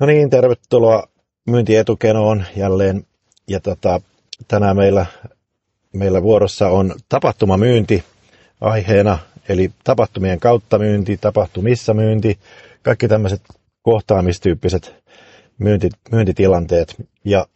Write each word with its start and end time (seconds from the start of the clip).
No 0.00 0.06
niin, 0.06 0.30
tervetuloa 0.30 1.08
myyntietukenoon 1.46 2.44
jälleen. 2.56 3.06
Ja 3.48 3.60
tota, 3.60 4.00
tänään 4.48 4.76
meillä, 4.76 5.06
meillä 5.92 6.22
vuorossa 6.22 6.68
on 6.68 6.94
tapahtumamyynti 7.08 8.04
aiheena, 8.60 9.18
eli 9.48 9.72
tapahtumien 9.84 10.40
kautta 10.40 10.78
myynti, 10.78 11.16
tapahtumissa 11.16 11.94
myynti, 11.94 12.38
kaikki 12.82 13.08
tämmöiset 13.08 13.42
kohtaamistyyppiset 13.82 14.94
myynti, 15.58 15.88
myyntitilanteet. 16.12 17.06
Ja 17.24 17.46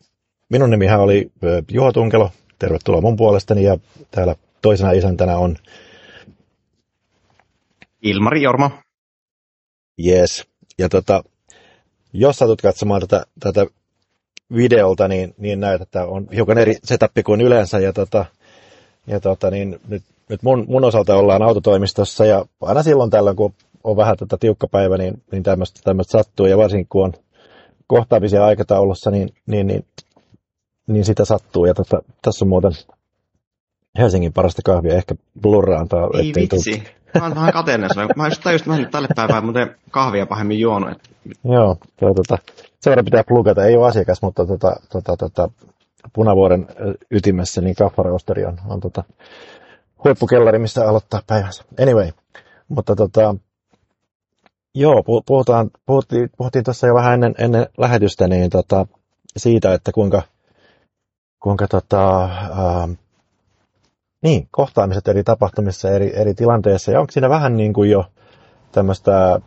minun 0.48 0.70
nimihän 0.70 1.00
oli 1.00 1.32
Juho 1.70 1.92
Tunkelo, 1.92 2.30
tervetuloa 2.58 3.00
mun 3.00 3.16
puolestani 3.16 3.62
ja 3.62 3.78
täällä 4.10 4.34
toisena 4.62 4.92
isäntänä 4.92 5.36
on 5.36 5.56
Ilmari 8.02 8.42
Jorma. 8.42 8.70
Yes. 10.06 10.46
Ja 10.78 10.88
tota, 10.88 11.24
jos 12.12 12.36
satut 12.36 12.62
katsomaan 12.62 13.00
tätä, 13.00 13.26
tätä 13.40 13.66
videolta, 14.56 15.08
niin, 15.08 15.34
niin 15.38 15.60
näet, 15.60 15.82
että 15.82 16.06
on 16.06 16.28
hiukan 16.34 16.58
eri 16.58 16.76
setup 16.84 17.12
kuin 17.26 17.40
yleensä. 17.40 17.78
Ja, 17.78 17.92
tota, 17.92 18.24
ja 19.06 19.20
tota, 19.20 19.50
niin 19.50 19.80
nyt, 19.88 20.02
nyt 20.28 20.42
mun, 20.42 20.64
mun, 20.68 20.84
osalta 20.84 21.16
ollaan 21.16 21.42
autotoimistossa 21.42 22.26
ja 22.26 22.46
aina 22.60 22.82
silloin 22.82 23.10
tällöin, 23.10 23.36
kun 23.36 23.54
on 23.84 23.96
vähän 23.96 24.16
tätä 24.16 24.36
tiukka 24.40 24.66
päivä, 24.66 24.98
niin, 24.98 25.22
niin 25.32 25.42
tämmöistä 25.42 26.12
sattuu. 26.12 26.46
Ja 26.46 26.58
varsinkin 26.58 26.86
kun 26.88 27.04
on 27.04 27.12
kohtaamisia 27.86 28.44
aikataulussa, 28.46 29.10
niin, 29.10 29.28
niin, 29.46 29.66
niin, 29.66 29.84
niin 30.86 31.04
sitä 31.04 31.24
sattuu. 31.24 31.66
Ja 31.66 31.74
tota, 31.74 32.02
tässä 32.22 32.44
on 32.44 32.48
muuten 32.48 32.72
Helsingin 33.98 34.32
parasta 34.32 34.62
kahvia, 34.64 34.94
ehkä 34.94 35.14
blurraan. 35.40 35.88
Ei 36.18 36.32
vitsi. 36.36 36.82
Mä 37.18 37.26
oon 37.26 37.34
vähän 37.34 37.52
kateellinen 37.52 38.08
Mä 38.16 38.26
just 38.26 38.42
tajusin, 38.42 38.68
mä 38.68 38.84
tälle 38.90 39.08
päivään 39.16 39.44
muuten 39.44 39.76
kahvia 39.90 40.26
pahemmin 40.26 40.60
juonut. 40.60 40.90
Että... 40.90 41.08
Joo, 41.44 41.76
tuo, 42.00 42.14
tota, 42.14 42.38
sen 42.80 42.90
verran 42.90 43.04
pitää 43.04 43.24
plugata. 43.24 43.64
Ei 43.64 43.76
ole 43.76 43.88
asiakas, 43.88 44.22
mutta 44.22 44.46
tota, 44.46 44.76
tota, 44.92 45.16
tota, 45.16 45.48
Punavuoren 46.12 46.66
ytimessä, 47.10 47.60
niin 47.60 47.74
kaffareosteri 47.74 48.44
on, 48.44 48.58
on 48.68 48.80
tota, 48.80 49.04
huippukellari, 50.04 50.58
missä 50.58 50.88
aloittaa 50.88 51.22
päivänsä. 51.26 51.64
Anyway, 51.82 52.10
mutta 52.68 52.96
tota, 52.96 53.34
joo, 54.74 55.02
puhutaan, 55.26 55.70
puhuttiin, 55.86 56.30
puhuttiin 56.36 56.64
tuossa 56.64 56.86
jo 56.86 56.94
vähän 56.94 57.14
ennen, 57.14 57.34
ennen 57.38 57.66
lähetystä 57.78 58.28
niin 58.28 58.50
tota, 58.50 58.86
siitä, 59.36 59.74
että 59.74 59.92
kuinka, 59.92 60.22
kuinka 61.42 61.68
tota, 61.68 62.22
ää, 62.22 62.88
niin, 64.22 64.48
kohtaamiset 64.50 65.08
eri 65.08 65.24
tapahtumissa, 65.24 65.90
eri, 65.90 66.16
eri 66.16 66.34
tilanteissa. 66.34 66.92
Ja 66.92 67.00
onko 67.00 67.12
siinä 67.12 67.28
vähän 67.28 67.56
niin 67.56 67.72
kuin 67.72 67.90
jo 67.90 68.04
tämmöistä, 68.72 69.40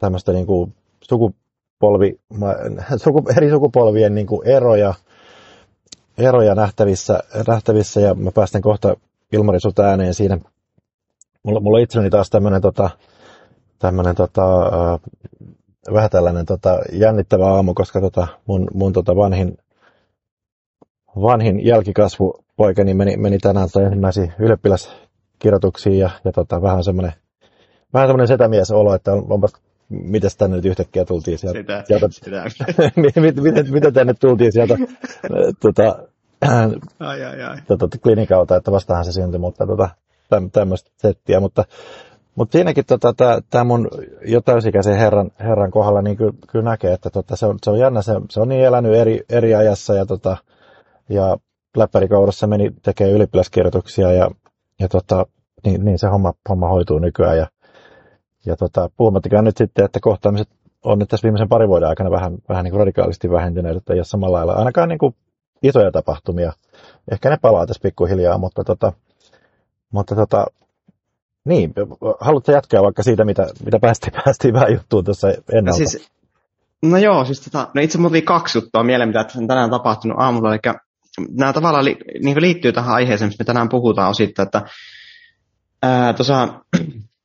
tämmöistä 0.00 0.32
niin 0.32 0.46
kuin 0.46 0.74
sukupolvi, 1.02 2.20
suku, 3.04 3.22
eri 3.36 3.50
sukupolvien 3.50 4.14
niin 4.14 4.26
kuin 4.26 4.48
eroja, 4.48 4.94
eroja 6.18 6.54
nähtävissä, 6.54 7.20
nähtävissä, 7.48 8.00
ja 8.00 8.14
mä 8.14 8.30
päästän 8.30 8.62
kohta 8.62 8.96
Ilmari 9.32 9.60
sut 9.60 9.78
ääneen 9.78 10.14
siinä. 10.14 10.38
Mulla, 11.42 11.60
mulla 11.60 11.78
itselleni 11.78 12.10
taas 12.10 12.30
tämmöinen 12.30 12.62
tota, 12.62 12.90
tämmönen, 13.78 14.14
tota, 14.14 14.66
äh, 14.66 15.00
vähän 15.92 16.10
tällainen 16.10 16.46
tota, 16.46 16.78
jännittävä 16.92 17.46
aamu, 17.46 17.74
koska 17.74 18.00
tota, 18.00 18.26
mun, 18.46 18.68
mun 18.74 18.92
tota 18.92 19.16
vanhin, 19.16 19.58
vanhin 21.16 21.66
jälkikasvu 21.66 22.44
poikani 22.56 22.94
meni, 22.94 23.16
meni 23.16 23.38
tänään 23.38 23.68
tai 23.72 23.84
ensimmäisiin 23.84 24.32
ylioppilaskirjoituksiin 24.38 25.98
ja, 25.98 26.10
ja 26.24 26.32
tota, 26.32 26.62
vähän 26.62 26.84
semmoinen 26.84 27.12
vähän 27.94 28.08
semmoinen 28.08 28.28
setämies 28.28 28.70
olo, 28.70 28.94
että 28.94 29.12
on, 29.12 29.26
onpas 29.30 29.52
miten 29.88 30.30
tänne 30.38 30.56
nyt 30.56 30.64
yhtäkkiä 30.64 31.04
tultiin 31.04 31.38
sieltä? 31.38 31.58
Sitä, 31.58 31.84
sieltä 31.86 32.08
sitä. 32.10 32.44
miten, 32.96 33.42
miten, 33.42 33.72
miten 33.72 33.92
tänne 33.92 34.14
tultiin 34.14 34.52
sieltä 34.52 34.76
tota, 35.60 35.98
ai, 37.00 37.24
ai, 37.24 37.42
ai. 37.42 37.56
Tota, 37.66 37.98
klinikalta, 38.02 38.56
että 38.56 38.72
vastahan 38.72 39.04
se 39.04 39.12
syntyi, 39.12 39.38
mutta 39.38 39.66
tota, 39.66 39.88
tämmöistä 40.52 40.90
settiä, 40.96 41.40
mutta, 41.40 41.64
mutta 42.34 42.52
siinäkin 42.52 42.84
tota, 42.86 43.14
tämä 43.50 43.64
mun 43.64 43.88
jo 44.26 44.40
täysikäisen 44.40 44.96
herran, 44.96 45.30
herran 45.40 45.70
kohdalla 45.70 46.02
niin 46.02 46.16
kyllä, 46.16 46.32
kyllä 46.48 46.70
näkee, 46.70 46.92
että 46.92 47.10
tota, 47.10 47.36
se, 47.36 47.46
on, 47.46 47.58
se 47.62 47.70
on 47.70 47.78
jännä, 47.78 48.02
se, 48.02 48.12
se 48.30 48.40
on 48.40 48.48
niin 48.48 48.64
elänyt 48.64 48.94
eri, 48.94 49.20
eri 49.28 49.54
ajassa 49.54 49.94
ja, 49.94 50.06
tota, 50.06 50.36
ja 51.08 51.36
läppärikoulussa 51.76 52.46
meni 52.46 52.70
tekee 52.82 53.10
ylioppilaskirjoituksia 53.10 54.12
ja, 54.12 54.30
ja 54.80 54.88
tota, 54.88 55.26
niin, 55.64 55.84
niin, 55.84 55.98
se 55.98 56.06
homma, 56.06 56.32
homma 56.48 56.68
hoituu 56.68 56.98
nykyään. 56.98 57.38
Ja, 57.38 57.46
ja 58.46 58.56
tota, 58.56 58.90
puhumattakaan 58.96 59.44
nyt 59.44 59.56
sitten, 59.56 59.84
että 59.84 60.00
kohtaamiset 60.02 60.48
on 60.84 60.98
nyt 60.98 61.08
tässä 61.08 61.24
viimeisen 61.24 61.48
parin 61.48 61.68
vuoden 61.68 61.88
aikana 61.88 62.10
vähän, 62.10 62.38
vähän 62.48 62.64
niin 62.64 62.72
kuin 62.72 62.78
radikaalisti 62.78 63.30
vähentyneet, 63.30 63.76
että 63.76 63.92
ei 63.92 63.98
ole 63.98 64.04
samalla 64.04 64.36
lailla 64.36 64.52
ainakaan 64.52 64.88
niin 64.88 64.98
kuin 64.98 65.14
isoja 65.62 65.90
tapahtumia. 65.90 66.52
Ehkä 67.10 67.30
ne 67.30 67.38
palaa 67.42 67.66
tässä 67.66 67.82
pikkuhiljaa, 67.82 68.38
mutta, 68.38 68.64
tota, 68.64 68.92
mutta 69.92 70.14
tota, 70.14 70.46
niin, 71.44 71.72
haluatko 72.20 72.52
jatkaa 72.52 72.82
vaikka 72.82 73.02
siitä, 73.02 73.24
mitä, 73.24 73.46
mitä 73.64 73.78
päästiin, 73.80 74.12
päästiin 74.24 74.54
vähän 74.54 74.72
juttuun 74.72 75.04
tuossa 75.04 75.28
ennalta? 75.52 75.76
Siis, 75.76 76.08
no 76.82 76.98
joo, 76.98 77.24
siis 77.24 77.40
tota, 77.40 77.68
no 77.74 77.82
itse 77.82 77.98
mulla 77.98 78.22
kaksi 78.24 78.58
juttua 78.58 78.82
mieleen, 78.82 79.08
mitä 79.08 79.26
on 79.36 79.48
tänään 79.48 79.70
tapahtunut 79.70 80.20
aamulla, 80.20 80.52
eli 80.52 80.60
nämä 81.30 81.52
tavallaan 81.52 81.84
li, 81.84 81.96
niin 82.22 82.42
liittyy 82.42 82.72
tähän 82.72 82.94
aiheeseen, 82.94 83.28
mistä 83.28 83.42
me 83.42 83.46
tänään 83.46 83.68
puhutaan 83.68 84.10
osittain, 84.10 84.46
että 84.46 84.62
ää, 85.82 86.12
tosa, 86.12 86.48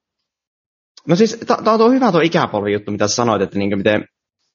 no 1.08 1.16
siis 1.16 1.38
tämä 1.48 1.72
on 1.72 1.80
tuo 1.80 1.90
hyvä 1.90 2.12
tuo 2.12 2.22
ikäpolvi 2.22 2.74
juttu, 2.74 2.92
mitä 2.92 3.08
sanoit, 3.08 3.42
että 3.42 3.60
niin 3.60 3.78
miten, 3.78 4.06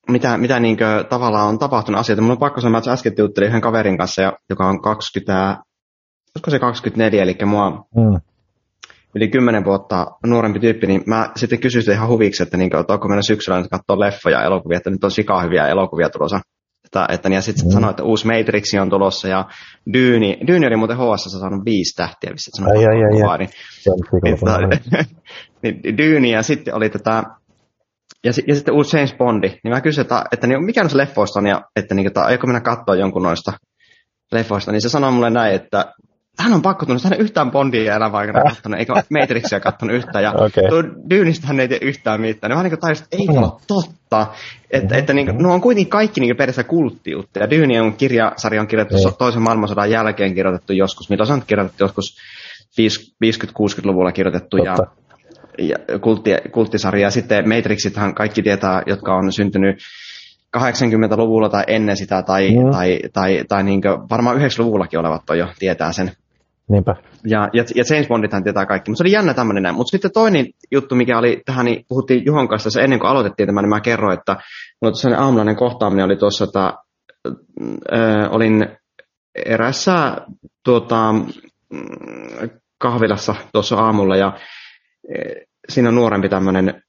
mitä, 0.09 0.39
mitä 0.39 0.61
niin 0.61 0.77
tavallaan 1.09 1.49
on 1.49 1.59
tapahtunut 1.59 2.01
asioita. 2.01 2.23
Mun 2.23 2.31
on 2.31 2.39
pakko 2.39 2.61
sanoa, 2.61 2.79
että 2.79 2.93
äsken 2.93 3.13
juttelin 3.19 3.49
yhden 3.49 3.61
kaverin 3.61 3.99
kanssa, 3.99 4.33
joka 4.51 4.69
on 4.69 4.83
20, 4.83 5.57
olisiko 6.37 6.51
se 6.51 6.59
24, 6.59 7.23
eli 7.23 7.37
mua 7.47 7.71
mm. 7.71 8.21
Yli 9.15 9.29
10 9.29 9.65
vuotta 9.65 10.07
nuorempi 10.27 10.61
tyyppi, 10.61 10.87
niin 10.87 11.03
mä 11.07 11.31
sitten 11.37 11.61
kysyin 11.61 11.93
ihan 11.93 12.09
huviksi, 12.09 12.43
että, 12.43 12.57
niin 12.57 12.77
että 12.81 12.93
onko 12.93 13.09
meillä 13.09 13.23
syksyllä 13.23 13.59
nyt 13.59 13.71
katsoa 13.71 14.01
leffoja 14.01 14.39
ja 14.39 14.45
elokuvia, 14.45 14.77
että 14.77 14.91
nyt 14.91 15.05
on 15.05 15.11
sikaa 15.11 15.43
hyviä 15.43 15.69
elokuvia 15.69 16.11
tulossa 16.11 16.41
että, 16.85 17.15
että 17.15 17.29
ja 17.29 17.41
sitten 17.41 17.67
mm. 17.67 17.71
sanoi, 17.71 17.91
että 17.91 18.05
uusi 18.05 18.27
Matrix 18.27 18.75
on 18.81 18.91
tulossa 18.91 19.29
ja 19.29 19.45
Dyyni, 19.93 20.39
Dyyni 20.47 20.67
oli 20.67 20.77
muuten 20.77 20.97
HS 20.97 21.41
saanut 21.41 21.65
viisi 21.65 21.97
tähtiä, 21.97 22.31
missä 22.31 22.51
sanoi, 22.57 22.77
ai, 22.77 22.85
ai, 22.85 23.03
ai, 23.05 23.23
ai. 23.23 23.39
Niin, 23.39 23.51
niin, 24.25 25.07
niin, 25.83 25.99
Dyyni 25.99 26.31
ja 26.31 26.43
sitten 26.43 26.75
oli 26.75 26.91
tätä, 26.91 27.23
ja, 28.25 28.33
ja 28.47 28.55
sitten 28.55 28.75
uusi 28.75 28.97
James 28.97 29.15
Bondi, 29.15 29.49
niin 29.49 29.75
mä 29.75 29.81
kysyin, 29.81 30.03
että, 30.03 30.25
että 30.33 30.47
niin, 30.47 30.65
mikä 30.65 30.81
on 30.81 30.91
se 30.91 30.97
leffoista 30.97 31.39
on, 31.39 31.47
ja 31.47 31.63
että, 31.77 31.95
niin, 31.95 32.07
että 32.07 32.21
aiko 32.21 32.47
mennä 32.47 32.61
katsoa 32.61 32.95
jonkun 32.95 33.23
noista 33.23 33.53
leffoista, 34.33 34.73
niin 34.73 34.83
se 34.83 34.89
sanoi 34.89 35.13
mulle 35.13 35.31
näin, 35.31 35.55
että 35.55 35.93
hän 36.39 36.53
on 36.53 36.63
pakko 36.63 36.87
tunnistaa, 36.87 37.11
hän 37.11 37.21
yhtään 37.21 37.51
Bondia 37.51 37.97
elämän 37.97 38.21
aikana 38.21 38.39
äh. 38.39 38.53
katsonut, 38.55 38.79
eikä 38.79 38.93
Matrixia 39.19 39.61
katsonut 39.61 39.97
yhtään, 39.97 40.25
ja 40.25 40.33
okay. 40.33 40.69
tuo 40.69 40.83
Dyynistä 41.11 41.47
hän 41.47 41.61
ei 41.61 41.69
tiedä 41.69 41.87
yhtään 41.87 42.21
mitään. 42.21 42.51
Ne 42.51 42.55
vaan 42.55 42.67
niin 42.71 42.81
tajusin, 42.81 43.05
että 43.05 43.17
ei 43.17 43.27
mm. 43.27 43.43
ole 43.43 43.53
totta, 43.67 44.27
että, 44.71 44.87
mm-hmm. 44.87 44.99
että 44.99 45.13
niin, 45.13 45.39
no 45.39 45.55
on 45.55 45.61
kuitenkin 45.61 45.91
kaikki 45.91 46.21
niin 46.21 46.37
periaatteessa 46.37 46.71
kulttiutta, 46.71 47.39
ja 47.39 47.51
Dyyni 47.51 47.81
on 47.81 47.95
kirjasarja 47.95 48.61
on 48.61 48.67
kirjoitettu 48.67 49.09
mm. 49.09 49.15
toisen 49.19 49.43
maailmansodan 49.43 49.91
jälkeen 49.91 50.35
kirjoitettu 50.35 50.73
joskus, 50.73 51.11
mitä 51.11 51.25
se 51.25 51.33
on 51.33 51.43
kirjoitettu 51.47 51.85
joskus 51.85 52.17
50-60-luvulla 52.81 54.13
kirjoitettu, 54.13 54.57
ja, 54.57 54.77
ja 55.59 55.99
kultti, 56.01 56.31
kulttisarja, 56.53 57.03
ja 57.03 57.11
sitten 57.11 57.49
Matrixithan 57.49 58.15
kaikki 58.15 58.43
tietää, 58.43 58.83
jotka 58.87 59.15
on 59.15 59.33
syntynyt 59.33 59.77
80-luvulla 60.57 61.49
tai 61.49 61.65
ennen 61.67 61.97
sitä, 61.97 62.23
tai, 62.23 62.51
mm. 62.51 62.71
tai, 62.71 62.99
tai, 63.13 63.45
tai 63.49 63.65
niin 63.65 63.81
varmaan 64.11 64.37
90-luvullakin 64.37 65.01
olevat 65.01 65.31
on 65.31 65.39
jo 65.39 65.47
tietää 65.59 65.93
sen. 65.93 66.13
Niinpä. 66.71 66.95
Ja, 67.27 67.49
ja, 67.53 67.65
ja 67.75 67.85
James 67.91 68.09
Bondithan 68.09 68.45
tietää 68.45 68.67
kaikki, 68.67 68.91
mutta 68.91 68.99
se 68.99 69.03
oli 69.03 69.13
jännä 69.13 69.35
tämmöinen 69.35 69.63
näin. 69.63 69.75
Mutta 69.75 69.91
sitten 69.91 70.13
toinen 70.13 70.47
juttu, 70.73 70.95
mikä 70.95 71.19
oli 71.19 71.43
tähän, 71.47 71.67
niin 71.67 71.85
puhuttiin 71.89 72.25
Juhon 72.27 72.49
kanssa 72.49 72.71
se 72.71 72.83
ennen 72.83 72.99
kuin 72.99 73.11
aloitettiin 73.11 73.47
tämä, 73.47 73.63
niin 73.63 73.69
mä 73.69 73.81
kerroin, 73.81 74.19
että 74.19 74.33
mulla 74.33 74.93
tuossa 74.93 75.19
aamulainen 75.19 75.57
kohtaaminen 75.57 76.05
oli 76.05 76.17
tuossa, 76.17 76.45
että 76.45 76.73
äh, 77.93 78.33
olin 78.35 78.67
erässä 79.47 80.17
tuota, 80.65 81.15
kahvilassa 82.79 83.35
tuossa 83.53 83.77
aamulla 83.77 84.17
ja 84.17 84.39
siinä 85.69 85.89
on 85.89 85.95
nuorempi 85.95 86.29
tämmöinen 86.29 86.83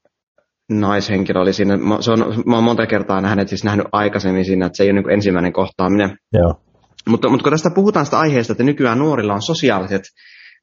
naishenkilö 0.70 1.40
oli 1.40 1.52
siinä. 1.52 1.76
Mä, 1.76 1.96
se 2.00 2.12
on, 2.12 2.18
mä 2.46 2.54
oon 2.54 2.64
monta 2.64 2.86
kertaa 2.86 3.20
nähnyt, 3.20 3.48
siis 3.48 3.64
nähnyt 3.64 3.86
aikaisemmin 3.92 4.44
siinä, 4.44 4.66
että 4.66 4.76
se 4.76 4.84
ei 4.84 4.90
ole 4.90 5.00
niin 5.00 5.10
ensimmäinen 5.10 5.52
kohtaaminen. 5.52 6.18
Joo. 6.32 6.60
Mutta, 7.08 7.28
mutta 7.28 7.42
kun 7.42 7.52
tästä 7.52 7.70
puhutaan 7.70 8.04
sitä 8.04 8.18
aiheesta, 8.18 8.52
että 8.52 8.64
nykyään 8.64 8.98
nuorilla 8.98 9.34
on 9.34 9.42
sosiaaliset 9.42 10.02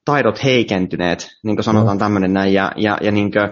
taidot 0.06 0.44
heikentyneet, 0.44 1.28
niin 1.44 1.56
kuin 1.56 1.64
sanotaan 1.64 1.98
mm. 1.98 2.00
tämmöinen 2.00 2.34
näin, 2.34 2.54
ja, 2.54 2.72
ja, 2.78 2.98
ja 3.02 3.12
niin 3.12 3.32
kuin, 3.32 3.50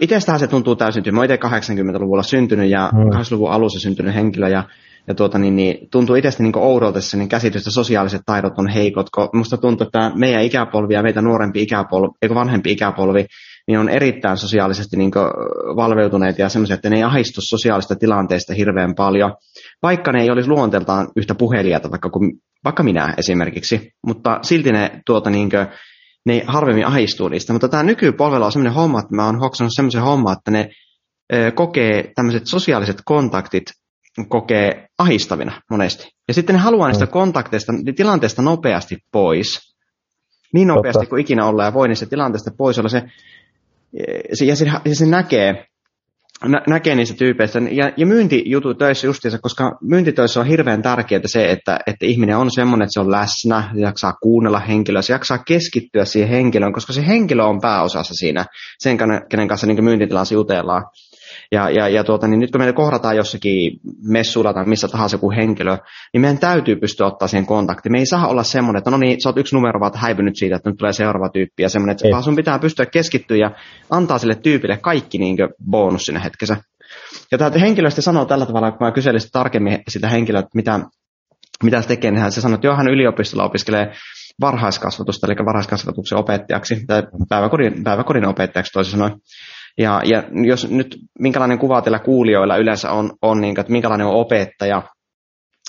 itsestähän 0.00 0.40
se 0.40 0.46
tuntuu 0.46 0.76
täysin 0.76 1.02
tyhmä. 1.02 1.20
Mä 1.20 1.26
80-luvulla 1.26 2.22
syntynyt 2.22 2.70
ja 2.70 2.90
mm. 2.92 2.98
80-luvun 2.98 3.50
alussa 3.50 3.80
syntynyt 3.80 4.14
henkilö 4.14 4.48
ja, 4.48 4.64
ja 5.08 5.14
tuota, 5.14 5.38
niin, 5.38 5.56
niin, 5.56 5.88
tuntuu 5.90 6.16
itsestä 6.16 6.42
niin 6.42 6.58
oudolta 6.58 7.00
se 7.00 7.16
niin 7.16 7.28
käsitys, 7.28 7.62
että 7.62 7.70
sosiaaliset 7.70 8.22
taidot 8.26 8.58
on 8.58 8.68
heikot. 8.68 9.10
Kun 9.10 9.28
musta 9.32 9.56
tuntuu, 9.56 9.86
että 9.86 10.12
meidän 10.14 10.42
ikäpolvi 10.42 10.94
ja 10.94 11.02
meitä 11.02 11.22
nuorempi 11.22 11.62
ikäpolvi, 11.62 12.08
eikö 12.22 12.34
vanhempi 12.34 12.72
ikäpolvi, 12.72 13.26
niin 13.68 13.78
on 13.78 13.88
erittäin 13.88 14.36
sosiaalisesti 14.36 14.96
niin 14.96 15.10
valveutuneet 15.76 16.38
ja 16.38 16.48
semmoisia, 16.48 16.74
että 16.74 16.90
ne 16.90 16.96
ei 16.96 17.02
ahistu 17.02 17.40
sosiaalista 17.40 17.96
tilanteista 17.96 18.54
hirveän 18.54 18.94
paljon, 18.94 19.34
vaikka 19.82 20.12
ne 20.12 20.22
ei 20.22 20.30
olisi 20.30 20.48
luonteeltaan 20.48 21.08
yhtä 21.16 21.34
puhelijata, 21.34 21.90
vaikka, 21.90 22.10
kuin, 22.10 22.32
vaikka 22.64 22.82
minä 22.82 23.14
esimerkiksi, 23.18 23.92
mutta 24.06 24.38
silti 24.42 24.72
ne 24.72 25.00
tuota, 25.06 25.30
niin 25.30 25.50
kuin, 25.50 25.66
ne 26.26 26.44
harvemmin 26.46 26.86
ahistuu 26.86 27.28
niistä. 27.28 27.52
Mutta 27.52 27.68
tämä 27.68 27.82
nykypolvella 27.82 28.46
on 28.46 28.52
sellainen 28.52 28.74
homma, 28.74 29.00
että 29.00 29.16
mä 29.16 29.26
oon 29.26 29.40
hoksannut 29.40 29.72
sellaisen 29.76 30.02
homma, 30.02 30.32
että 30.32 30.50
ne 30.50 30.70
ö, 31.34 31.52
kokee 31.52 32.12
tämmöiset 32.14 32.46
sosiaaliset 32.46 33.02
kontaktit 33.04 33.64
kokee 34.28 34.88
ahistavina 34.98 35.62
monesti. 35.70 36.08
Ja 36.28 36.34
sitten 36.34 36.54
ne 36.54 36.60
haluaa 36.60 36.88
niistä 36.88 37.04
mm. 37.04 37.10
kontakteista, 37.10 37.72
tilanteesta 37.96 38.42
nopeasti 38.42 38.96
pois. 39.12 39.74
Niin 40.54 40.68
nopeasti 40.68 40.98
Totta. 40.98 41.10
kuin 41.10 41.20
ikinä 41.20 41.46
ollaan 41.46 41.66
ja 41.66 41.74
voi 41.74 41.88
niistä 41.88 42.06
tilanteesta 42.06 42.50
pois 42.58 42.78
olla 42.78 42.88
se, 42.88 43.02
se 44.32 44.44
ja, 44.44 44.56
se, 44.56 44.72
ja 44.84 44.94
se 44.94 45.06
näkee, 45.06 45.66
nä, 46.44 46.62
näkee 46.66 46.94
niistä 46.94 47.16
tyypeistä. 47.16 47.58
Ja, 47.70 47.92
ja 47.96 48.06
myyntijutu 48.06 48.74
töissä 48.74 49.06
justiinsa, 49.06 49.38
koska 49.38 49.78
myyntitöissä 49.82 50.40
on 50.40 50.46
hirveän 50.46 50.82
tärkeää 50.82 51.22
se, 51.26 51.50
että, 51.50 51.78
että 51.86 52.06
ihminen 52.06 52.36
on 52.36 52.50
semmoinen, 52.50 52.84
että 52.84 52.92
se 52.92 53.00
on 53.00 53.10
läsnä, 53.10 53.70
se 53.74 53.80
jaksaa 53.80 54.12
kuunnella 54.12 54.58
henkilöä, 54.58 55.02
se 55.02 55.12
jaksaa 55.12 55.38
keskittyä 55.38 56.04
siihen 56.04 56.28
henkilöön, 56.28 56.72
koska 56.72 56.92
se 56.92 57.06
henkilö 57.06 57.44
on 57.44 57.60
pääosassa 57.60 58.14
siinä, 58.14 58.46
sen 58.78 58.98
kenen 59.28 59.48
kanssa 59.48 59.66
niin 59.66 59.84
myyntitilassa 59.84 60.34
jutellaan. 60.34 60.84
Ja, 61.52 61.70
ja, 61.70 61.88
ja 61.88 62.04
tuota, 62.04 62.28
niin 62.28 62.40
nyt 62.40 62.50
kun 62.50 62.60
meitä 62.60 62.72
kohdataan 62.72 63.16
jossakin 63.16 63.80
messuilla 64.02 64.54
tai 64.54 64.64
missä 64.64 64.88
tahansa 64.88 65.18
kuin 65.18 65.36
henkilö, 65.36 65.78
niin 66.12 66.20
meidän 66.20 66.38
täytyy 66.38 66.76
pystyä 66.76 67.06
ottaa 67.06 67.28
siihen 67.28 67.46
kontakti. 67.46 67.90
Me 67.90 67.98
ei 67.98 68.06
saa 68.06 68.28
olla 68.28 68.42
semmoinen, 68.42 68.78
että 68.78 68.90
no 68.90 68.96
niin, 68.96 69.20
sä 69.22 69.28
oot 69.28 69.36
yksi 69.36 69.56
numero 69.56 69.80
vaan 69.80 69.92
häipynyt 69.94 70.36
siitä, 70.36 70.56
että 70.56 70.70
nyt 70.70 70.78
tulee 70.78 70.92
seuraava 70.92 71.28
tyyppi 71.28 71.62
ja 71.62 71.68
semmoinen, 71.68 71.92
että 71.92 72.08
vaan 72.12 72.22
sun 72.22 72.36
pitää 72.36 72.58
pystyä 72.58 72.86
keskittyä 72.86 73.36
ja 73.36 73.50
antaa 73.90 74.18
sille 74.18 74.34
tyypille 74.34 74.76
kaikki 74.76 75.18
niin 75.18 75.36
bonus 75.70 76.06
sinne 76.06 76.20
hetkessä. 76.24 76.56
Ja 77.32 77.38
tämä 77.38 77.50
henkilö 77.60 77.90
sitten 77.90 78.02
sanoo 78.02 78.24
tällä 78.24 78.46
tavalla, 78.46 78.70
kun 78.70 78.86
mä 78.86 78.92
kyselin 78.92 79.20
sitä 79.20 79.32
tarkemmin 79.32 79.78
sitä 79.88 80.08
henkilöä, 80.08 80.40
että 80.40 80.50
mitä, 80.54 80.80
mitä 81.62 81.82
se 81.82 81.88
tekee, 81.88 82.10
niin 82.10 82.32
se 82.32 82.40
sanoo, 82.40 82.54
että 82.54 82.66
joo, 82.66 82.76
hän 82.76 82.88
yliopistolla 82.88 83.44
opiskelee 83.44 83.92
varhaiskasvatusta, 84.40 85.26
eli 85.26 85.46
varhaiskasvatuksen 85.46 86.18
opettajaksi, 86.18 86.86
tai 86.86 87.02
päiväkodin, 87.28 87.84
päiväkodin 87.84 88.28
opettajaksi 88.28 88.72
toisin 88.72 88.90
sanoen. 88.90 89.12
Ja, 89.78 90.00
ja 90.04 90.22
jos 90.46 90.70
nyt, 90.70 90.98
minkälainen 91.18 91.58
kuva 91.58 91.82
teillä 91.82 91.98
kuulijoilla 91.98 92.56
yleensä 92.56 92.90
on, 92.90 93.12
on 93.22 93.40
niin, 93.40 93.60
että 93.60 93.72
minkälainen 93.72 94.06
on 94.06 94.20
opettaja 94.20 94.82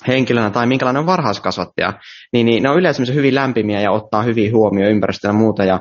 henkilönä 0.08 0.50
tai 0.50 0.68
minkälainen 0.68 1.00
on 1.00 1.06
varhaiskasvattaja, 1.06 1.94
niin, 2.34 2.46
niin 2.46 2.64
ne 2.64 2.70
on 2.70 2.80
yleensä 2.80 3.14
hyvin 3.14 3.36
lämpimiä 3.36 3.82
ja 3.82 3.92
ottaa 3.92 4.24
hyvin 4.24 4.54
huomioon 4.54 4.92
ympäristöä 4.92 5.30
ja 5.30 5.34
muuta. 5.34 5.64
Ja, 5.64 5.80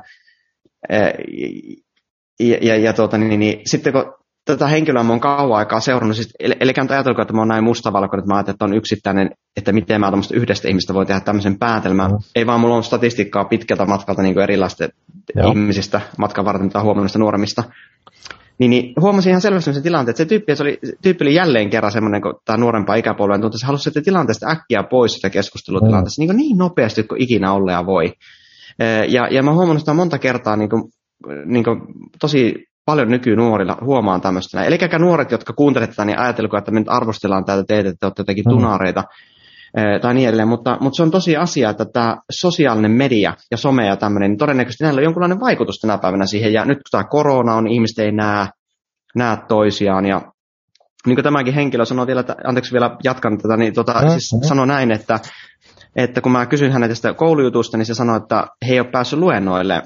ja, 2.41 2.59
ja, 2.63 2.77
ja 2.77 2.93
tuota, 2.93 3.19
niin, 3.19 3.41
niin, 3.41 3.61
sitten 3.67 3.93
kun 3.93 4.18
tätä 4.53 4.67
henkilöä 4.67 5.03
mä 5.03 5.13
oon 5.13 5.21
kauan 5.21 5.59
aikaa 5.59 5.81
seurannut, 5.81 6.17
siis, 6.17 6.29
eli, 6.41 6.55
eli 6.61 6.73
ajatelko, 6.91 7.23
että 7.23 7.35
mä 7.35 7.41
oon 7.41 7.49
näin 7.49 7.65
mustavalkoinen, 7.65 8.23
että 8.23 8.33
mä 8.33 8.37
ajattelen, 8.37 8.55
että 8.55 8.65
on 8.65 8.75
yksittäinen, 8.75 9.31
että 9.57 9.73
miten 9.73 10.01
mä 10.01 10.13
yhdestä 10.33 10.69
ihmistä 10.69 10.95
voi 10.95 11.07
tehdä 11.07 11.21
tämmöisen 11.21 11.59
päätelmän. 11.59 12.11
Mm. 12.11 12.19
Ei 12.35 12.47
vaan 12.47 12.61
mulla 12.61 12.77
on 12.77 12.85
statistiikkaa 12.85 13.45
pitkältä 13.45 13.85
matkalta 13.85 14.23
niin 14.23 14.39
erilaisista 14.39 14.89
Joo. 15.35 15.51
ihmisistä 15.51 16.01
matkan 16.19 16.45
varten, 16.45 16.67
mitä 16.67 16.83
huomannut 16.83 17.17
nuoremmista. 17.19 17.65
Niin, 18.59 18.71
niin 18.71 18.93
huomasin 19.01 19.31
ihan 19.31 19.41
selvästi 19.41 19.73
sen 19.73 19.83
tilanteen, 19.83 20.11
että 20.11 20.19
se 20.19 20.29
tyyppi, 20.29 20.57
se 20.57 20.63
oli, 20.63 20.79
tyyppi 21.03 21.25
oli 21.25 21.35
jälleen 21.35 21.71
kerran 21.71 21.93
semmoinen, 21.93 22.23
kun 22.23 22.35
tämä 22.45 22.57
nuorempaa 22.57 22.95
ikäpolven 22.95 23.41
tuntuu, 23.41 23.49
että 23.49 23.59
se 23.59 23.67
halusi 23.67 23.85
sitä 23.85 24.03
tilanteesta 24.03 24.51
äkkiä 24.51 24.83
pois 24.83 25.15
sitä 25.15 25.31
keskustelutilanteesta, 25.31 26.23
mm. 26.23 26.29
niin, 26.29 26.37
niin 26.37 26.59
nopeasti 26.59 27.03
kuin 27.03 27.23
ikinä 27.23 27.53
ollea 27.53 27.87
voi. 27.87 28.13
Ja, 29.09 29.29
ja 29.31 29.43
mä 29.43 29.53
huomannut 29.53 29.81
sitä 29.81 29.95
monta 29.95 30.19
kertaa 30.19 30.57
niin 30.57 30.71
kuin, 30.71 30.83
niin 31.47 31.65
kuin, 31.65 31.81
tosi 32.21 32.68
paljon 32.89 33.09
nykynuorilla 33.09 33.77
huomaan 33.81 34.21
tämmöistä. 34.21 34.63
Eli 34.63 34.79
nuoret, 34.99 35.31
jotka 35.31 35.53
kuuntelevat 35.53 35.91
tätä, 35.91 36.05
niin 36.05 36.19
ajatelko, 36.19 36.59
että 36.59 36.71
me 36.71 36.81
nyt 36.81 36.89
arvostellaan 36.89 37.45
täältä 37.45 37.65
teitä, 37.69 37.89
että 37.89 38.07
olette 38.07 38.21
jotenkin 38.21 38.45
mm. 38.45 38.51
tunareita 38.51 39.05
tai 40.03 40.15
niin 40.15 40.29
edelleen, 40.29 40.49
mutta, 40.49 40.77
mutta 40.81 40.97
se 40.97 41.03
on 41.03 41.11
tosi 41.11 41.37
asia, 41.37 41.71
että 41.71 41.85
tämä 41.93 42.17
sosiaalinen 42.31 42.91
media 42.91 43.35
ja 43.51 43.57
some 43.57 43.87
ja 43.87 43.97
tämmöinen, 43.97 44.31
niin 44.31 44.39
todennäköisesti 44.39 44.85
näillä 44.85 44.99
on 44.99 45.05
jonkunlainen 45.05 45.41
vaikutus 45.41 45.79
tänä 45.81 45.99
päivänä 45.99 46.27
siihen, 46.27 46.53
ja 46.53 46.65
nyt 46.65 46.79
kun 46.79 46.91
tämä 46.91 47.05
korona 47.05 47.55
on, 47.55 47.65
niin 47.65 47.75
ihmiset 47.75 47.99
ei 47.99 48.13
näe, 48.13 48.47
näe 49.17 49.37
toisiaan, 49.49 50.07
ja 50.07 50.21
niin 51.07 51.17
kuin 51.17 51.25
tämäkin 51.25 51.55
henkilö 51.55 51.85
sanoi 51.85 52.07
vielä, 52.07 52.21
että, 52.21 52.37
anteeksi 52.45 52.73
vielä 52.73 52.97
jatkan 53.05 53.39
tätä, 53.39 53.57
niin 53.57 53.75
tota, 53.75 53.93
mm, 53.93 54.09
siis 54.09 54.49
sanoi 54.49 54.67
näin, 54.67 54.91
että, 54.91 55.19
että 55.97 56.21
kun 56.21 56.33
mä 56.33 56.47
kysyin 56.47 56.73
hänet 56.73 56.91
tästä 56.91 57.15
koulujutusta, 57.15 57.77
niin 57.77 57.87
se 57.87 57.95
sanoi, 57.95 58.17
että 58.17 58.47
he 58.69 58.73
ei 58.73 58.81
ole 58.81 58.91
päässyt 58.93 59.19
luennoille 59.19 59.83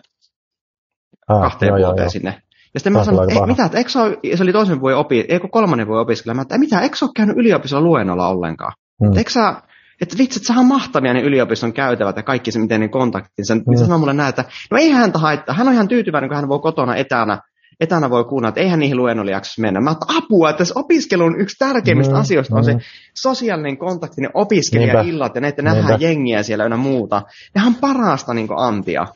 ah, 1.29 1.43
kahteen 1.43 1.69
joo, 1.69 1.79
vuoteen 1.79 2.05
joo, 2.05 2.11
sinne. 2.11 2.43
Ja 2.75 2.81
sitten 2.81 2.93
mä 2.93 3.05
sanoin, 3.05 3.31
että 3.31 3.47
mitä, 3.47 3.71
eikö 3.75 3.91
se 3.91 4.43
oli 4.43 4.53
toisen 4.53 4.81
voi 4.81 4.95
opi, 4.95 5.25
eikö 5.29 5.49
kolmannen 5.49 5.89
voi 5.89 6.01
opiskella, 6.01 6.35
mä 6.35 6.43
että 6.43 6.59
mitä, 6.59 6.81
eikö 6.81 6.97
ole 7.03 7.11
käynyt 7.17 7.37
yliopistolla 7.37 7.85
luennolla 7.85 8.29
ollenkaan? 8.29 8.73
Hmm. 9.05 9.17
Eikö 9.19 9.31
sä, 9.31 9.55
että 10.01 10.19
vitsi, 10.19 10.39
että 10.39 10.47
sehän 10.47 10.61
on 10.61 10.67
mahtavia 10.67 11.15
ne 11.15 11.21
yliopiston 11.21 11.73
käytävät 11.73 12.17
ja 12.17 12.23
kaikki 12.23 12.53
se, 12.53 12.59
miten 12.59 12.81
ne 12.81 12.89
kontaktinsa. 12.89 13.55
Mm. 13.55 13.63
Mitä 13.67 13.83
sanoo 13.83 13.99
mulle 13.99 14.13
näin, 14.13 14.29
että 14.29 14.45
no 14.71 14.79
ei 14.79 14.91
häntä 14.91 15.19
haittaa. 15.19 15.55
Hän 15.55 15.69
on 15.69 15.75
ihan 15.75 15.89
tyytyväinen, 15.89 16.31
kun 16.31 16.37
hän 16.37 16.49
voi 16.49 16.59
kotona 16.59 16.97
etänä, 16.97 17.39
etänä 17.81 18.11
voi 18.11 18.25
kuunnella, 18.25 18.49
että 18.49 18.61
eihän 18.61 18.79
niihin 18.79 18.97
luennolle 18.97 19.31
jaksa 19.31 19.63
mennä. 19.63 19.81
Mä 19.81 19.91
että 19.91 20.07
apua, 20.19 20.51
että 20.51 20.59
tässä 20.59 20.81
opiskelun 20.81 21.41
yksi 21.41 21.57
tärkeimmistä 21.59 22.15
mm, 22.15 22.21
asioista 22.21 22.57
on 22.57 22.65
se 22.65 22.73
mm. 22.73 22.81
sosiaalinen 23.15 23.79
kontakti, 23.79 24.21
ne 24.21 24.31
opiskelijaillat 24.35 25.35
ja 25.35 25.41
ne, 25.41 25.49
että 25.49 25.63
nähdään 25.63 26.01
jengiä 26.01 26.43
siellä 26.43 26.65
ynnä 26.65 26.77
muuta. 26.77 27.23
Ja 27.55 27.63
on 27.67 27.75
parasta 27.75 28.35
niin 28.35 28.49
antia. 28.57 29.07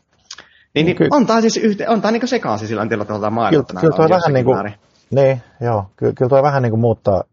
Niin, 0.77 0.87
niin, 0.87 1.15
on 1.15 1.27
tämä 1.27 1.41
siis 1.41 1.57
yhte, 1.57 1.89
on 1.89 2.03
tämä 2.03 2.13
niin 2.13 2.29
sekaisin 2.29 2.69
sillä 2.69 3.05
tavalla 3.05 3.31
maailma. 3.31 3.65
Kyllä, 3.65 3.81
kyllä 3.81 3.97
tuo 3.97 4.09
vähän 4.09 4.33
niin 4.33 4.45
kuin, 4.45 4.73
niin, 5.11 5.43
joo, 5.61 5.85
kyllä, 5.97 6.13
kyllä 6.13 6.29
tuo 6.29 6.43
vähän 6.43 6.63
niin 6.63 6.71
kuin 6.71 6.81
muuttaa, 6.81 7.25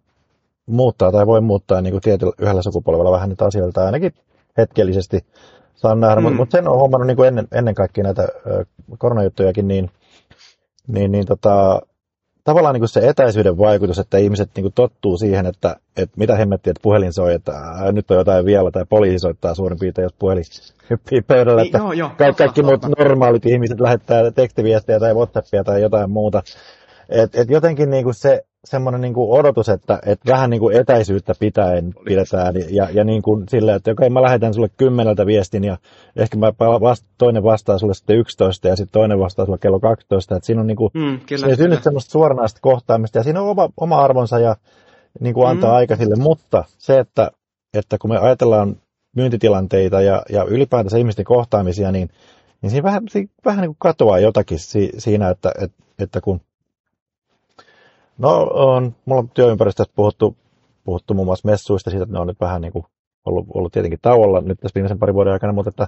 muuttaa 0.66 1.12
tai 1.12 1.28
voi 1.28 1.42
muuttaa 1.42 1.82
niin 1.82 1.92
kuin 1.92 2.02
tietyllä 2.02 2.34
yhdellä 2.38 2.62
sukupolvella 2.62 3.12
vähän 3.12 3.30
niitä 3.30 3.46
asioita, 3.46 3.86
ainakin 3.86 4.14
hetkellisesti 4.58 5.26
saan 5.76 6.00
nähdä, 6.00 6.16
mm. 6.16 6.24
mutta 6.24 6.38
mut 6.38 6.52
sen 6.52 6.68
on 6.68 6.78
huomannut 6.78 7.08
niin 7.08 7.18
kuin 7.18 7.28
ennen, 7.28 7.48
ennen 7.52 7.76
kaikkea 7.76 8.04
näitä 8.04 8.28
ö, 8.48 8.66
koronajuttujakin, 8.98 9.68
niin, 9.68 9.92
niin, 10.88 11.12
niin 11.12 11.26
tota, 11.26 11.82
tavallaan 12.44 12.74
niin 12.74 12.82
kuin 12.82 12.90
se 12.90 13.08
etäisyyden 13.08 13.58
vaikutus, 13.58 14.00
että 14.00 14.18
ihmiset 14.18 14.50
niin 14.56 14.64
kuin 14.64 14.74
tottuu 14.74 15.18
siihen, 15.18 15.46
että, 15.46 15.76
että 15.98 16.18
mitä 16.18 16.36
hemmettiä, 16.36 16.72
että 16.72 16.84
puhelin 16.84 17.14
soi, 17.14 17.34
että 17.34 17.52
ää, 17.52 17.92
nyt 17.92 18.12
on 18.12 18.18
jotain 18.18 18.46
vielä, 18.46 18.72
tai 18.72 18.86
poliisi 18.90 19.20
soittaa 19.20 19.56
suurin 19.56 19.80
piirtein, 19.80 20.04
jos 20.04 20.16
puhelin 20.20 20.44
hyppii 20.90 21.22
pöydällä, 21.22 21.62
niin, 21.62 21.68
että 21.68 21.78
joo, 21.78 21.94
joo, 21.94 22.10
kaikki, 22.18 22.38
kaikki 22.38 22.64
muut 22.64 22.86
normaalit 22.98 23.46
ihmiset 23.46 23.80
lähettää 23.80 24.32
tekstiviestejä 24.32 25.00
tai 25.00 25.14
Whatsappia 25.14 25.64
tai 25.64 25.82
jotain 25.82 26.10
muuta. 26.12 26.44
Et, 27.10 27.36
et 27.36 27.50
jotenkin 27.50 27.90
niin 27.90 28.04
kuin 28.04 28.14
se 28.14 28.46
semmoinen 28.66 29.02
niin 29.02 29.14
kuin 29.14 29.40
odotus, 29.40 29.70
että, 29.70 30.00
että 30.06 30.32
vähän 30.32 30.50
niin 30.50 30.60
kuin 30.60 30.76
etäisyyttä 30.76 31.34
pitäen 31.40 31.94
pidetään 32.06 32.56
ja, 32.70 32.88
ja 32.94 33.04
niin 33.04 33.22
kuin 33.22 33.44
silleen, 33.50 33.78
että 33.78 33.92
okei, 33.92 34.10
mä 34.10 34.22
lähetän 34.22 34.54
sulle 34.54 34.70
kymmeneltä 34.78 35.26
viestin 35.26 35.64
ja 35.64 35.78
ehkä 36.16 36.38
mä 36.38 36.54
vasta, 36.60 37.08
toinen 37.18 37.44
vastaa 37.44 37.78
sulle 37.78 37.94
sitten 37.94 38.18
11 38.18 38.68
ja 38.68 38.76
sitten 38.76 38.94
toinen 39.00 39.20
vastaa 39.20 39.46
sulle 39.46 39.58
kello 39.58 39.80
12, 39.80 40.36
että 40.36 40.46
siinä 40.46 40.62
on 40.62 40.68
niin 40.68 40.78
kuin, 40.78 40.92
mm, 40.94 41.20
kyllä, 41.26 41.48
se 41.48 41.56
synnyt 41.56 41.84
semmoista 41.84 42.12
suoranaista 42.12 42.60
kohtaamista 42.62 43.18
ja 43.18 43.24
siinä 43.24 43.42
on 43.42 43.50
oma, 43.50 43.70
oma 43.78 44.02
arvonsa 44.02 44.40
ja 44.40 44.56
niin 45.20 45.34
kuin 45.34 45.48
antaa 45.48 45.70
mm. 45.70 45.76
aika 45.76 45.96
sille, 45.96 46.16
mutta 46.16 46.64
se, 46.78 47.00
että, 47.00 47.32
että 47.74 47.98
kun 47.98 48.10
me 48.10 48.18
ajatellaan 48.18 48.76
myyntitilanteita 49.16 50.02
ja, 50.02 50.24
ja 50.30 50.44
ylipäätänsä 50.44 50.98
ihmisten 50.98 51.26
kohtaamisia, 51.26 51.92
niin, 51.92 52.10
niin 52.62 52.70
siinä 52.70 52.84
vähän, 52.84 53.04
siinä 53.10 53.30
vähän 53.46 53.62
niin 53.62 53.70
kuin 53.70 53.78
katoaa 53.80 54.20
jotakin 54.20 54.60
si, 54.60 54.92
siinä, 54.98 55.30
että, 55.30 55.52
että, 55.62 55.84
että 56.00 56.22
kun 56.22 56.42
No 58.18 58.50
on, 58.54 58.96
mulla 59.06 59.20
on 59.20 59.30
työympäristöstä 59.30 59.94
puhuttu, 59.96 60.36
puhuttu 60.84 61.14
muun 61.14 61.28
muassa 61.28 61.48
messuista 61.50 61.90
siitä, 61.90 62.04
että 62.04 62.14
ne 62.14 62.20
on 62.20 62.28
nyt 62.28 62.40
vähän 62.40 62.62
niin 62.62 62.74
kuin 62.74 62.86
ollut, 63.26 63.46
ollut 63.54 63.74
tietenkin 63.74 64.00
tauolla 64.02 64.42
nyt 64.42 64.60
tässä 64.60 64.76
viimeisen 64.76 65.00
parin 65.00 65.16
vuoden 65.16 65.34
aikana, 65.34 65.54
mutta 65.54 65.70
että, 65.70 65.88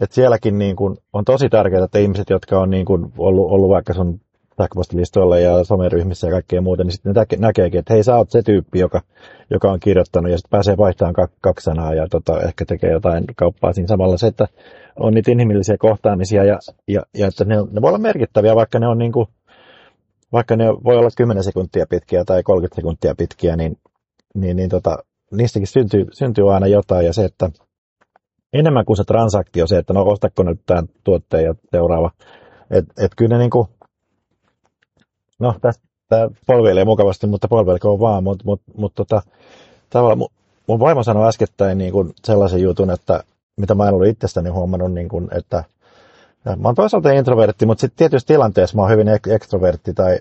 että 0.00 0.14
sielläkin 0.14 0.58
niin 0.58 0.76
kuin 0.76 0.96
on 1.12 1.24
tosi 1.24 1.48
tärkeää, 1.48 1.84
että 1.84 1.98
ihmiset, 1.98 2.30
jotka 2.30 2.60
on 2.60 2.70
niin 2.70 2.86
kuin 2.86 3.12
ollut, 3.18 3.50
ollut 3.50 3.68
vaikka 3.68 3.94
sun 3.94 4.20
sähköpostilistoilla 4.62 5.38
ja 5.38 5.64
someryhmissä 5.64 6.26
ja 6.26 6.30
kaikkea 6.30 6.60
muuta, 6.60 6.84
niin 6.84 6.92
sitten 6.92 7.14
ne 7.14 7.36
näkeekin, 7.38 7.78
että 7.78 7.94
hei, 7.94 8.02
sä 8.02 8.16
oot 8.16 8.30
se 8.30 8.42
tyyppi, 8.42 8.78
joka, 8.78 9.00
joka 9.50 9.72
on 9.72 9.80
kirjoittanut 9.80 10.30
ja 10.30 10.38
sitten 10.38 10.50
pääsee 10.50 10.76
vaihtamaan 10.76 11.28
kaksi 11.40 11.64
sanaa 11.64 11.94
ja 11.94 12.08
tota, 12.08 12.40
ehkä 12.40 12.64
tekee 12.64 12.90
jotain 12.90 13.24
kauppaa 13.36 13.72
siinä 13.72 13.88
samalla. 13.88 14.16
Se, 14.16 14.26
että 14.26 14.48
on 14.98 15.14
niitä 15.14 15.30
inhimillisiä 15.30 15.76
kohtaamisia 15.78 16.44
ja, 16.44 16.58
ja, 16.88 17.02
ja 17.14 17.26
että 17.26 17.44
ne, 17.44 17.56
ne 17.56 17.82
voi 17.82 17.88
olla 17.88 17.98
merkittäviä, 17.98 18.54
vaikka 18.54 18.78
ne 18.78 18.88
on 18.88 18.98
niin 18.98 19.12
kuin 19.12 19.26
vaikka 20.32 20.56
ne 20.56 20.64
voi 20.84 20.96
olla 20.96 21.10
10 21.16 21.44
sekuntia 21.44 21.86
pitkiä 21.90 22.24
tai 22.24 22.42
30 22.42 22.76
sekuntia 22.76 23.14
pitkiä, 23.14 23.56
niin, 23.56 23.78
niin, 24.34 24.56
niin 24.56 24.70
tota, 24.70 24.98
niistäkin 25.30 25.66
syntyy, 25.66 26.06
syntyy 26.12 26.54
aina 26.54 26.66
jotain. 26.66 27.06
Ja 27.06 27.12
se, 27.12 27.24
että 27.24 27.50
enemmän 28.52 28.84
kuin 28.84 28.96
se 28.96 29.04
transaktio, 29.04 29.66
se, 29.66 29.78
että 29.78 29.92
no 29.92 30.02
ostako 30.02 30.42
nyt 30.42 30.60
tämän 30.66 30.88
tuotteen 31.04 31.44
ja 31.44 31.54
seuraava. 31.70 32.10
Että 32.70 33.04
et 33.04 33.12
kyllä 33.16 33.36
ne 33.36 33.38
niin 33.38 33.50
kuin, 33.50 33.68
no 35.38 35.54
tästä 35.60 35.84
polveilee 36.46 36.84
mukavasti, 36.84 37.26
mutta 37.26 37.48
polveilkoon 37.48 38.00
vaan, 38.00 38.24
mutta 38.24 38.44
mut, 38.44 38.62
mut, 38.76 38.94
tota, 38.94 39.22
tavallaan 39.90 40.18
mun, 40.18 40.28
mun 40.66 40.80
vaimo 40.80 41.02
sanoi 41.02 41.28
äskettäin 41.28 41.78
niin 41.78 41.92
kuin 41.92 42.12
sellaisen 42.24 42.62
jutun, 42.62 42.90
että 42.90 43.24
mitä 43.56 43.74
mä 43.74 43.88
en 43.88 43.94
ollut 43.94 44.08
itsestäni 44.08 44.50
huomannut, 44.50 44.92
niin 44.92 45.08
kuin, 45.08 45.28
että 45.32 45.64
ja 46.44 46.56
mä 46.56 46.68
oon 46.68 46.74
toisaalta 46.74 47.12
introvertti, 47.12 47.66
mutta 47.66 47.80
sitten 47.80 47.98
tietysti 47.98 48.32
tilanteessa 48.32 48.76
mä 48.76 48.82
oon 48.82 48.90
hyvin 48.90 49.08
ek- 49.08 49.26
ekstrovertti 49.26 49.94
tai 49.94 50.18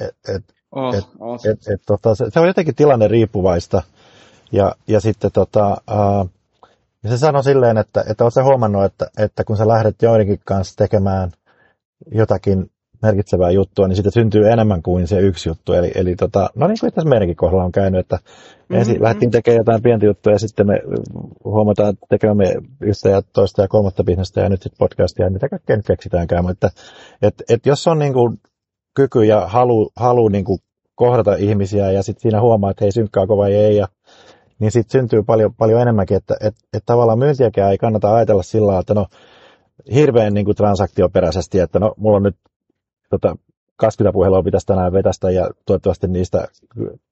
et, 0.00 0.16
et, 0.28 0.44
oh, 0.72 0.94
et, 0.94 1.04
oh. 1.20 1.40
Et, 1.50 1.68
et, 1.74 1.82
tota, 1.86 2.14
se, 2.14 2.30
se, 2.30 2.40
on 2.40 2.46
jotenkin 2.46 2.74
tilanne 2.74 3.08
riippuvaista. 3.08 3.82
Ja, 4.52 4.74
ja 4.86 5.00
sitten 5.00 5.32
tota, 5.32 5.76
uh, 5.90 6.30
se 7.08 7.18
sanoi 7.18 7.44
silleen, 7.44 7.78
että, 7.78 8.04
että 8.08 8.24
oletko 8.24 8.44
huomannut, 8.44 8.84
että, 8.84 9.10
että 9.18 9.44
kun 9.44 9.56
sä 9.56 9.68
lähdet 9.68 10.02
joidenkin 10.02 10.40
kanssa 10.44 10.76
tekemään 10.76 11.32
jotakin 12.12 12.70
merkitsevää 13.02 13.50
juttua, 13.50 13.88
niin 13.88 13.96
siitä 13.96 14.10
syntyy 14.10 14.50
enemmän 14.50 14.82
kuin 14.82 15.06
se 15.06 15.20
yksi 15.20 15.48
juttu. 15.48 15.72
Eli, 15.72 15.92
eli 15.94 16.16
tota, 16.16 16.50
no 16.54 16.66
niin 16.66 16.76
kuin 16.80 16.92
tässä 16.92 17.08
meidänkin 17.08 17.36
kohdalla 17.36 17.64
on 17.64 17.72
käynyt, 17.72 18.00
että 18.00 18.16
mm-hmm. 18.16 18.76
ensin 18.76 19.02
lähdettiin 19.02 19.30
tekemään 19.30 19.58
jotain 19.58 19.82
pientä 19.82 20.06
juttua 20.06 20.32
ja 20.32 20.38
sitten 20.38 20.66
me 20.66 20.80
huomataan 21.44 21.94
tekemämme 22.08 22.54
yhtä 22.80 23.08
ja 23.08 23.22
toista 23.22 23.62
ja 23.62 23.68
kolmatta 23.68 24.04
bisnestä 24.04 24.40
ja 24.40 24.48
nyt 24.48 24.62
sitten 24.62 24.78
podcastia 24.78 25.26
ja 25.26 25.30
mitä 25.30 25.48
kaikkea 25.48 25.76
nyt 25.76 25.86
keksitäänkään. 25.86 26.44
Mutta 26.44 26.70
et, 27.22 27.34
et 27.48 27.66
jos 27.66 27.88
on 27.88 27.98
niin 27.98 28.12
kuin 28.12 28.40
kyky 28.94 29.24
ja 29.24 29.46
halu, 29.46 29.90
halu 29.96 30.28
niin 30.28 30.44
kuin 30.44 30.58
kohdata 30.94 31.34
ihmisiä 31.34 31.92
ja 31.92 32.02
sitten 32.02 32.22
siinä 32.22 32.40
huomaa, 32.40 32.70
että 32.70 32.84
hei 32.84 32.92
synkkaako 32.92 33.36
vai 33.36 33.54
ei 33.54 33.76
ja 33.76 33.88
niin 34.58 34.70
sitten 34.70 35.00
syntyy 35.00 35.22
paljon, 35.22 35.54
paljon 35.54 35.80
enemmänkin, 35.80 36.16
että 36.16 36.34
et, 36.40 36.54
et 36.72 36.82
tavallaan 36.86 37.18
myyntiäkään 37.18 37.70
ei 37.70 37.78
kannata 37.78 38.14
ajatella 38.14 38.42
sillä 38.42 38.64
tavalla, 38.64 38.80
että 38.80 38.94
no 38.94 39.06
hirveän 39.94 40.34
niin 40.34 40.44
kuin 40.44 40.56
transaktioperäisesti, 40.56 41.58
että 41.58 41.78
no 41.78 41.94
mulla 41.96 42.16
on 42.16 42.22
nyt 42.22 42.36
tota, 43.10 43.36
20 43.76 44.12
puhelua 44.12 44.42
pitäisi 44.42 44.66
tänään 44.66 44.92
vetästä 44.92 45.30
ja 45.30 45.50
toivottavasti 45.66 46.08
niistä 46.08 46.48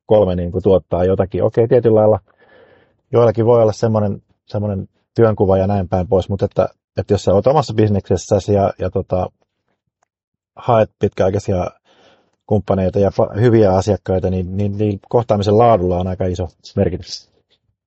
kolme 0.07 0.37
niin 0.37 0.53
kuin, 0.53 0.63
tuottaa 0.63 1.05
jotakin. 1.05 1.45
Okei, 1.45 1.69
tietyllä 1.69 2.01
lailla 2.01 2.21
joillakin 3.13 3.47
voi 3.47 3.63
olla 3.63 3.73
semmoinen, 3.73 4.23
semmoinen 4.47 4.89
työnkuva 5.15 5.59
ja 5.59 5.67
näin 5.67 5.89
päin 5.89 6.09
pois, 6.09 6.29
mutta 6.29 6.45
että, 6.45 6.69
että 6.97 7.15
jos 7.15 7.25
sä 7.25 7.35
oot 7.35 7.47
omassa 7.47 7.75
bisneksessäsi 7.75 8.53
ja, 8.53 8.73
ja 8.79 8.91
tota, 8.91 9.31
haet 10.57 10.91
pitkäaikaisia 10.99 11.71
kumppaneita 12.47 12.99
ja 12.99 13.11
hyviä 13.41 13.73
asiakkaita, 13.73 14.31
niin, 14.31 14.57
niin, 14.57 14.79
niin 14.79 14.99
kohtaamisen 15.09 15.59
laadulla 15.59 15.99
on 15.99 16.07
aika 16.07 16.27
iso 16.27 16.49
merkitys. 16.77 17.31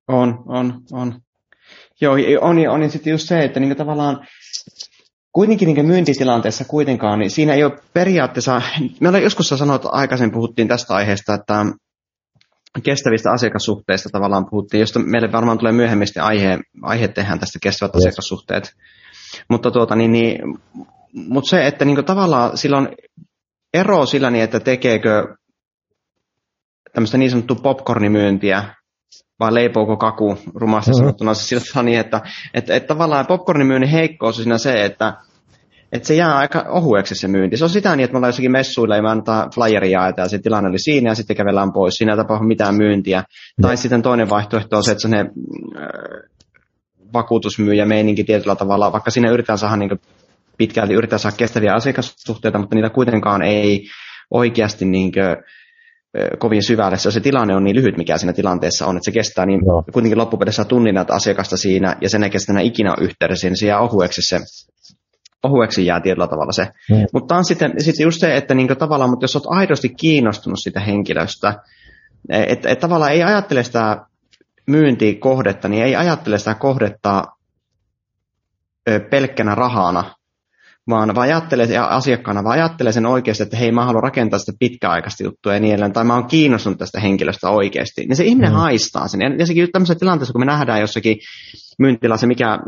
On, 0.08 0.42
on, 0.46 0.74
on. 0.92 1.14
Joo, 2.00 2.14
on, 2.40 2.58
on, 2.58 2.82
on 2.82 2.90
sitten 2.90 3.10
just 3.10 3.28
se, 3.28 3.44
että 3.44 3.60
niin 3.60 3.76
tavallaan 3.76 4.26
kuitenkin 5.32 5.74
niin 5.74 5.86
myyntitilanteessa 5.86 6.64
kuitenkaan, 6.64 7.18
niin 7.18 7.30
siinä 7.30 7.54
ei 7.54 7.64
ole 7.64 7.78
periaatteessa, 7.92 8.62
me 9.00 9.08
ollaan 9.08 9.22
joskus 9.22 9.48
sanonut, 9.48 9.82
aikaisemmin 9.84 10.34
puhuttiin 10.34 10.68
tästä 10.68 10.94
aiheesta, 10.94 11.34
että 11.34 11.66
kestävistä 12.82 13.32
asiakassuhteista 13.32 14.08
tavallaan 14.12 14.46
puhuttiin, 14.50 14.80
josta 14.80 14.98
meille 14.98 15.32
varmaan 15.32 15.58
tulee 15.58 15.72
myöhemmin 15.72 16.08
aihe, 16.20 16.58
aihe 16.82 17.08
tehdään 17.08 17.38
tästä 17.38 17.58
kestävät 17.62 17.94
yes. 17.94 18.04
asiakassuhteet. 18.04 18.72
Mutta 19.48 19.70
tuota, 19.70 19.96
niin, 19.96 20.12
niin, 20.12 20.38
mutta 21.12 21.50
se, 21.50 21.66
että 21.66 21.84
niin 21.84 22.04
tavallaan 22.04 22.58
sillä 22.58 22.76
on 22.76 22.88
ero 23.74 24.06
sillä 24.06 24.30
niin, 24.30 24.44
että 24.44 24.60
tekeekö 24.60 25.36
tämmöistä 26.92 27.18
niin 27.18 27.30
sanottua 27.30 27.56
popcornimyyntiä 27.62 28.74
vai 29.40 29.54
leipouko 29.54 29.96
kaku 29.96 30.38
rumasti 30.54 30.90
mm-hmm. 30.90 30.98
sanottuna 30.98 31.34
se 31.34 31.60
sillä 31.60 31.82
niin, 31.82 32.00
että, 32.00 32.20
että, 32.54 32.74
että 32.74 32.86
tavallaan 32.86 33.26
popcornimyynnin 33.26 33.90
heikkous 33.90 34.38
on 34.38 34.42
siinä 34.44 34.58
se, 34.58 34.84
että, 34.84 35.14
että 35.92 36.08
se 36.08 36.14
jää 36.14 36.36
aika 36.36 36.66
ohueksi 36.68 37.14
se 37.14 37.28
myynti. 37.28 37.56
Se 37.56 37.64
on 37.64 37.70
sitä 37.70 37.96
niin, 37.96 38.04
että 38.04 38.12
me 38.12 38.18
ollaan 38.18 38.28
jossakin 38.28 38.52
messuilla 38.52 38.96
ja 38.96 39.02
me 39.02 39.10
antaa 39.10 39.48
flyeria 39.54 40.12
ja 40.16 40.28
se 40.28 40.38
tilanne 40.38 40.70
oli 40.70 40.78
siinä 40.78 41.10
ja 41.10 41.14
sitten 41.14 41.36
kävellään 41.36 41.72
pois. 41.72 41.94
Siinä 41.94 42.12
ei 42.12 42.16
tapahdu 42.16 42.44
mitään 42.44 42.74
myyntiä. 42.74 43.20
Mm. 43.20 43.62
Tai 43.62 43.76
sitten 43.76 44.02
toinen 44.02 44.30
vaihtoehto 44.30 44.76
on 44.76 44.84
se, 44.84 44.92
että 44.92 45.02
se 45.02 45.08
ne 45.08 45.20
äh, 45.20 45.26
vakuutusmyyjä 47.12 47.86
meininki 47.86 48.24
tietyllä 48.24 48.56
tavalla, 48.56 48.92
vaikka 48.92 49.10
siinä 49.10 49.30
yritetään 49.30 49.58
saada 49.58 49.76
niin 49.76 50.00
pitkälti 50.58 50.94
yritetään 50.94 51.20
saada 51.20 51.36
kestäviä 51.36 51.74
asiakassuhteita, 51.74 52.58
mutta 52.58 52.74
niitä 52.74 52.90
kuitenkaan 52.90 53.42
ei 53.42 53.86
oikeasti 54.30 54.84
niin 54.84 55.12
kuin, 55.12 55.36
kovin 56.38 56.66
syvälle. 56.66 56.98
Se, 56.98 57.10
se 57.10 57.20
tilanne 57.20 57.56
on 57.56 57.64
niin 57.64 57.76
lyhyt, 57.76 57.96
mikä 57.96 58.18
siinä 58.18 58.32
tilanteessa 58.32 58.86
on, 58.86 58.96
että 58.96 59.04
se 59.04 59.12
kestää 59.12 59.46
niin 59.46 59.60
no. 59.66 59.82
kuitenkin 59.92 60.18
loppupeleissä 60.18 60.64
tunnin 60.64 60.94
näitä 60.94 61.14
asiakasta 61.14 61.56
siinä, 61.56 61.96
ja 62.00 62.08
sen 62.08 62.24
ei 62.24 62.30
kestä 62.30 62.60
ikinä 62.60 62.94
yhteydessä, 63.00 63.40
siinä 63.40 63.56
se 63.56 63.66
jää 63.66 63.80
ohueksi 63.80 64.22
se 64.22 64.40
ohueksi 65.42 65.86
jää 65.86 66.00
tietyllä 66.00 66.26
tavalla 66.26 66.52
se. 66.52 66.62
Mm. 66.62 67.06
Mutta 67.12 67.36
on 67.36 67.44
sitten, 67.44 67.72
sitten 67.78 68.04
just 68.04 68.20
se, 68.20 68.36
että 68.36 68.54
niinku 68.54 68.74
tavallaan, 68.74 69.10
mutta 69.10 69.24
jos 69.24 69.36
olet 69.36 69.46
aidosti 69.48 69.88
kiinnostunut 69.88 70.58
sitä 70.62 70.80
henkilöstä, 70.80 71.54
että 72.28 72.68
et 72.68 72.80
tavallaan 72.80 73.12
ei 73.12 73.22
ajattele 73.22 73.64
sitä 73.64 74.06
myyntikohdetta, 74.66 75.68
niin 75.68 75.84
ei 75.84 75.96
ajattele 75.96 76.38
sitä 76.38 76.54
kohdetta 76.54 77.24
pelkkänä 79.10 79.54
rahana, 79.54 80.14
vaan, 80.88 81.14
vaan 81.14 81.28
ajattelee 81.28 81.78
asiakkaana, 81.78 82.44
vaan 82.44 82.58
ajattelee 82.58 82.92
sen 82.92 83.06
oikeasti, 83.06 83.42
että 83.42 83.56
hei, 83.56 83.72
mä 83.72 83.84
haluan 83.84 84.02
rakentaa 84.02 84.38
sitä 84.38 84.52
pitkäaikaista 84.58 85.24
juttua 85.24 85.54
ja 85.54 85.60
niin 85.60 85.70
edelleen, 85.70 85.92
tai 85.92 86.04
mä 86.04 86.14
oon 86.14 86.26
kiinnostunut 86.26 86.78
tästä 86.78 87.00
henkilöstä 87.00 87.50
oikeasti, 87.50 88.06
niin 88.06 88.16
se 88.16 88.24
ihminen 88.24 88.50
mm. 88.50 88.56
haistaa 88.56 89.08
sen. 89.08 89.20
Ja 89.38 89.46
sekin 89.46 89.68
tämmöisessä 89.72 89.98
tilanteessa, 89.98 90.32
kun 90.32 90.40
me 90.40 90.46
nähdään 90.46 90.80
jossakin 90.80 91.16
myyntilassa, 91.78 92.26
mikä 92.26 92.58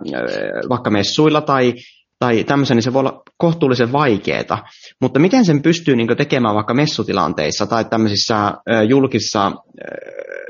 vaikka 0.69 0.91
messuilla 0.91 1.41
tai, 1.41 1.75
tai 2.19 2.45
tämmöisen, 2.45 2.77
niin 2.77 2.83
se 2.83 2.93
voi 2.93 3.01
olla 3.01 3.23
kohtuullisen 3.39 3.93
vaikeaa. 3.93 4.69
Mutta 5.01 5.21
miten 5.21 5.45
sen 5.45 5.63
pystyy 5.63 5.97
niin 5.97 6.17
tekemään 6.17 6.55
vaikka 6.55 6.75
messutilanteissa 6.75 7.67
tai 7.67 7.85
tämmöisissä 7.85 8.53
julkisissa 8.89 9.53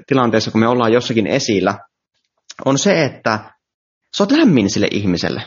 tilanteissa, 0.07 0.51
kun 0.51 0.61
me 0.61 0.69
ollaan 0.69 0.93
jossakin 0.93 1.27
esillä, 1.27 1.79
on 2.65 2.79
se, 2.79 3.05
että 3.05 3.39
sä 4.17 4.23
oot 4.25 4.33
lämmin 4.33 4.71
sille 4.71 4.89
ihmiselle. 4.91 5.43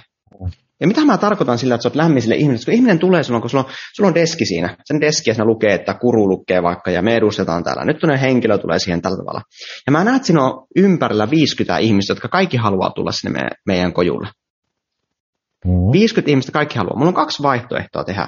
Ja 0.79 0.87
mitä 0.87 1.05
mä 1.05 1.17
tarkoitan 1.17 1.57
sillä, 1.57 1.75
että 1.75 1.83
sä 1.83 1.89
oot 1.89 1.95
lämmin 1.95 2.21
sille 2.21 2.35
ihmiselle, 2.35 2.65
kun 2.65 2.73
ihminen 2.73 2.99
tulee 2.99 3.23
silloin, 3.23 3.41
kun 3.41 3.49
sulla 3.49 3.63
on, 3.63 3.69
sulla 3.95 4.07
on 4.07 4.15
deski 4.15 4.45
siinä. 4.45 4.75
Sen 4.85 5.01
deski 5.01 5.33
siinä 5.33 5.45
lukee, 5.45 5.73
että 5.73 5.93
kuru 5.93 6.27
lukee 6.27 6.63
vaikka, 6.63 6.91
ja 6.91 7.01
me 7.01 7.15
edustetaan 7.15 7.63
täällä. 7.63 7.85
Nyt 7.85 7.99
tuonne 7.99 8.21
henkilö 8.21 8.57
tulee 8.57 8.79
siihen 8.79 9.01
tällä 9.01 9.17
tavalla. 9.17 9.41
Ja 9.85 9.91
mä 9.91 10.03
näen, 10.03 10.15
että 10.15 10.25
siinä 10.25 10.43
on 10.43 10.67
ympärillä 10.75 11.29
50 11.29 11.77
ihmistä, 11.77 12.11
jotka 12.11 12.27
kaikki 12.27 12.57
haluaa 12.57 12.89
tulla 12.89 13.11
sinne 13.11 13.41
me, 13.41 13.49
meidän 13.65 13.93
kojulle. 13.93 14.27
Mm-hmm. 15.65 15.91
50 15.91 16.31
ihmistä 16.31 16.51
kaikki 16.51 16.77
haluaa. 16.77 16.97
Mulla 16.97 17.09
on 17.09 17.13
kaksi 17.13 17.43
vaihtoehtoa 17.43 18.03
tehdä. 18.03 18.27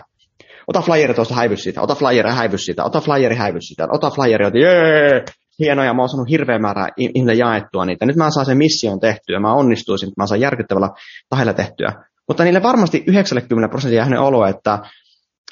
Ota 0.68 0.82
flyeri 0.82 1.13
tuosta, 1.13 1.36
häivy 1.36 1.58
siitä. 1.58 1.82
Ota 1.82 1.96
flyeri, 1.96 2.32
häivy 2.32 2.58
siitä. 2.58 2.84
Ota 2.84 3.01
flyeri, 3.01 3.36
häivy 3.36 3.62
siitä. 3.62 3.88
Ota 3.91 4.10
flyeri, 4.10 4.46
ota, 4.46 4.58
jee! 4.58 5.24
hienoja, 5.60 5.94
mä 5.94 6.01
oon 6.01 6.10
saanut 6.10 6.29
hirveä 6.29 6.60
määrä 6.60 6.88
ihmisiä 6.98 7.46
jaettua 7.46 7.86
niitä. 7.86 8.06
Nyt 8.06 8.15
mä 8.15 8.32
saan 8.32 8.46
sen 8.46 8.58
mission 8.58 9.00
tehtyä, 9.00 9.39
mä 9.39 9.53
onnistuisin, 9.53 10.10
että 10.10 10.22
mä 10.22 10.27
saan 10.27 10.41
järkyttävällä 10.41 10.89
tahdella 11.29 11.53
tehtyä. 11.53 12.09
Mutta 12.29 12.43
niille 12.43 12.63
varmasti 12.63 13.03
90 13.07 13.69
prosenttia 13.69 14.03
hänen 14.03 14.19
olo, 14.19 14.45
että, 14.45 14.79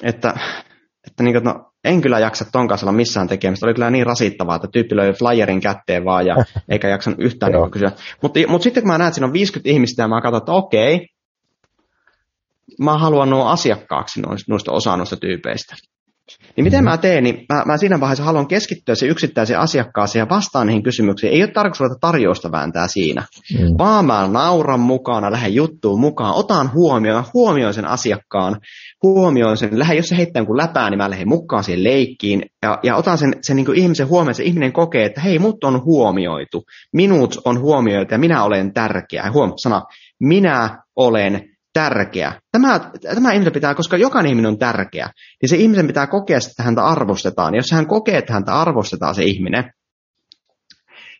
että, 0.02 0.34
että 1.06 1.22
niin 1.22 1.34
kuin, 1.34 1.44
no, 1.44 1.72
en 1.84 2.00
kyllä 2.00 2.18
jaksa 2.18 2.44
ton 2.52 2.68
kanssa 2.68 2.86
olla 2.86 2.96
missään 2.96 3.28
tekemistä. 3.28 3.66
Oli 3.66 3.74
kyllä 3.74 3.90
niin 3.90 4.06
rasittavaa, 4.06 4.56
että 4.56 4.68
tyyppi 4.72 4.96
löi 4.96 5.12
flyerin 5.12 5.60
kätteen 5.60 6.04
vaan 6.04 6.26
ja 6.26 6.36
eikä 6.68 6.88
jaksanut 6.88 7.20
yhtään 7.20 7.52
niin 7.52 7.70
kysyä. 7.70 7.92
Mutta, 8.22 8.40
mutta 8.48 8.62
sitten 8.62 8.82
kun 8.82 8.92
mä 8.92 8.98
näen, 8.98 9.08
että 9.08 9.14
siinä 9.14 9.26
on 9.26 9.32
50 9.32 9.70
ihmistä 9.70 10.02
ja 10.02 10.08
mä 10.08 10.20
katson, 10.20 10.38
että 10.38 10.52
okei, 10.52 11.08
mä 12.80 12.98
haluan 12.98 13.30
nuo 13.30 13.46
asiakkaaksi 13.46 14.20
noista 14.48 14.72
osa 14.72 14.96
noista 14.96 15.16
tyypeistä. 15.16 15.76
Niin 16.56 16.64
miten 16.64 16.84
mm-hmm. 16.84 16.90
mä 16.90 16.96
teen, 16.96 17.24
niin 17.24 17.46
mä, 17.52 17.62
mä 17.66 17.76
siinä 17.76 18.00
vaiheessa 18.00 18.24
haluan 18.24 18.48
keskittyä 18.48 18.94
se 18.94 19.06
yksittäiseen 19.06 19.60
asiakkaaseen 19.60 20.20
ja 20.20 20.28
vastaan 20.28 20.66
niihin 20.66 20.82
kysymyksiin. 20.82 21.32
Ei 21.32 21.42
ole 21.42 21.50
tarkoitus 21.50 21.80
ruveta 21.80 21.98
tarjousta 22.00 22.52
vääntää 22.52 22.88
siinä, 22.88 23.22
mm. 23.58 23.74
vaan 23.78 24.04
mä 24.04 24.28
nauran 24.28 24.80
mukana, 24.80 25.32
lähden 25.32 25.54
juttuun 25.54 26.00
mukaan, 26.00 26.34
otan 26.34 26.72
huomioon, 26.72 27.24
huomioon 27.34 27.74
sen 27.74 27.86
asiakkaan, 27.86 28.60
huomioon 29.02 29.56
sen, 29.56 29.78
lähden, 29.78 29.96
jos 29.96 30.06
se 30.06 30.16
heittää 30.16 30.40
jonkun 30.40 30.56
läpää, 30.56 30.90
niin 30.90 30.98
mä 30.98 31.10
lähden 31.10 31.28
mukaan 31.28 31.64
siihen 31.64 31.84
leikkiin 31.84 32.42
ja, 32.62 32.78
ja 32.82 32.96
otan 32.96 33.18
sen, 33.18 33.32
sen 33.42 33.56
niin 33.56 33.74
ihmisen 33.74 34.08
huomioon, 34.08 34.34
se 34.34 34.44
ihminen 34.44 34.72
kokee, 34.72 35.04
että 35.04 35.20
hei, 35.20 35.38
mut 35.38 35.64
on 35.64 35.84
huomioitu, 35.84 36.64
minut 36.92 37.38
on 37.44 37.60
huomioitu 37.60 38.14
ja 38.14 38.18
minä 38.18 38.44
olen 38.44 38.72
tärkeä. 38.72 39.30
Huom, 39.32 39.52
sana, 39.56 39.82
minä 40.20 40.82
olen 40.96 41.57
tärkeä. 41.78 42.32
Tämä, 42.52 42.80
tämä 43.14 43.32
ihminen 43.32 43.52
pitää, 43.52 43.74
koska 43.74 43.96
jokainen 43.96 44.30
ihminen 44.30 44.48
on 44.48 44.58
tärkeä, 44.58 45.10
niin 45.42 45.48
se 45.48 45.56
ihmisen 45.56 45.86
pitää 45.86 46.06
kokea, 46.06 46.36
että 46.36 46.62
häntä 46.62 46.84
arvostetaan. 46.84 47.54
Jos 47.54 47.72
hän 47.72 47.86
kokee, 47.86 48.18
että 48.18 48.32
häntä 48.32 48.52
arvostetaan 48.54 49.14
se 49.14 49.24
ihminen, 49.24 49.64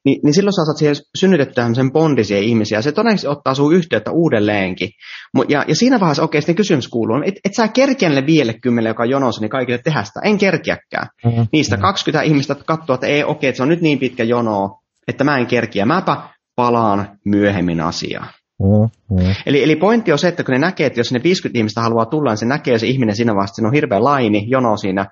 niin, 0.04 0.20
niin 0.24 0.34
silloin 0.34 0.52
sä 0.52 0.64
saat 0.64 0.76
siihen 0.76 0.96
synnytettyä 1.18 1.74
sen 1.74 1.92
bondisia 1.92 2.38
ihmisiä. 2.38 2.82
Se 2.82 2.92
todennäköisesti 2.92 3.28
ottaa 3.28 3.54
sun 3.54 3.74
yhteyttä 3.74 4.10
uudelleenkin. 4.10 4.88
Ja, 5.48 5.64
ja 5.68 5.74
siinä 5.74 6.00
vaiheessa 6.00 6.22
okei, 6.22 6.40
sitten 6.42 6.56
kysymys 6.56 6.88
kuuluu, 6.88 7.22
että 7.24 7.40
et 7.44 7.54
sä 7.54 7.68
kerkiä 7.68 8.26
vielle 8.26 8.54
kymmenen, 8.62 8.90
joka 8.90 9.02
on 9.02 9.10
jonossa, 9.10 9.40
niin 9.40 9.50
kaikille 9.50 9.78
tehdä 9.84 10.04
sitä. 10.04 10.20
En 10.24 10.38
kerkiäkään. 10.38 11.06
Mm-hmm. 11.24 11.46
Niistä 11.52 11.76
20 11.76 12.22
ihmistä 12.22 12.54
katsoo, 12.54 12.94
että 12.94 13.06
ei, 13.06 13.24
okei, 13.24 13.48
että 13.48 13.56
se 13.56 13.62
on 13.62 13.68
nyt 13.68 13.80
niin 13.80 13.98
pitkä 13.98 14.24
jono, 14.24 14.80
että 15.08 15.24
mä 15.24 15.38
en 15.38 15.46
kerkiä. 15.46 15.86
Mäpä 15.86 16.16
palaan 16.56 17.18
myöhemmin 17.24 17.80
asiaan. 17.80 18.28
Mm, 18.62 19.16
mm. 19.16 19.34
Eli, 19.46 19.62
eli 19.62 19.76
pointti 19.76 20.12
on 20.12 20.18
se, 20.18 20.28
että 20.28 20.44
kun 20.44 20.52
ne 20.52 20.58
näkee, 20.58 20.86
että 20.86 21.00
jos 21.00 21.12
ne 21.12 21.20
50 21.22 21.58
ihmistä 21.58 21.80
haluaa 21.80 22.06
tulla, 22.06 22.30
niin 22.30 22.38
se 22.38 22.46
näkee 22.46 22.78
se 22.78 22.86
ihminen 22.86 23.16
siinä 23.16 23.34
vaiheessa, 23.34 23.52
että 23.52 23.56
siinä 23.56 23.68
on 23.68 23.74
hirveä 23.74 24.04
laini, 24.04 24.44
jono 24.48 24.76
siinä 24.76 25.06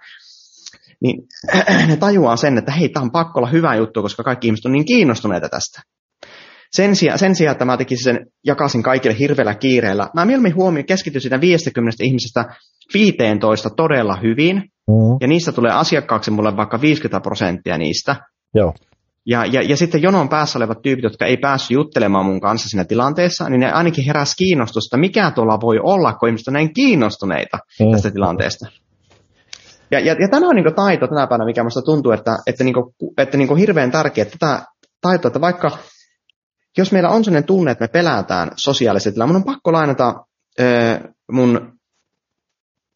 niin 1.00 1.28
ne 1.88 1.96
tajuaa 1.96 2.36
sen, 2.36 2.58
että 2.58 2.72
hei, 2.72 2.88
tämä 2.88 3.04
on 3.04 3.10
pakko 3.10 3.40
olla 3.40 3.50
hyvä 3.50 3.74
juttu, 3.74 4.02
koska 4.02 4.22
kaikki 4.22 4.46
ihmiset 4.46 4.66
on 4.66 4.72
niin 4.72 4.84
kiinnostuneita 4.84 5.48
tästä. 5.48 5.82
Sen 6.72 6.96
sijaan, 6.96 7.18
sen 7.18 7.34
sijaan, 7.34 7.52
että 7.52 7.64
mä 7.64 7.76
tekisin 7.76 8.04
sen, 8.04 8.26
jakasin 8.46 8.82
kaikille 8.82 9.18
hirveällä 9.18 9.54
kiireellä, 9.54 10.08
mä 10.14 10.24
mieluummin 10.24 10.54
huomioon 10.54 10.86
keskityn 10.86 11.20
siitä 11.20 11.40
50 11.40 12.04
ihmisestä 12.04 12.44
15 12.94 13.70
todella 13.70 14.16
hyvin, 14.22 14.56
mm. 14.56 15.16
ja 15.20 15.28
niistä 15.28 15.52
tulee 15.52 15.72
asiakkaaksi 15.72 16.30
mulle 16.30 16.56
vaikka 16.56 16.80
50 16.80 17.22
prosenttia 17.22 17.78
niistä. 17.78 18.16
Joo. 18.54 18.74
Ja, 19.26 19.44
ja, 19.44 19.62
ja 19.62 19.76
sitten 19.76 20.02
jonon 20.02 20.28
päässä 20.28 20.58
olevat 20.58 20.82
tyypit, 20.82 21.02
jotka 21.02 21.26
ei 21.26 21.36
päässyt 21.36 21.70
juttelemaan 21.70 22.26
mun 22.26 22.40
kanssa 22.40 22.68
siinä 22.68 22.84
tilanteessa, 22.84 23.48
niin 23.48 23.60
ne 23.60 23.72
ainakin 23.72 24.04
heräsi 24.04 24.36
kiinnostusta, 24.36 24.96
mikä 24.96 25.30
tuolla 25.30 25.60
voi 25.60 25.78
olla, 25.82 26.12
kun 26.12 26.28
ihmiset 26.28 26.48
on 26.48 26.54
näin 26.54 26.74
kiinnostuneita 26.74 27.58
mm. 27.80 27.92
tästä 27.92 28.10
tilanteesta. 28.10 28.66
Ja, 29.90 30.00
ja, 30.00 30.12
ja 30.12 30.28
tämä 30.30 30.48
on 30.48 30.56
niin 30.56 30.74
taito 30.74 31.06
tänä 31.06 31.26
päivänä, 31.26 31.44
mikä 31.44 31.62
minusta 31.62 31.82
tuntuu, 31.82 32.12
että, 32.12 32.38
että, 32.46 32.64
niin 32.64 32.74
kuin, 32.74 32.94
että 33.18 33.36
niin 33.36 33.56
hirveän 33.56 33.90
tärkeä 33.90 34.24
tätä 34.24 34.62
taitoa, 35.00 35.28
että 35.28 35.40
vaikka 35.40 35.70
jos 36.78 36.92
meillä 36.92 37.08
on 37.08 37.24
sellainen 37.24 37.46
tunne, 37.46 37.70
että 37.70 37.84
me 37.84 37.88
pelätään 37.88 38.50
sosiaalisesti, 38.56 39.20
mun 39.26 39.36
on 39.36 39.44
pakko 39.44 39.72
lainata 39.72 40.14
ö, 40.60 41.00
mun 41.32 41.72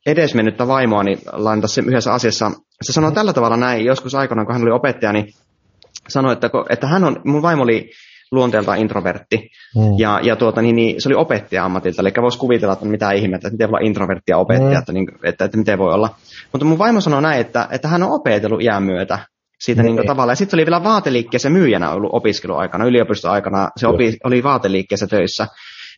edesmennyttä 0.07 0.67
vaimoa, 0.67 1.03
niin 1.03 1.19
lainata 1.33 1.69
se 1.69 1.83
yhdessä 1.87 2.13
asiassa. 2.13 2.51
Se 2.83 2.93
sanoi 2.93 3.13
tällä 3.13 3.33
tavalla 3.33 3.57
näin, 3.57 3.85
joskus 3.85 4.15
aikana, 4.15 4.45
kun 4.45 4.55
hän 4.55 4.63
oli 4.63 4.71
opettaja, 4.71 5.13
niin 5.13 5.35
sanoi, 6.09 6.33
että, 6.33 6.51
että 6.71 6.87
hän 6.87 7.05
on, 7.05 7.21
mun 7.25 7.43
vaimo 7.43 7.63
oli 7.63 7.91
luonteeltaan 8.33 8.79
introvertti, 8.79 9.51
mm. 9.77 9.99
ja, 9.99 10.21
ja 10.23 10.37
tuota, 10.37 10.63
niin, 10.63 10.77
niin, 10.77 11.03
se 11.03 11.09
oli 11.09 11.17
opettaja 11.17 11.65
ammatilta, 11.65 12.03
eli 12.03 12.13
voisi 12.23 12.39
kuvitella, 12.39 12.73
että 12.73 12.85
mitä 12.87 13.13
ihmettä, 13.13 13.49
että 13.49 13.55
miten 13.55 13.69
voi 13.69 13.79
olla 13.79 13.87
introvertti 13.87 14.33
ja 14.33 14.39
opettaja, 14.39 14.71
mm. 14.71 14.79
että, 14.79 14.93
niin, 14.93 15.09
että, 15.25 15.45
että, 15.45 15.59
miten 15.59 15.79
voi 15.79 15.95
olla. 15.95 16.15
Mutta 16.53 16.65
mun 16.65 16.79
vaimo 16.79 17.01
sanoi 17.01 17.23
näin, 17.23 17.41
että, 17.41 17.69
että 17.71 17.89
hän 17.89 18.03
on 18.03 18.13
opetellut 18.13 18.63
iän 18.63 18.83
myötä 18.83 19.19
siitä 19.61 19.83
niin. 19.83 19.97
Niin 19.97 20.07
tavalla. 20.07 20.33
Ja 20.33 20.37
sitten 20.37 20.57
oli 20.57 20.67
vielä 20.67 20.85
vaateliikkeessä 20.85 21.51
myyjänä 21.51 21.91
ollut 21.91 22.11
opiskeluaikana, 22.13 22.85
yliopistoaikana, 22.85 23.71
se 23.77 23.87
opi, 23.87 24.17
oli 24.25 24.43
vaateliikkeessä 24.43 25.07
töissä. 25.07 25.47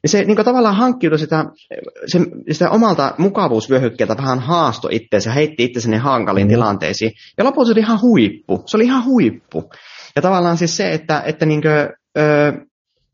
Ja 0.03 0.09
se 0.09 0.25
niin 0.25 0.45
tavallaan 0.45 0.77
hankkiutui 0.77 1.19
sitä, 1.19 1.45
se, 2.07 2.21
sitä 2.51 2.71
omalta 2.71 3.15
mukavuusvyöhykkeeltä 3.19 4.17
vähän 4.17 4.41
haasto 4.41 4.89
itseensä, 4.91 5.33
heitti 5.33 5.65
itse 5.65 5.81
sinne 5.81 5.99
hankaliin 5.99 6.47
mm. 6.47 6.51
tilanteisiin. 6.51 7.13
Ja 7.39 7.45
lopulta 7.45 7.67
se 7.67 7.73
oli 7.73 7.81
ihan 7.81 8.01
huippu. 8.01 8.63
Se 8.67 8.77
oli 8.77 8.85
ihan 8.85 9.05
huippu. 9.05 9.71
Ja 10.17 10.23
tavallaan 10.23 10.57
siis 10.57 10.77
se, 10.77 10.93
että, 10.93 11.23
että 11.27 11.47
niin 11.47 11.63
kuin, 11.63 11.89
ö, 12.19 12.53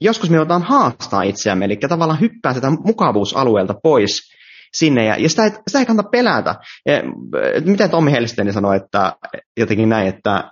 joskus 0.00 0.30
me 0.30 0.36
joudutaan 0.36 0.62
haastaa 0.62 1.22
itseämme, 1.22 1.64
eli 1.64 1.76
tavallaan 1.76 2.20
hyppää 2.20 2.54
sitä 2.54 2.70
mukavuusalueelta 2.70 3.74
pois 3.82 4.32
sinne, 4.74 5.04
ja, 5.04 5.16
ja 5.16 5.28
sitä, 5.28 5.44
ei, 5.44 5.50
sitä 5.50 5.78
ei 5.78 5.86
kannata 5.86 6.08
pelätä. 6.08 6.54
Ja, 6.86 7.02
miten 7.64 7.90
Tommi 7.90 8.12
Helsteni 8.12 8.52
sanoi, 8.52 8.76
että 8.76 9.12
jotenkin 9.56 9.88
näin, 9.88 10.08
että 10.08 10.50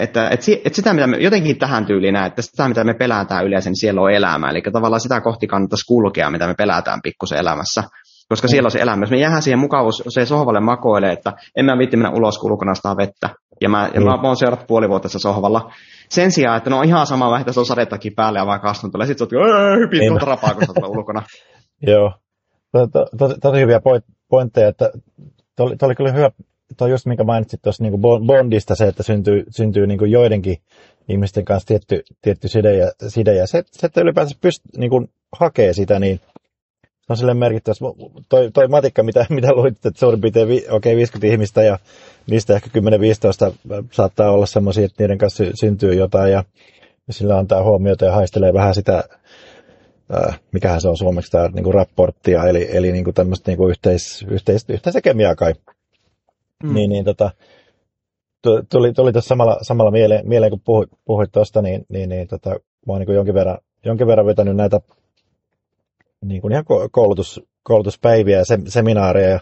että, 0.00 0.28
että, 0.28 0.52
että 0.64 0.76
sitä, 0.76 0.92
mitä 0.94 1.06
me 1.06 1.16
jotenkin 1.16 1.58
tähän 1.58 1.86
tyyliin 1.86 2.16
että 2.16 2.42
sitä, 2.42 2.68
mitä 2.68 2.84
me 2.84 2.94
pelätään 2.94 3.46
yleensä, 3.46 3.70
niin 3.70 3.80
siellä 3.80 4.00
on 4.00 4.12
elämä. 4.12 4.50
Eli 4.50 4.62
tavallaan 4.72 5.00
sitä 5.00 5.20
kohti 5.20 5.46
kannattaisi 5.46 5.86
kulkea, 5.86 6.30
mitä 6.30 6.46
me 6.46 6.54
pelätään 6.54 7.00
pikkusen 7.02 7.38
elämässä. 7.38 7.82
Koska 8.28 8.48
siellä 8.48 8.66
on 8.66 8.70
se 8.70 8.80
elämä. 8.80 9.02
Jos 9.02 9.10
me 9.10 9.16
jäädään 9.16 9.42
siihen 9.42 9.58
mukavuus, 9.58 10.02
se 10.08 10.26
sohvalle 10.26 10.60
makoilee, 10.60 11.12
että 11.12 11.32
en 11.56 11.64
mä 11.64 11.78
viitti 11.78 11.96
mennä 11.96 12.10
ulos, 12.10 12.38
kun 12.38 12.50
vettä. 12.96 13.30
Ja 13.60 13.68
mä, 13.68 13.90
ja 13.94 14.00
mm. 14.00 14.06
mä 14.06 14.20
oon 14.22 14.36
seurattu 14.36 14.64
puoli 14.68 14.88
vuotta 14.88 15.02
tässä 15.02 15.18
sohvalla. 15.18 15.72
Sen 16.08 16.32
sijaan, 16.32 16.56
että 16.56 16.70
no 16.70 16.82
ihan 16.82 17.06
sama 17.06 17.30
vähän, 17.30 17.52
se 17.52 17.60
on 17.60 17.66
sadettakin 17.66 18.14
päälle 18.14 18.38
ja 18.38 18.46
vaan 18.46 18.60
kastunut 18.60 18.92
tulee. 18.92 19.06
Sitten 19.06 19.28
sä 19.30 19.36
oot, 19.36 19.80
hypit 19.80 20.00
niin. 20.00 20.10
tuolta 20.10 20.26
rapaa, 20.26 20.54
kun 20.54 20.64
sä 20.66 20.86
ulkona. 20.86 21.22
Joo. 21.92 22.12
Tosi, 23.18 23.34
tosi 23.40 23.60
hyviä 23.60 23.80
pointteja, 24.28 24.68
että 24.68 24.90
toi 25.56 25.76
oli, 25.82 25.94
kyllä 25.94 26.12
hyvä, 26.12 26.30
toi 26.76 26.90
just 26.90 27.06
minkä 27.06 27.24
mainitsit 27.24 27.62
tuossa 27.62 27.82
niin 27.82 28.00
Bondista 28.26 28.74
se, 28.74 28.84
että 28.84 29.02
syntyy, 29.02 29.44
syntyy 29.50 29.86
niin 29.86 30.10
joidenkin 30.10 30.56
ihmisten 31.08 31.44
kanssa 31.44 31.66
tietty, 31.66 32.02
tietty 32.22 32.48
side 32.48 32.76
ja, 32.76 32.92
side 33.08 33.34
ja 33.34 33.46
se, 33.46 33.62
se, 33.70 33.86
että 33.86 34.00
ylipäänsä 34.00 34.36
pystyy 34.40 34.80
niin 34.80 35.08
hakee 35.38 35.72
sitä, 35.72 35.98
niin 35.98 36.20
on 37.08 37.16
sille 37.16 37.34
merkittävä. 37.34 37.74
Toi, 38.28 38.50
toi 38.50 38.68
matikka, 38.68 39.02
mitä, 39.02 39.26
mitä 39.30 39.52
luit, 39.52 39.86
että 39.86 40.00
suurin 40.00 40.20
piirtein 40.20 40.48
vi, 40.48 40.64
okay, 40.70 40.96
50 40.96 41.26
ihmistä 41.26 41.62
ja 41.62 41.78
niistä 42.30 42.54
ehkä 42.54 42.70
10-15 42.80 43.82
saattaa 43.92 44.30
olla 44.30 44.46
semmoisia, 44.46 44.84
että 44.84 45.02
niiden 45.02 45.18
kanssa 45.18 45.44
syntyy 45.54 45.94
jotain 45.94 46.32
ja, 46.32 46.44
sillä 47.10 47.38
antaa 47.38 47.62
huomiota 47.62 48.04
ja 48.04 48.12
haistelee 48.12 48.52
vähän 48.52 48.74
sitä, 48.74 49.04
äh, 50.14 50.40
mikähän 50.52 50.80
se 50.80 50.88
on 50.88 50.96
suomeksi 50.96 51.30
tämä 51.30 51.48
niin 51.48 51.64
kuin 51.64 51.74
rapporttia, 51.74 52.44
eli, 52.44 52.68
eli 52.76 52.92
niin 52.92 53.04
kuin 53.04 53.14
tämmöistä 53.14 53.50
niin 53.50 53.58
kuin 53.58 53.70
yhteis, 53.70 54.26
yhteis, 54.28 54.64
yhteistä 54.68 55.00
kemiaa 55.00 55.34
kai. 55.34 55.54
Mm. 56.62 56.74
Niin, 56.74 56.90
niin 56.90 57.04
tota, 57.04 57.30
tuli, 58.70 58.92
tuli 58.92 59.12
tuossa 59.12 59.28
samalla, 59.28 59.58
samalla 59.62 59.90
mieleen, 59.90 60.28
mieleen 60.28 60.50
kun 60.50 60.60
puhuit, 60.64 60.90
puhuit 61.04 61.32
tuosta, 61.32 61.62
niin, 61.62 61.86
niin, 61.88 62.08
niin 62.08 62.28
tota, 62.28 62.50
mä 62.50 62.92
oon 62.92 63.00
niin 63.00 63.14
jonkin, 63.14 63.34
verran, 63.34 63.58
jonkin 63.84 64.06
verran 64.06 64.26
vetänyt 64.26 64.56
näitä 64.56 64.80
niin 66.28 66.40
kuin 66.40 66.52
ihan 66.52 66.64
koulutus, 66.90 67.42
koulutuspäiviä 67.62 68.38
ja 68.38 68.44
seminaareja, 68.68 69.40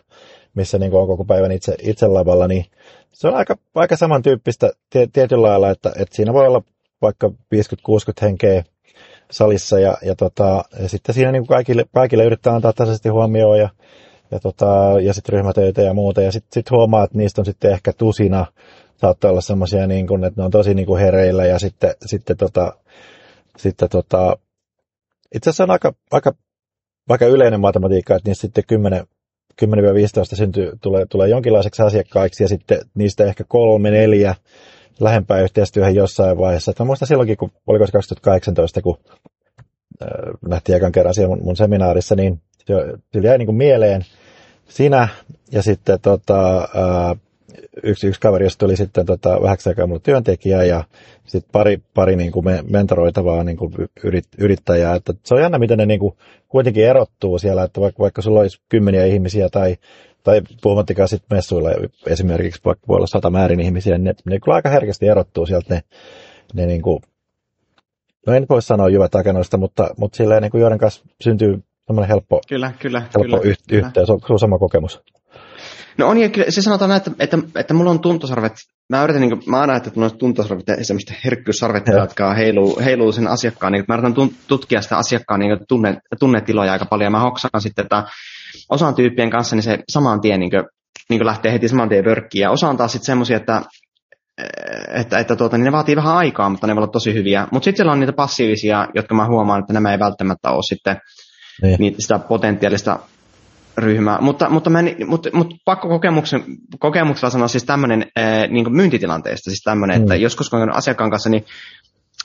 missä 0.54 0.78
niin 0.78 0.90
kuin 0.90 1.00
on 1.00 1.06
koko 1.06 1.24
päivän 1.24 1.52
itse, 1.52 1.74
itse 1.82 2.06
lavalla, 2.06 2.48
niin 2.48 2.64
se 3.12 3.28
on 3.28 3.34
aika, 3.34 3.56
aika 3.74 3.96
samantyyppistä 3.96 4.70
tietyllä 5.12 5.48
lailla, 5.48 5.70
että, 5.70 5.92
että 5.96 6.16
siinä 6.16 6.32
voi 6.32 6.46
olla 6.46 6.62
vaikka 7.02 7.28
50-60 7.28 7.32
henkeä 8.22 8.64
salissa 9.30 9.78
ja, 9.78 9.96
ja, 10.02 10.14
tota, 10.14 10.64
ja 10.82 10.88
sitten 10.88 11.14
siinä 11.14 11.32
niin 11.32 11.42
kuin 11.42 11.56
kaikille, 11.56 11.84
kaikille 11.94 12.24
yrittää 12.24 12.54
antaa 12.54 12.72
tasaisesti 12.72 13.08
huomioon 13.08 13.58
ja, 13.58 13.68
ja, 14.30 14.40
tota, 14.40 14.66
ja 15.02 15.14
sitten 15.14 15.32
ryhmätöitä 15.32 15.82
ja 15.82 15.94
muuta. 15.94 16.22
Ja 16.22 16.32
sitten 16.32 16.52
sit 16.52 16.70
huomaa, 16.70 17.04
että 17.04 17.18
niistä 17.18 17.40
on 17.40 17.44
sitten 17.44 17.72
ehkä 17.72 17.92
tusina, 17.92 18.46
saattaa 18.96 19.30
olla 19.30 19.40
semmoisia, 19.40 19.86
niin 19.86 20.06
kuin, 20.06 20.24
että 20.24 20.40
ne 20.40 20.44
on 20.44 20.50
tosi 20.50 20.74
niin 20.74 20.86
kuin 20.86 21.00
hereillä 21.00 21.44
ja 21.44 21.58
sitten, 21.58 21.94
sitten, 22.06 22.36
tota, 22.36 22.76
sitten 23.56 23.88
tota, 23.88 24.36
itse 25.34 25.50
asiassa 25.50 25.64
on 25.64 25.70
aika, 25.70 25.92
aika 26.10 26.34
vaikka 27.08 27.26
yleinen 27.26 27.60
matematiikka, 27.60 28.16
että 28.16 28.28
niistä 28.30 28.40
sitten 28.40 28.64
10, 28.66 29.06
10-15 29.64 29.66
syntyy, 30.34 30.72
tulee, 30.82 31.06
tulee 31.06 31.28
jonkinlaiseksi 31.28 31.82
asiakkaiksi 31.82 32.44
ja 32.44 32.48
sitten 32.48 32.78
niistä 32.94 33.24
ehkä 33.24 33.44
kolme, 33.48 33.90
neljä 33.90 34.34
lähempää 35.00 35.40
yhteistyöhön 35.40 35.94
jossain 35.94 36.38
vaiheessa. 36.38 36.70
Että 36.70 36.82
mä 36.82 36.86
muistan 36.86 37.08
silloinkin, 37.08 37.36
kun 37.36 37.50
oliko 37.66 37.86
se 37.86 37.92
2018, 37.92 38.82
kun 38.82 38.98
äh, 40.02 40.08
nähtiin 40.48 40.76
ekan 40.76 40.92
kerran 40.92 41.14
siellä 41.14 41.36
mun, 41.36 41.44
mun 41.44 41.56
seminaarissa, 41.56 42.14
niin 42.14 42.40
se, 42.66 42.74
se 43.12 43.18
jäi 43.18 43.38
niin 43.38 43.46
kuin 43.46 43.56
mieleen 43.56 44.04
sinä 44.68 45.08
ja 45.52 45.62
sitten 45.62 46.00
tota, 46.00 46.58
äh, 46.58 47.18
yksi, 47.82 48.06
yksi 48.06 48.20
kaveri, 48.20 48.44
josta 48.44 48.58
tuli 48.58 48.76
sitten 48.76 49.06
tota, 49.06 49.42
vähäksi 49.42 49.68
aikaa 49.68 49.86
mulle 49.86 50.00
työntekijä 50.00 50.62
ja 50.62 50.84
sitten 51.26 51.52
pari, 51.52 51.78
pari 51.94 52.16
niin 52.16 52.32
kuin 52.32 52.46
mentoroitavaa 52.70 53.44
niin 53.44 53.56
kuin 53.56 53.72
yrit, 54.04 54.28
yrittäjää. 54.38 54.94
Että 54.94 55.12
se 55.24 55.34
on 55.34 55.40
jännä, 55.40 55.58
miten 55.58 55.78
ne 55.78 55.86
niin 55.86 56.00
kuin 56.00 56.16
kuitenkin 56.48 56.86
erottuu 56.86 57.38
siellä, 57.38 57.62
että 57.62 57.80
vaikka, 57.80 58.02
vaikka 58.02 58.22
sulla 58.22 58.40
olisi 58.40 58.60
kymmeniä 58.68 59.04
ihmisiä 59.04 59.48
tai, 59.48 59.76
tai 60.24 60.42
puhumattakaan 60.62 61.08
sitten 61.08 61.36
messuilla 61.36 61.70
esimerkiksi 62.06 62.60
vaikka 62.64 62.88
voi 62.88 62.96
olla 62.96 63.06
sata 63.06 63.30
määrin 63.30 63.60
ihmisiä, 63.60 63.98
niin 63.98 64.04
ne, 64.04 64.14
ne 64.24 64.40
kyllä 64.40 64.54
aika 64.54 64.68
herkästi 64.68 65.08
erottuu 65.08 65.46
sieltä 65.46 65.74
ne, 65.74 65.82
ne 66.54 66.66
niin 66.66 66.82
kuin, 66.82 67.00
no 68.26 68.32
en 68.32 68.46
voi 68.48 68.62
sanoa 68.62 68.88
jyvät 68.88 69.14
rakennus, 69.14 69.50
mutta, 69.56 69.90
mutta 69.96 70.16
silleen 70.16 70.42
niin 70.42 70.50
kuin 70.50 70.60
joiden 70.60 70.78
kanssa 70.78 71.04
syntyy 71.20 71.62
semmoinen 71.86 72.08
helppo, 72.08 72.40
kyllä, 72.48 72.72
kyllä, 72.78 73.00
helppo 73.00 73.22
kyllä, 73.22 73.40
yh, 73.42 73.56
kyllä. 73.68 73.86
yhteys. 73.86 74.10
On, 74.10 74.20
on 74.28 74.38
sama 74.38 74.58
kokemus. 74.58 75.02
No 75.98 76.08
on, 76.08 76.18
ja 76.18 76.28
kyllä 76.28 76.50
se 76.50 76.62
sanotaan 76.62 76.88
näin, 76.88 77.02
että, 77.06 77.10
että, 77.18 77.38
että 77.56 77.74
mulla 77.74 77.90
on 77.90 78.00
tuntosarvet, 78.00 78.52
mä 78.88 79.04
yritän, 79.04 79.20
niin 79.20 79.38
kuin, 79.38 79.42
mä 79.46 79.60
aina 79.60 79.76
että 79.76 79.90
mulla 79.94 80.06
on 80.06 80.18
tuntosarvet 80.18 80.68
ja 80.68 80.84
semmoista 80.84 81.14
herkkyyssarvet, 81.24 81.84
jotka 81.86 82.34
heiluu, 82.34 82.80
heiluu 82.84 83.12
sen 83.12 83.28
asiakkaan, 83.28 83.72
niin 83.72 83.84
mä 83.88 83.94
yritän 83.94 84.14
tutkia 84.48 84.82
sitä 84.82 84.96
asiakkaan 84.96 85.40
niin 85.40 85.58
tunne, 85.68 85.96
tunnetiloja 86.20 86.72
aika 86.72 86.86
paljon, 86.86 87.06
ja 87.06 87.10
mä 87.10 87.20
hoksaan 87.20 87.60
sitten, 87.60 87.82
että 87.82 88.04
osan 88.68 88.94
tyyppien 88.94 89.30
kanssa 89.30 89.56
niin 89.56 89.62
se 89.62 89.78
saman 89.88 90.20
tien 90.20 90.40
niin 90.40 90.50
kuin, 90.50 90.64
niin 91.08 91.18
kuin 91.18 91.26
lähtee 91.26 91.52
heti 91.52 91.68
saman 91.68 91.88
tien 91.88 92.04
vörkkiin, 92.04 92.42
ja 92.42 92.50
osa 92.50 92.68
on 92.68 92.76
taas 92.76 92.92
sitten 92.92 93.06
semmoisia, 93.06 93.36
että 93.36 93.62
että, 94.94 95.18
että 95.18 95.36
tuota, 95.36 95.56
niin 95.56 95.64
ne 95.64 95.72
vaatii 95.72 95.96
vähän 95.96 96.16
aikaa, 96.16 96.48
mutta 96.48 96.66
ne 96.66 96.74
voi 96.74 96.80
olla 96.80 96.92
tosi 96.92 97.14
hyviä. 97.14 97.48
Mutta 97.50 97.64
sitten 97.64 97.76
siellä 97.76 97.92
on 97.92 98.00
niitä 98.00 98.12
passiivisia, 98.12 98.88
jotka 98.94 99.14
mä 99.14 99.26
huomaan, 99.26 99.60
että 99.60 99.72
nämä 99.72 99.92
ei 99.92 99.98
välttämättä 99.98 100.50
ole 100.50 100.62
sitten 100.62 100.96
niin. 101.62 101.76
Niin 101.78 101.94
sitä 101.98 102.18
potentiaalista 102.18 102.98
ryhmää. 103.76 104.18
Mutta, 104.20 104.50
mutta, 104.50 104.70
mä, 104.70 104.78
mutta, 105.06 105.30
mutta 105.32 105.56
pakko 105.64 105.88
kokemuksen, 105.88 106.44
kokemuksella 106.78 107.30
sanoa 107.30 107.48
siis 107.48 107.64
tämmöinen 107.64 108.06
äh, 108.18 108.48
niin 108.48 108.76
myyntitilanteesta, 108.76 109.50
siis 109.50 109.62
tämmöinen, 109.64 109.96
mm. 109.96 110.02
että 110.02 110.14
joskus 110.14 110.50
kun 110.50 110.62
on 110.62 110.76
asiakkaan 110.76 111.10
kanssa, 111.10 111.30
niin 111.30 111.44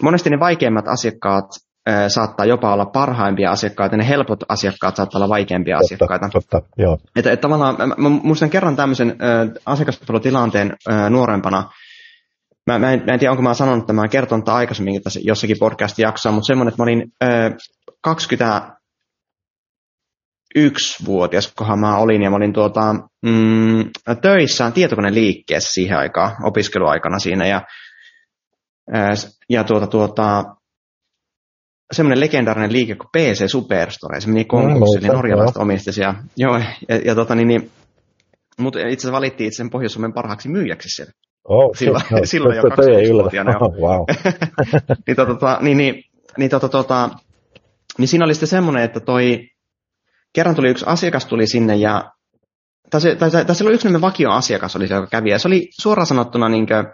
monesti 0.01 0.29
ne 0.29 0.39
vaikeimmat 0.39 0.87
asiakkaat 0.87 1.45
äh, 1.89 2.05
saattaa 2.07 2.45
jopa 2.45 2.73
olla 2.73 2.85
parhaimpia 2.85 3.51
asiakkaita, 3.51 3.97
ne 3.97 4.07
helpot 4.07 4.39
asiakkaat 4.49 4.95
saattaa 4.95 5.19
olla 5.19 5.29
vaikeampia 5.29 5.77
totta, 5.77 5.95
asiakkaita. 5.95 6.29
Totta, 6.29 6.61
joo. 6.77 6.97
Että, 7.15 7.31
että 7.31 7.41
tavallaan, 7.41 7.75
mä 7.97 8.09
muistan 8.09 8.49
kerran 8.49 8.75
tämmöisen 8.75 9.09
äh, 9.09 9.49
asiakaspalvelutilanteen 9.65 10.73
äh, 10.89 11.09
nuorempana, 11.09 11.69
Mä, 12.67 12.79
mä, 12.79 12.93
en, 12.93 13.03
mä 13.05 13.13
en 13.13 13.19
tiedä, 13.19 13.31
onko 13.31 13.43
mä 13.43 13.53
sanonut 13.53 13.87
tämän, 13.87 14.09
kertonut 14.09 14.49
aikaisemmin 14.49 15.03
tässä 15.03 15.19
jossakin 15.23 15.57
podcast-jaksossa, 15.59 16.31
mutta 16.31 16.47
semmoinen, 16.47 16.69
että 16.69 16.81
mä 16.81 16.83
olin 16.83 17.03
ö, 17.23 17.27
20 18.01 18.76
21-vuotias, 20.55 21.53
kohan 21.55 21.79
mä 21.79 21.97
olin, 21.97 22.21
ja 22.21 22.29
mä 22.29 22.35
olin 22.35 22.53
tuota, 22.53 22.93
mm, 23.21 23.89
töissä 24.21 24.71
tietokoneliikkeessä 24.71 25.73
siihen 25.73 25.97
aikaan, 25.97 26.31
opiskeluaikana 26.43 27.19
siinä, 27.19 27.47
ja, 27.47 27.61
ja 29.49 29.63
tuota, 29.63 29.87
tuota, 29.87 30.43
semmoinen 31.91 32.19
legendaarinen 32.19 32.73
liike 32.73 32.95
kuin 32.95 33.09
PC 33.17 33.51
Superstore, 33.51 34.21
se 34.21 34.27
meni 34.27 34.43
mm, 34.43 35.07
norjalaiset 35.07 35.57
omisti 35.57 36.01
ja, 36.01 36.15
joo, 36.37 36.57
ja, 36.89 36.95
ja 37.05 37.15
tota, 37.15 37.35
niin, 37.35 37.47
niin, 37.47 37.71
mutta 38.59 38.79
itse 38.79 38.93
asiassa 38.93 39.11
valittiin 39.11 39.47
itse 39.47 39.63
Pohjois-Suomen 39.71 40.13
parhaaksi 40.13 40.49
myyjäksi 40.49 40.89
siellä. 40.89 41.11
Oh, 41.47 41.75
silloin, 41.75 42.03
no, 42.11 42.19
silloin 42.25 42.57
jo 42.57 42.63
26-vuotiaana. 42.63 43.51
Oh, 43.59 43.73
wow. 43.75 44.05
niin, 45.07 45.15
tota, 45.15 45.33
tota, 45.33 45.57
niin, 45.61 45.77
niin, 45.77 46.03
niin, 46.37 46.49
tota, 46.49 46.69
tota, 46.69 47.09
niin 47.97 48.07
siinä 48.07 48.25
oli 48.25 48.33
sitten 48.33 48.47
semmoinen, 48.47 48.83
että 48.83 48.99
toi, 48.99 49.49
kerran 50.37 50.55
tuli 50.55 50.69
yksi 50.69 50.85
asiakas 50.87 51.25
tuli 51.25 51.47
sinne 51.47 51.75
ja 51.75 52.11
tai, 52.89 53.01
se, 53.01 53.15
tai, 53.15 53.31
tai, 53.31 53.45
tai 53.45 53.55
oli 53.61 53.73
yksi 53.73 54.01
vakioasiakas 54.01 54.75
oli 54.75 54.87
se, 54.87 54.93
joka 54.93 55.07
kävi, 55.07 55.29
ja 55.29 55.39
se 55.39 55.47
oli 55.47 55.67
suoraan 55.81 56.05
sanottuna 56.05 56.49
niin 56.49 56.67
kuin, 56.67 56.85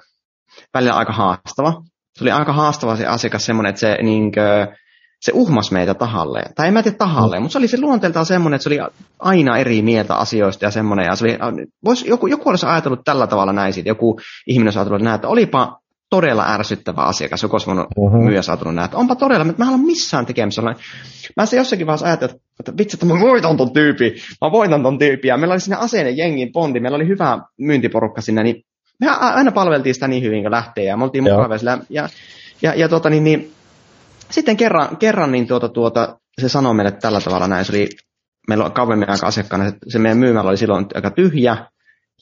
välillä 0.73 0.93
aika 0.93 1.13
haastava. 1.13 1.81
Se 2.17 2.23
oli 2.23 2.31
aika 2.31 2.53
haastava 2.53 2.95
se 2.95 3.05
asiakas 3.05 3.45
semmoinen, 3.45 3.69
että 3.69 3.79
se 3.79 3.97
niin 4.01 4.31
kuin, 4.31 4.77
se 5.21 5.31
uhmas 5.35 5.71
meitä 5.71 5.93
tahalleen. 5.93 6.53
Tai 6.55 6.67
en 6.67 6.73
mä 6.73 6.83
tiedä 6.83 6.97
tahalleen, 6.97 7.41
mm. 7.41 7.43
mutta 7.43 7.51
se 7.53 7.57
oli 7.57 7.67
se 7.67 7.81
luonteeltaan 7.81 8.25
semmoinen, 8.25 8.55
että 8.55 8.63
se 8.63 8.69
oli 8.69 8.79
aina 9.19 9.57
eri 9.57 9.81
mieltä 9.81 10.15
asioista 10.15 10.65
ja 10.65 10.71
semmoinen. 10.71 11.05
Ja 11.05 11.15
se 11.15 11.25
oli, 11.25 11.65
vois, 11.85 12.05
joku, 12.05 12.27
joku 12.27 12.49
olisi 12.49 12.65
ajatellut 12.65 13.03
tällä 13.05 13.27
tavalla 13.27 13.53
näin 13.53 13.73
siitä, 13.73 13.89
joku 13.89 14.19
ihminen 14.47 14.67
olisi 14.67 14.79
ajatellut 14.79 15.01
näin, 15.01 15.15
että 15.15 15.27
olipa 15.27 15.79
todella 16.13 16.53
ärsyttävä 16.53 17.01
asiakas, 17.01 17.43
joku 17.43 17.55
olisi 17.55 17.67
voinut 17.67 17.87
uh-huh. 17.97 18.23
myös 18.23 18.49
ajatellut 18.49 18.75
näin, 18.75 18.85
että 18.85 18.97
onpa 18.97 19.15
todella, 19.15 19.45
mutta 19.45 19.63
mä 19.63 19.69
en 19.69 19.75
ole 19.75 19.85
missään 19.85 20.25
tekemisissä. 20.25 20.61
Mä 21.37 21.45
se 21.45 21.57
jossakin 21.57 21.87
vaiheessa 21.87 22.05
ajattelin, 22.05 22.35
että 22.59 22.73
vitsi, 22.77 22.95
että 22.95 23.05
mä 23.05 23.19
voitan 23.19 23.57
ton 23.57 23.73
tyypin, 23.73 24.13
mä 24.41 24.51
voitan 24.51 24.83
ton 24.83 24.99
tyypin. 24.99 25.29
Ja 25.29 25.37
meillä 25.37 25.53
oli 25.53 25.59
sinne 25.59 25.77
aseinen 25.77 26.17
jengin 26.17 26.51
pondi, 26.51 26.79
meillä 26.79 26.95
oli 26.95 27.07
hyvä 27.07 27.39
myyntiporukka 27.57 28.21
sinne, 28.21 28.43
niin 28.43 28.63
me 28.99 29.07
aina 29.09 29.51
palveltiin 29.51 29.93
sitä 29.93 30.07
niin 30.07 30.23
hyvin, 30.23 30.43
kun 30.43 30.51
lähtee, 30.51 30.83
ja 30.83 30.97
me 30.97 31.03
oltiin 31.03 31.23
mukavia 31.23 31.57
Ja, 31.63 31.77
ja, 31.89 32.09
ja, 32.61 32.73
ja 32.75 32.89
tota, 32.89 33.09
niin, 33.09 33.23
niin, 33.23 33.51
sitten 34.31 34.57
kerran, 34.57 34.97
kerran 34.97 35.31
niin 35.31 35.47
tuota, 35.47 35.69
tuota, 35.69 36.17
se 36.41 36.49
sanoi 36.49 36.73
meille 36.73 36.91
tällä 36.91 37.21
tavalla 37.21 37.47
näin, 37.47 37.65
se 37.65 37.71
oli, 37.71 37.89
meillä 38.47 38.65
on 38.65 38.71
kauemmin 38.71 39.09
aika 39.09 39.27
asiakkaana, 39.27 39.71
se 39.87 39.99
meidän 39.99 40.17
myymällä 40.17 40.49
oli 40.49 40.57
silloin 40.57 40.85
aika 40.95 41.11
tyhjä, 41.11 41.57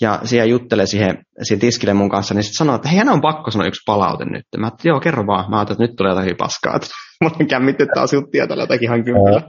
ja 0.02 0.20
siellä 0.24 0.46
juttelee 0.46 0.86
siihen, 0.86 1.18
siihen 1.44 1.60
tiskille 1.60 1.94
mun 1.94 2.10
kanssa, 2.10 2.34
niin 2.34 2.44
sitten 2.44 2.58
sanoi, 2.58 2.76
että 2.76 2.90
hei, 2.90 2.98
hän 2.98 3.10
on 3.10 3.22
pakko 3.22 3.52
sanoa 3.52 3.68
yksi 3.68 3.82
palaute 3.86 4.26
nyt. 4.26 4.46
Mä 4.58 4.68
että 4.68 4.88
joo, 4.88 5.00
kerro 5.00 5.28
vaan. 5.28 5.50
Mä 5.50 5.58
ajattelin, 5.58 5.76
että 5.76 5.84
nyt 5.84 5.96
tulee 5.96 6.12
jotakin 6.12 6.38
paskaa. 6.38 6.80
Mä 7.24 7.30
olen 7.36 7.48
kämmitty 7.54 7.88
taas 7.96 8.14
juttia 8.14 8.48
tällä 8.48 8.64
jotakin 8.64 8.88
ihan 8.90 9.04
kympillä. 9.04 9.42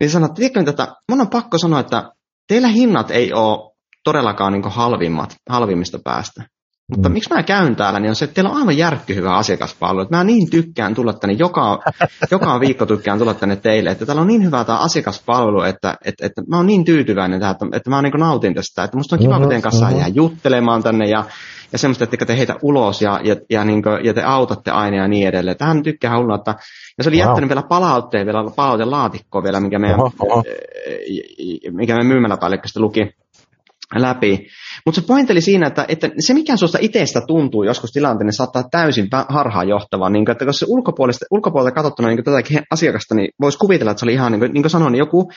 niin 0.00 0.10
sanoi, 0.10 0.26
että 0.26 0.36
tiedätkö, 0.36 0.70
että 0.70 0.94
mun 1.10 1.20
on 1.20 1.28
pakko 1.28 1.58
sanoa, 1.58 1.80
että 1.80 2.10
teillä 2.48 2.68
hinnat 2.68 3.10
ei 3.10 3.32
ole 3.32 3.74
todellakaan 4.04 4.52
niin 4.52 4.62
halvimmat, 4.66 5.36
halvimmista 5.48 5.98
päästä. 6.04 6.42
Mutta 6.90 7.08
mm. 7.08 7.12
miksi 7.12 7.34
mä 7.34 7.42
käyn 7.42 7.76
täällä, 7.76 8.00
niin 8.00 8.08
on 8.08 8.14
se, 8.14 8.24
että 8.24 8.34
teillä 8.34 8.50
on 8.50 8.56
aivan 8.56 8.76
järkkyhyvä 8.76 9.34
asiakaspalvelu. 9.34 10.08
Mä 10.10 10.24
niin 10.24 10.50
tykkään 10.50 10.94
tulla 10.94 11.12
tänne, 11.12 11.36
joka, 11.38 11.78
joka 12.30 12.60
viikko 12.60 12.86
tykkään 12.86 13.18
tulla 13.18 13.34
tänne 13.34 13.56
teille, 13.56 13.90
että 13.90 14.06
täällä 14.06 14.22
on 14.22 14.28
niin 14.28 14.44
hyvä 14.44 14.64
tämä 14.64 14.78
asiakaspalvelu, 14.78 15.62
että, 15.62 15.96
että, 16.04 16.26
että 16.26 16.42
mä 16.48 16.56
oon 16.56 16.66
niin 16.66 16.84
tyytyväinen 16.84 17.40
tähän, 17.40 17.52
että, 17.52 17.76
että 17.76 17.90
mä 17.90 18.02
niin 18.02 18.12
nautin 18.18 18.54
tästä. 18.54 18.84
Että 18.84 18.96
musta 18.96 19.16
on 19.16 19.20
kiva, 19.20 19.30
mm-hmm, 19.30 19.42
kun 19.42 19.48
teidän 19.48 19.62
kanssa 19.62 19.84
mm-hmm. 19.84 20.00
jää 20.00 20.08
juttelemaan 20.08 20.82
tänne 20.82 21.04
ja, 21.04 21.24
ja 21.72 21.78
semmoista, 21.78 22.04
että 22.04 22.26
te 22.26 22.36
heitä 22.36 22.56
ulos 22.62 23.02
ja, 23.02 23.20
ja, 23.24 23.36
ja, 23.50 23.64
niin 23.64 23.82
kuin, 23.82 24.04
ja 24.04 24.14
te 24.14 24.22
autatte 24.22 24.70
aina 24.70 24.96
ja 24.96 25.08
niin 25.08 25.28
edelleen. 25.28 25.56
Tähän 25.56 25.82
tykkää 25.82 26.18
hullua, 26.18 26.36
että 26.36 26.54
ja 26.98 27.04
se 27.04 27.10
oli 27.10 27.16
wow. 27.16 27.26
jättänyt 27.26 27.48
vielä 27.48 27.62
palautteen, 27.62 28.26
vielä 28.26 28.50
palautelaatikkoa 28.56 29.42
vielä, 29.42 29.60
mikä 29.60 29.78
meidän, 29.78 30.00
oho, 30.00 30.12
oho. 30.18 30.42
mikä 31.70 31.94
meidän 31.94 32.06
myymäläpäällikkö 32.06 32.68
luki 32.76 33.14
läpi. 34.02 34.46
Mutta 34.86 35.00
se 35.00 35.06
pointti 35.06 35.32
oli 35.32 35.40
siinä, 35.40 35.66
että, 35.66 35.84
että 35.88 36.10
se 36.18 36.34
mikä 36.34 36.56
sinusta 36.56 36.78
itsestä 36.80 37.20
tuntuu 37.26 37.62
joskus 37.62 37.92
tilanteen, 37.92 38.26
niin 38.26 38.32
saattaa 38.32 38.68
täysin 38.70 39.08
harhaanjohtavaa. 39.28 40.10
Niin 40.10 40.30
että 40.30 40.44
jos 40.44 40.58
se 40.58 40.66
ulkopuolelta, 40.68 41.26
ulkopuolelta 41.30 41.74
katsottuna 41.74 42.08
niin 42.08 42.24
tätäkin 42.24 42.62
asiakasta, 42.70 43.14
niin 43.14 43.28
voisi 43.40 43.58
kuvitella, 43.58 43.90
että 43.90 44.00
se 44.00 44.06
oli 44.06 44.12
ihan, 44.12 44.32
niin 44.32 44.40
kuin, 44.40 44.52
niin 44.52 44.62
kuin 44.62 44.70
sanoin, 44.70 44.92
niin 44.92 44.98
joku 44.98 45.30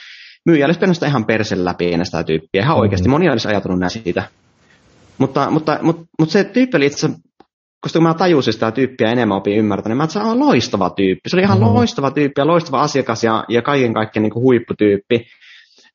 myyjä 0.46 0.66
olisi 0.66 0.80
pitänyt 0.80 1.02
ihan 1.02 1.24
persen 1.24 1.64
läpi 1.64 1.92
ennen 1.92 2.06
sitä 2.06 2.24
tyyppiä. 2.24 2.62
Ihan 2.62 2.68
mm-hmm. 2.68 2.80
oikeasti, 2.80 3.08
moni 3.08 3.30
olisi 3.30 3.48
ajatellut 3.48 3.80
näin 3.80 3.90
siitä. 3.90 4.22
Mutta, 5.18 5.50
mutta, 5.50 5.78
mutta, 5.82 6.02
mutta 6.18 6.32
se 6.32 6.44
tyyppi 6.44 6.76
oli 6.76 6.86
itse 6.86 7.08
koska 7.80 7.98
kun 7.98 8.02
mä 8.02 8.14
tajusin 8.14 8.52
sitä 8.52 8.70
tyyppiä 8.70 9.12
enemmän 9.12 9.38
opin 9.38 9.56
ymmärtämään, 9.56 9.90
niin 9.90 9.96
mä 9.96 10.04
että 10.04 10.12
se 10.12 10.18
on 10.18 10.38
loistava 10.38 10.90
tyyppi. 10.90 11.30
Se 11.30 11.36
oli 11.36 11.42
ihan 11.42 11.58
mm-hmm. 11.58 11.74
loistava 11.74 12.10
tyyppi 12.10 12.40
ja 12.40 12.46
loistava 12.46 12.80
asiakas 12.80 13.24
ja, 13.24 13.44
ja 13.48 13.62
kaiken 13.62 13.94
kaikkiaan 13.94 14.22
niin 14.22 14.34
huipputyyppi. 14.34 15.26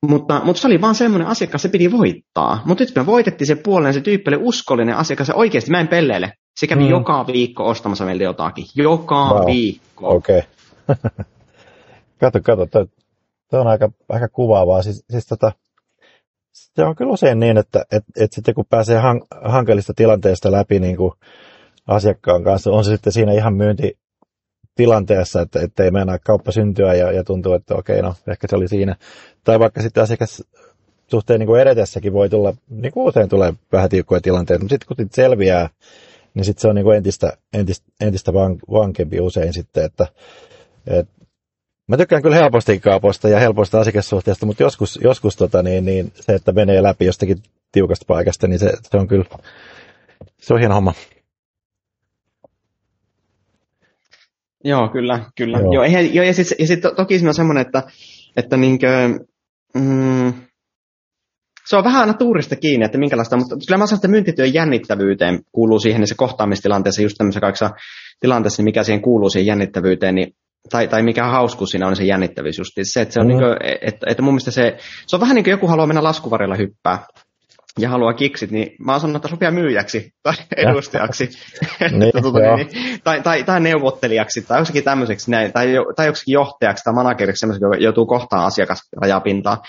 Mutta, 0.10 0.42
mutta 0.46 0.62
se 0.62 0.68
oli 0.68 0.82
vaan 0.82 0.96
semmoinen 0.96 1.28
asiakas, 1.28 1.62
se 1.62 1.70
piti 1.70 1.92
voittaa. 1.92 2.62
Mutta 2.66 2.84
nyt 2.84 2.96
me 2.96 3.06
voitettiin 3.06 3.48
se 3.48 3.56
puolen, 3.56 3.94
se 3.94 4.02
tyyppi 4.02 4.30
oli 4.30 4.40
uskollinen 4.42 4.96
asiakas, 4.96 5.28
ja 5.28 5.36
oikeasti 5.36 5.72
mä 5.72 5.80
en 5.80 5.88
pelleile. 5.88 6.34
Se 6.60 6.68
kävi 6.68 6.84
mm. 6.84 6.90
joka 6.90 7.28
viikko 7.28 7.68
ostamassa 7.68 8.06
meiltä 8.06 8.24
jotakin. 8.24 8.66
Joka 8.76 9.30
wow. 9.30 9.46
viikko. 9.46 10.16
Okei. 10.16 10.42
Okay. 10.88 11.12
kato, 12.20 12.40
kato, 12.44 12.66
toi 12.66 13.60
on 13.60 13.68
aika, 13.68 13.90
aika 14.10 14.28
kuvaavaa. 14.28 14.82
Siis, 14.82 15.06
siis 15.10 15.26
tota, 15.26 15.52
se 16.52 16.84
on 16.84 16.96
kyllä 16.96 17.12
usein 17.12 17.40
niin, 17.40 17.58
että 17.58 17.86
et, 17.92 18.04
et 18.20 18.34
sitten 18.34 18.56
kun 18.56 18.66
pääsee 18.70 19.00
han, 19.00 19.22
hankalista 19.42 19.94
tilanteesta 19.94 20.52
läpi 20.52 20.80
niin 20.80 20.98
kuin 20.98 21.12
asiakkaan 21.88 22.44
kanssa, 22.44 22.72
on 22.72 22.84
se 22.84 22.92
sitten 22.92 23.14
siinä 23.14 23.32
ihan 23.32 23.54
myynti, 23.54 23.94
tilanteessa, 24.76 25.42
että, 25.42 25.60
että 25.60 25.84
ei 25.84 25.92
mennä 25.92 26.20
kauppa 26.20 26.52
syntyä 26.52 26.94
ja, 26.94 27.12
ja 27.12 27.24
tuntuu, 27.24 27.54
että 27.54 27.76
okei, 27.76 28.02
no 28.02 28.16
ehkä 28.28 28.48
se 28.50 28.56
oli 28.56 28.68
siinä. 28.68 28.96
Tai 29.44 29.60
vaikka 29.60 29.82
sitten 29.82 30.04
asiakas 30.04 30.44
suhteen 31.08 31.40
niin 31.40 31.48
kuin 31.48 31.62
edetessäkin 31.62 32.14
voi 32.14 32.30
tulla, 32.30 32.54
niin 32.70 32.94
kuin 32.94 33.08
usein 33.08 33.30
tulee 33.30 33.54
vähän 33.72 33.90
tiukkoja 33.90 34.22
tilanteita, 34.22 34.64
mutta 34.64 34.74
sitten 34.74 34.88
kun 34.88 35.06
sit 35.06 35.14
selviää, 35.14 35.70
niin 36.34 36.46
sitten 36.46 36.62
se 36.62 36.68
on 36.68 36.76
niin 36.76 36.86
kuin 36.86 36.98
entistä, 36.98 37.38
entistä, 37.54 37.86
entistä 38.02 38.34
van, 38.34 38.58
vankempi 38.72 39.20
usein 39.20 39.54
sitten, 39.54 39.86
että 39.86 40.08
et, 40.88 41.08
Mä 41.88 41.98
tykkään 41.98 42.22
kyllä 42.22 42.36
helposti 42.36 42.80
kaupoista 42.80 43.30
ja 43.30 43.40
helpoista 43.40 43.80
asiakassuhteista, 43.80 44.46
mutta 44.46 44.64
joskus, 44.64 45.00
joskus 45.04 45.36
tota, 45.36 45.64
niin, 45.64 45.86
niin 45.86 46.12
se, 46.16 46.34
että 46.34 46.52
menee 46.52 46.84
läpi 46.84 47.06
jostakin 47.06 47.44
tiukasta 47.72 48.06
paikasta, 48.08 48.48
niin 48.48 48.60
se, 48.60 48.74
se 48.92 48.98
on 48.98 49.08
kyllä, 49.08 49.26
se 50.42 50.54
on 50.54 50.60
hieno 50.60 50.76
homma. 50.76 50.94
Joo, 54.64 54.90
kyllä, 54.90 55.20
kyllä. 55.38 55.58
Joo. 55.60 55.74
Joo, 55.74 55.84
eihän, 55.84 56.14
joo 56.14 56.26
ja 56.26 56.34
sitten 56.34 56.56
ja 56.60 56.68
sit 56.68 56.82
to, 56.82 56.92
toki 56.92 57.18
siinä 57.18 57.30
on 57.30 57.34
semmoinen, 57.34 57.62
että, 57.62 57.84
että 58.38 58.58
niinkö, 58.58 58.88
mm, 59.76 60.34
se 61.66 61.78
on 61.78 61.84
vähän 61.84 62.02
aina 62.02 62.14
tuurista 62.14 62.56
kiinni, 62.56 62.86
että 62.86 62.98
minkälaista, 62.98 63.38
mutta 63.38 63.56
kyllä 63.68 63.78
mä 63.78 63.88
sanon, 63.88 63.98
että 63.98 64.08
myyntityön 64.08 64.54
jännittävyyteen 64.54 65.40
kuuluu 65.52 65.80
siihen, 65.80 66.02
niin 66.02 66.08
se 66.08 66.16
kohtaamistilanteessa, 66.16 67.02
just 67.02 67.16
tämmöisessä 67.18 67.42
kaikissa 67.42 67.70
tilanteessa, 68.20 68.60
niin 68.60 68.66
mikä 68.66 68.84
siihen 68.84 69.02
kuuluu 69.02 69.30
siihen 69.30 69.48
jännittävyyteen, 69.48 70.16
niin 70.16 70.36
tai, 70.70 70.88
tai 70.88 71.04
mikä 71.04 71.24
hauskuus 71.24 71.70
siinä 71.70 71.88
on 71.88 71.96
se 71.96 72.04
jännittävyys 72.04 72.58
just 72.58 72.72
se, 72.84 73.02
että 73.02 73.14
se 73.14 73.20
on 73.20 73.26
mm. 73.26 73.30
niin 73.30 73.40
kuin, 73.40 73.58
että, 73.82 74.08
että 74.10 74.24
mun 74.24 74.34
mielestä 74.34 74.52
se, 74.52 74.78
se 75.08 75.16
on 75.16 75.20
vähän 75.20 75.36
niin 75.36 75.44
kuin 75.44 75.52
joku 75.52 75.68
haluaa 75.68 75.88
mennä 75.88 76.04
laskuvarilla 76.04 76.56
hyppää 76.56 77.00
ja 77.80 77.90
haluaa 77.90 78.14
kiksit, 78.14 78.52
niin 78.52 78.76
mä 78.80 78.92
oon 78.92 79.02
sanonut, 79.02 79.16
että 79.16 79.28
sopia 79.28 79.52
myyjäksi 79.52 80.14
tai 80.24 80.34
edustajaksi 80.70 81.30
niin, 82.00 82.12
tuota, 82.22 82.40
niin, 82.56 82.70
tai, 83.04 83.22
tai, 83.22 83.44
tai, 83.44 83.60
neuvottelijaksi 83.60 84.42
tai 84.42 84.60
jossakin 84.60 84.84
tämmöiseksi 84.84 85.32
näin, 85.32 85.54
tai, 85.54 85.68
tai 85.96 86.06
joksikin 86.06 86.34
johtajaksi 86.34 86.84
tai 86.84 86.94
manageriksi 86.94 87.40
semmoiseksi, 87.40 87.66
joka 87.66 87.78
joutuu 87.78 88.06
kohtaan 88.06 88.46
asiakasrajapintaa. 88.46 89.62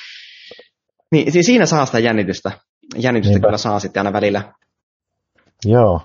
Niin 1.12 1.32
siis 1.32 1.46
siinä 1.46 1.66
saa 1.66 1.86
sitä 1.86 1.98
jännitystä. 1.98 2.52
Jännitystä 2.96 3.32
Niinpä. 3.32 3.46
kyllä 3.46 3.58
saa 3.58 3.78
sitten 3.78 4.00
aina 4.00 4.12
välillä. 4.12 4.52
Joo. 5.64 6.00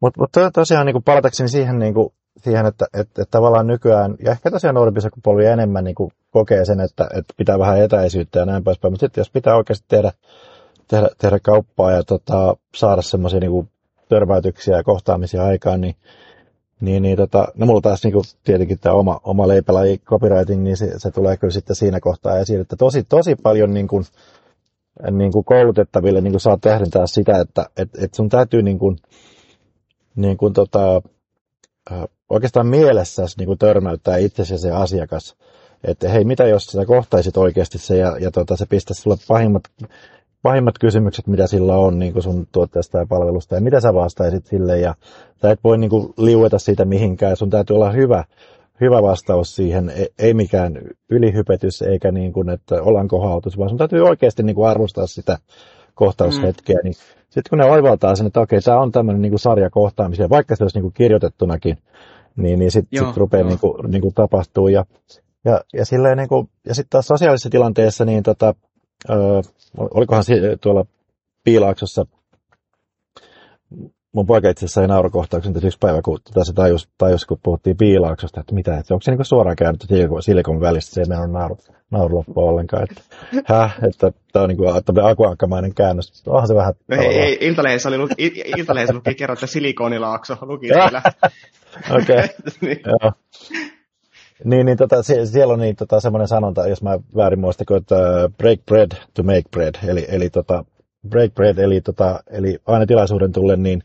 Mutta 0.00 0.20
mut 0.20 0.30
tosiaan 0.54 0.86
niin 0.86 1.02
palatakseni 1.04 1.48
siihen, 1.48 1.78
niin 1.78 1.94
kuin, 1.94 2.08
siihen 2.36 2.66
että, 2.66 2.86
että, 2.94 3.22
että, 3.22 3.30
tavallaan 3.30 3.66
nykyään, 3.66 4.14
ja 4.24 4.30
ehkä 4.30 4.50
tosiaan 4.50 4.74
nuorempi 4.74 5.00
sukupolvi 5.00 5.46
enemmän 5.46 5.84
niin 5.84 5.94
kuin 5.94 6.10
kokee 6.30 6.64
sen, 6.64 6.80
että, 6.80 7.04
että 7.04 7.34
pitää 7.36 7.58
vähän 7.58 7.82
etäisyyttä 7.82 8.38
ja 8.38 8.46
näin 8.46 8.64
poispäin, 8.64 8.92
mutta 8.92 9.06
sitten 9.06 9.20
jos 9.20 9.30
pitää 9.30 9.56
oikeasti 9.56 9.84
tehdä 9.88 10.12
tehdä, 10.92 11.08
tehdä 11.18 11.38
kauppaa 11.42 11.92
ja 11.92 12.02
tota, 12.02 12.56
saada 12.74 13.02
semmoisia 13.02 13.40
niin 13.40 13.70
törmäytyksiä 14.08 14.76
ja 14.76 14.82
kohtaamisia 14.82 15.44
aikaan, 15.44 15.80
niin, 15.80 15.96
niin, 16.80 17.02
niin 17.02 17.16
tota, 17.16 17.48
no 17.54 17.66
mulla 17.66 17.80
taas 17.80 18.04
niin 18.04 18.12
kuin, 18.12 18.24
tietenkin 18.44 18.78
tämä 18.78 18.94
oma, 18.94 19.20
oma 19.24 19.48
leipälaji 19.48 19.98
copywriting, 19.98 20.62
niin 20.62 20.76
se, 20.76 20.98
se, 20.98 21.10
tulee 21.10 21.36
kyllä 21.36 21.52
sitten 21.52 21.76
siinä 21.76 22.00
kohtaa 22.00 22.38
esiin, 22.38 22.60
että 22.60 22.76
tosi, 22.76 23.04
tosi 23.04 23.36
paljon 23.36 23.74
niin 23.74 23.88
kuin, 23.88 24.04
niin 25.10 25.32
kuin 25.32 25.44
koulutettaville 25.44 26.20
niin 26.20 26.32
kuin 26.32 26.40
saa 26.40 26.58
tähdentää 26.60 27.06
sitä, 27.06 27.40
että 27.40 27.66
et, 27.76 27.88
et 27.98 28.14
sun 28.14 28.28
täytyy 28.28 28.62
niin 28.62 28.78
kuin, 28.78 28.96
niin 30.16 30.36
tota, 30.54 31.02
oikeastaan 32.30 32.66
mielessäsi 32.66 33.38
niin 33.38 33.46
kuin 33.46 33.58
törmäyttää 33.58 34.16
itsesi 34.16 34.58
se 34.58 34.70
asiakas. 34.70 35.36
Että 35.84 36.08
hei, 36.08 36.24
mitä 36.24 36.46
jos 36.46 36.66
sä 36.66 36.86
kohtaisit 36.86 37.36
oikeasti 37.36 37.78
se 37.78 37.96
ja, 37.96 38.16
ja 38.20 38.30
tota, 38.30 38.56
se 38.56 38.66
pistäisi 38.66 39.02
sulle 39.02 39.16
pahimmat 39.28 39.62
pahimmat 40.42 40.78
kysymykset, 40.78 41.26
mitä 41.26 41.46
sillä 41.46 41.76
on 41.76 41.98
niin 41.98 42.12
kuin 42.12 42.22
sun 42.22 42.46
tuotteesta 42.52 42.98
ja 42.98 43.06
palvelusta, 43.08 43.54
ja 43.54 43.60
mitä 43.60 43.80
sä 43.80 43.94
vastaisit 43.94 44.46
sille, 44.46 44.78
ja 44.78 44.94
sä 45.42 45.50
et 45.50 45.60
voi 45.64 45.78
niin 45.78 45.90
kuin 45.90 46.14
liueta 46.18 46.58
siitä 46.58 46.84
mihinkään, 46.84 47.36
sun 47.36 47.50
täytyy 47.50 47.76
olla 47.76 47.90
hyvä, 47.90 48.24
hyvä 48.80 49.02
vastaus 49.02 49.56
siihen, 49.56 49.90
ei, 49.90 50.08
ei 50.18 50.34
mikään 50.34 50.78
ylihypetys 51.10 51.82
eikä 51.82 52.12
niin 52.12 52.32
kuin, 52.32 52.48
että 52.48 52.82
ollaan 52.82 53.08
kohautus, 53.08 53.58
vaan 53.58 53.68
sun 53.68 53.78
täytyy 53.78 54.00
oikeasti 54.00 54.42
niin 54.42 54.56
kuin 54.56 54.68
arvostaa 54.68 55.06
sitä 55.06 55.38
kohtaushetkeä. 55.94 56.76
Mm. 56.76 56.84
Niin 56.84 56.94
sitten 57.22 57.50
kun 57.50 57.58
ne 57.58 57.64
oivaltaa 57.64 58.16
sen, 58.16 58.26
että 58.26 58.40
okei, 58.40 58.60
tämä 58.60 58.80
on 58.80 58.92
tämmöinen 58.92 59.22
niin 59.22 59.38
sarjakohtaamisia, 59.38 60.28
vaikka 60.28 60.56
se 60.56 60.64
olisi 60.64 60.76
niin 60.76 60.82
kuin 60.82 60.94
kirjoitettunakin, 60.94 61.78
niin, 62.36 62.58
niin 62.58 62.70
sitten 62.70 63.06
sit 63.06 63.16
rupeaa 63.16 63.48
niin 63.48 63.58
kuin, 63.58 63.90
niin 63.90 64.02
kuin 64.02 64.14
tapahtuu. 64.14 64.68
Ja, 64.68 64.84
ja, 65.44 65.60
ja, 65.72 65.84
silleen, 65.84 66.18
niin 66.18 66.28
kuin, 66.28 66.48
ja 66.66 66.74
sitten 66.74 66.90
taas 66.90 67.06
sosiaalisessa 67.06 67.50
tilanteessa, 67.50 68.04
niin 68.04 68.22
tota, 68.22 68.54
ö, 69.10 69.14
olikohan 69.78 70.24
tuolla 70.60 70.84
Piilaaksossa 71.44 72.06
mun 74.12 74.26
poika 74.26 74.48
itse 74.48 74.64
asiassa 74.64 74.80
sai 74.80 74.88
naurukohtauksen 74.88 75.52
tässä 75.52 75.66
yksi 75.66 75.78
päivä, 75.78 76.02
kun 76.02 76.18
tässä 76.34 76.52
tajus, 76.52 76.88
tajus, 76.98 77.26
kun 77.26 77.38
puhuttiin 77.42 77.76
piilaaksosta, 77.76 78.40
että 78.40 78.54
mitä, 78.54 78.78
että 78.78 78.94
onko 78.94 79.02
se 79.02 79.10
niin 79.10 79.24
suoraan 79.24 79.56
käännetty 79.56 79.86
silikon 80.20 80.60
välistä, 80.60 80.94
se 80.94 81.00
ei 81.00 81.06
mennyt 81.08 81.30
nauru, 81.30 81.58
nauru 81.90 82.16
loppu 82.16 82.40
ollenkaan. 82.40 82.82
Että, 82.82 83.02
häh, 83.54 83.76
että 83.88 84.12
tämä 84.32 84.42
on 84.42 84.48
niin 84.48 84.56
kuin 84.56 85.04
akuankkamainen 85.04 85.74
käännös. 85.74 86.22
Onhan 86.26 86.48
se 86.48 86.54
vähän... 86.54 86.74
No, 86.88 87.02
ei, 87.02 87.18
ei, 87.18 87.38
Iltalehdessä 87.40 87.88
oli, 87.88 87.96
Iltalehdessä 88.56 88.94
luki 88.94 89.14
kerran, 89.14 89.34
että 89.34 89.46
silikonilaakso 89.46 90.36
luki 90.40 90.66
siellä. 90.66 91.02
Okei, 92.00 92.16
okay. 92.16 92.28
niin. 92.60 92.80
joo. 92.86 93.12
Niin, 94.44 94.66
niin 94.66 94.78
tota, 94.78 95.02
siellä 95.24 95.52
on 95.52 95.60
niin, 95.60 95.76
tota, 95.76 96.00
semmoinen 96.00 96.28
sanonta, 96.28 96.68
jos 96.68 96.82
mä 96.82 96.98
väärin 97.16 97.40
muistan, 97.40 97.76
että 97.76 98.30
break 98.38 98.60
bread 98.66 98.92
to 99.14 99.22
make 99.22 99.42
bread, 99.50 99.74
eli, 99.88 100.06
eli 100.08 100.30
tota, 100.30 100.64
break 101.08 101.34
bread, 101.34 101.58
eli, 101.58 101.80
tota, 101.80 102.20
eli 102.30 102.58
aina 102.66 102.86
tilaisuuden 102.86 103.32
tullen, 103.32 103.62
niin 103.62 103.82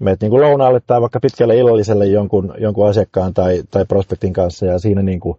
menet 0.00 0.20
niin 0.20 0.30
kuin 0.30 0.42
lounaalle 0.42 0.80
tai 0.86 1.00
vaikka 1.00 1.20
pitkälle 1.20 1.56
illalliselle 1.56 2.06
jonkun, 2.06 2.54
jonkun 2.58 2.88
asiakkaan 2.88 3.34
tai, 3.34 3.62
tai 3.70 3.84
prospektin 3.84 4.32
kanssa 4.32 4.66
ja 4.66 4.78
siinä 4.78 5.02
niin 5.02 5.20
kuin 5.20 5.38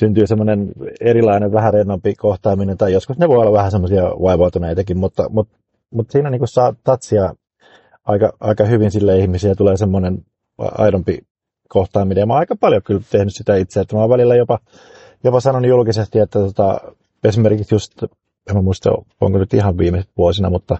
syntyy 0.00 0.26
semmoinen 0.26 0.72
erilainen, 1.00 1.52
vähän 1.52 1.74
rennompi 1.74 2.14
kohtaaminen 2.14 2.78
tai 2.78 2.92
joskus 2.92 3.18
ne 3.18 3.28
voi 3.28 3.38
olla 3.38 3.52
vähän 3.52 3.70
semmoisia 3.70 4.02
vaivautuneitakin, 4.02 4.98
mutta, 4.98 5.28
mutta, 5.28 5.58
mutta 5.90 6.12
siinä 6.12 6.30
niin 6.30 6.38
kuin 6.38 6.48
saa 6.48 6.74
tatsia 6.84 7.34
aika, 8.04 8.32
aika 8.40 8.64
hyvin 8.64 8.90
sille 8.90 9.18
ihmisiä 9.18 9.54
tulee 9.54 9.76
semmoinen 9.76 10.18
aidompi 10.58 11.18
kohtaaminen. 11.68 12.22
Ja 12.22 12.26
mä 12.26 12.32
oon 12.32 12.38
aika 12.38 12.56
paljon 12.56 12.82
kyllä 12.82 13.00
tehnyt 13.10 13.34
sitä 13.34 13.56
itse, 13.56 13.80
että 13.80 13.96
mä 13.96 14.00
oon 14.00 14.10
välillä 14.10 14.36
jopa, 14.36 14.58
jopa 15.24 15.40
sanonut 15.40 15.68
julkisesti, 15.68 16.18
että 16.18 16.38
tota, 16.38 16.80
esimerkiksi 17.24 17.74
just 17.74 18.02
en 18.02 18.56
mä 18.56 18.62
muista, 18.62 18.90
onko 19.20 19.38
nyt 19.38 19.54
ihan 19.54 19.78
viime 19.78 20.04
vuosina, 20.16 20.50
mutta, 20.50 20.78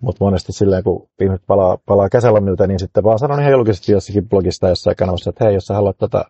mutta 0.00 0.24
monesti 0.24 0.52
silleen, 0.52 0.84
kun 0.84 1.08
ihmiset 1.20 1.46
palaa, 1.46 1.78
palaa 1.86 2.08
kesälomilta, 2.08 2.66
niin 2.66 2.78
sitten 2.78 3.04
vaan 3.04 3.18
sanon 3.18 3.40
ihan 3.40 3.52
julkisesti 3.52 3.92
jossakin 3.92 4.28
blogista 4.28 4.68
jossain 4.68 4.96
kanavassa, 4.96 5.30
että 5.30 5.44
hei, 5.44 5.54
jos 5.54 5.66
sä 5.66 5.74
haluat 5.74 5.98
tätä 5.98 6.24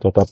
tota, 0.00 0.26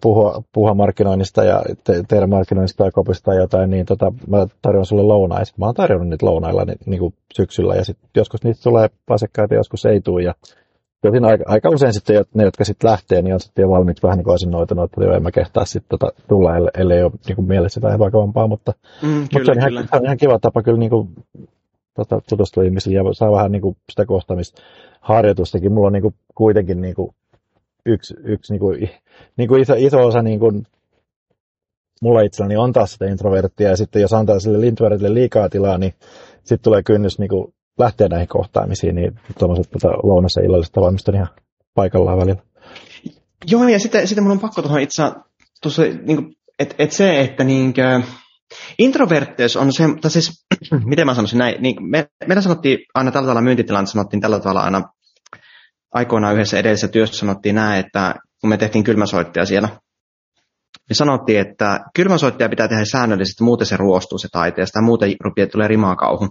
puhua, 0.00 0.42
puhua 0.52 0.74
markkinoinnista 0.74 1.44
ja 1.44 1.62
te, 1.84 2.02
tehdä 2.08 2.26
markkinoinnista 2.26 2.84
ja 2.84 2.92
kopista 2.92 3.24
tai 3.24 3.36
jotain, 3.36 3.70
niin 3.70 3.86
tota, 3.86 4.12
mä 4.26 4.46
tarjoan 4.62 4.86
sulle 4.86 5.02
lounais. 5.02 5.56
Mä 5.56 5.66
oon 5.66 5.74
tarjonnut 5.74 6.08
niitä 6.08 6.26
lounailla 6.26 6.64
niin, 6.64 6.78
niin 6.86 7.00
kuin 7.00 7.14
syksyllä 7.34 7.74
ja 7.74 7.84
sitten 7.84 8.10
joskus 8.16 8.44
niitä 8.44 8.60
tulee 8.62 8.90
asiakkaita, 9.10 9.54
joskus 9.54 9.86
ei 9.86 10.00
tule 10.00 10.22
ja 10.22 10.34
Tosin 11.00 11.24
aika, 11.24 11.44
aika 11.46 11.70
usein 11.70 11.92
sitten 11.92 12.24
ne, 12.34 12.44
jotka 12.44 12.64
sitten 12.64 12.90
lähtee, 12.90 13.22
niin 13.22 13.34
on 13.34 13.40
sitten 13.40 13.62
jo 13.62 13.68
valmiiksi 13.68 14.02
vähän 14.02 14.18
niin 14.18 14.24
kuin 14.24 14.34
asennoitunut, 14.34 14.84
että 14.84 15.04
joo, 15.04 15.14
en 15.14 15.22
mä 15.22 15.30
kehtaa 15.30 15.64
sitten 15.64 15.98
tota, 15.98 16.12
tulla, 16.28 16.56
ellei, 16.56 16.70
ellei 16.78 17.02
ole 17.02 17.12
niin 17.26 17.36
kuin 17.36 17.48
mielessä 17.48 17.78
jotain 17.78 17.98
vakavampaa, 17.98 18.46
mutta, 18.46 18.72
mm, 19.02 19.08
mutta 19.08 19.38
kyllä, 19.38 19.54
se, 19.54 19.66
on 19.66 19.72
ihan, 19.72 19.88
se 19.88 19.96
on 19.96 20.04
ihan 20.04 20.16
kiva 20.16 20.38
tapa 20.38 20.62
kyllä 20.62 20.78
niin 20.78 20.90
kuin, 20.90 21.08
tota, 21.94 22.20
tutustua 22.28 22.62
ihmisiin 22.62 22.94
ja 22.94 23.02
saa 23.12 23.32
vähän 23.32 23.52
niin 23.52 23.62
kuin 23.62 23.76
sitä 23.90 24.06
kohtaamista 24.06 24.62
harjoitustakin. 25.00 25.72
Mulla 25.72 25.86
on 25.86 25.92
niin 25.92 26.02
kuin, 26.02 26.14
kuitenkin 26.34 26.80
niin 26.80 26.94
kuin, 26.94 27.14
yksi, 27.86 28.14
yksi 28.24 28.52
niin 28.52 28.60
kuin, 28.60 28.90
niin 29.36 29.48
kuin 29.48 29.62
iso, 29.62 29.74
iso 29.76 30.06
osa 30.06 30.22
niin 30.22 30.40
kuin, 30.40 30.66
mulla 32.02 32.20
itselläni 32.20 32.56
on 32.56 32.72
taas 32.72 32.92
sitä 32.92 33.06
introverttia, 33.06 33.68
ja 33.68 33.76
sitten 33.76 34.02
jos 34.02 34.12
antaa 34.12 34.40
sille 34.40 34.66
introvertille 34.66 35.14
liikaa 35.14 35.48
tilaa, 35.48 35.78
niin 35.78 35.94
sitten 36.38 36.64
tulee 36.64 36.82
kynnys 36.82 37.18
niin 37.18 37.28
kuin, 37.28 37.54
lähteä 37.78 38.08
näihin 38.08 38.28
kohtaamisiin, 38.28 38.94
niin 38.94 39.20
tuommoiset 39.38 39.70
tota, 39.70 39.88
lounas- 39.88 40.36
ja 40.36 40.42
illalliset 40.42 40.72
tapaamiset 40.72 41.08
on 41.08 41.14
ihan 41.14 41.28
paikallaan 41.74 42.18
välillä. 42.18 42.42
Joo, 43.50 43.68
ja 43.68 43.78
sitten, 43.78 44.08
sitten 44.08 44.24
mun 44.24 44.32
on 44.32 44.40
pakko 44.40 44.62
tuohon 44.62 44.80
itse 44.80 45.02
tuossa, 45.62 45.82
niin 45.82 46.36
että 46.58 46.74
et 46.78 46.92
se, 46.92 47.20
että 47.20 47.44
niin 47.44 47.74
kuin, 47.74 48.04
introvertteus 48.78 49.56
on 49.56 49.72
se, 49.72 49.84
tai 50.00 50.10
siis, 50.10 50.46
miten 50.84 51.06
mä 51.06 51.14
sanoisin 51.14 51.38
näin, 51.38 51.62
niin 51.62 51.90
me, 51.90 52.06
meillä 52.26 52.42
sanottiin 52.42 52.78
aina 52.94 53.10
tällä 53.10 53.26
tavalla 53.26 53.42
myyntitilannetta, 53.42 53.92
sanottiin 53.92 54.20
tällä 54.20 54.40
tavalla 54.40 54.60
aina 54.60 54.82
aikoinaan 55.94 56.34
yhdessä 56.34 56.58
edellisessä 56.58 56.88
työssä 56.88 57.16
sanottiin 57.16 57.54
näin, 57.54 57.86
että 57.86 58.14
kun 58.40 58.50
me 58.50 58.56
tehtiin 58.56 58.84
kylmäsoittia 58.84 59.44
siellä, 59.44 59.68
niin 60.88 60.96
sanottiin, 60.96 61.40
että 61.40 61.80
kylmäsoittaja 61.94 62.48
pitää 62.48 62.68
tehdä 62.68 62.84
säännöllisesti, 62.84 63.44
muuten 63.44 63.66
se 63.66 63.76
ruostuu 63.76 64.18
se 64.18 64.28
taiteesta, 64.32 64.72
tai 64.72 64.82
muuten 64.82 65.14
rupeaa 65.24 65.48
tulee 65.48 65.68
rimaa 65.68 65.96
kauhu. 65.96 66.28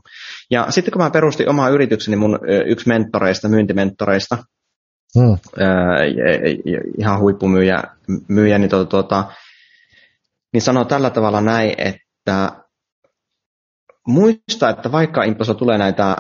Ja 0.52 0.72
sitten 0.72 0.92
kun 0.92 1.02
mä 1.02 1.10
perustin 1.10 1.50
omaa 1.50 1.70
yritykseni, 1.70 2.18
mun 2.18 2.40
yksi 2.66 2.88
mentoreista, 2.88 3.50
myyntimentoreista, 3.50 4.38
hmm. 5.20 5.38
ää, 5.60 5.98
ihan 6.98 7.20
huippumyyjä, 7.20 7.84
myyjä, 8.28 8.58
niin, 8.58 8.70
tuota, 8.70 8.90
tuota, 8.90 9.24
niin 10.54 10.62
sanoo 10.62 10.86
tällä 10.86 11.10
tavalla 11.10 11.42
näin, 11.42 11.74
että 11.78 12.52
muista, 14.08 14.70
että 14.70 14.92
vaikka 14.92 15.24
Imposo 15.24 15.54
tulee 15.54 15.78
näitä 15.78 16.16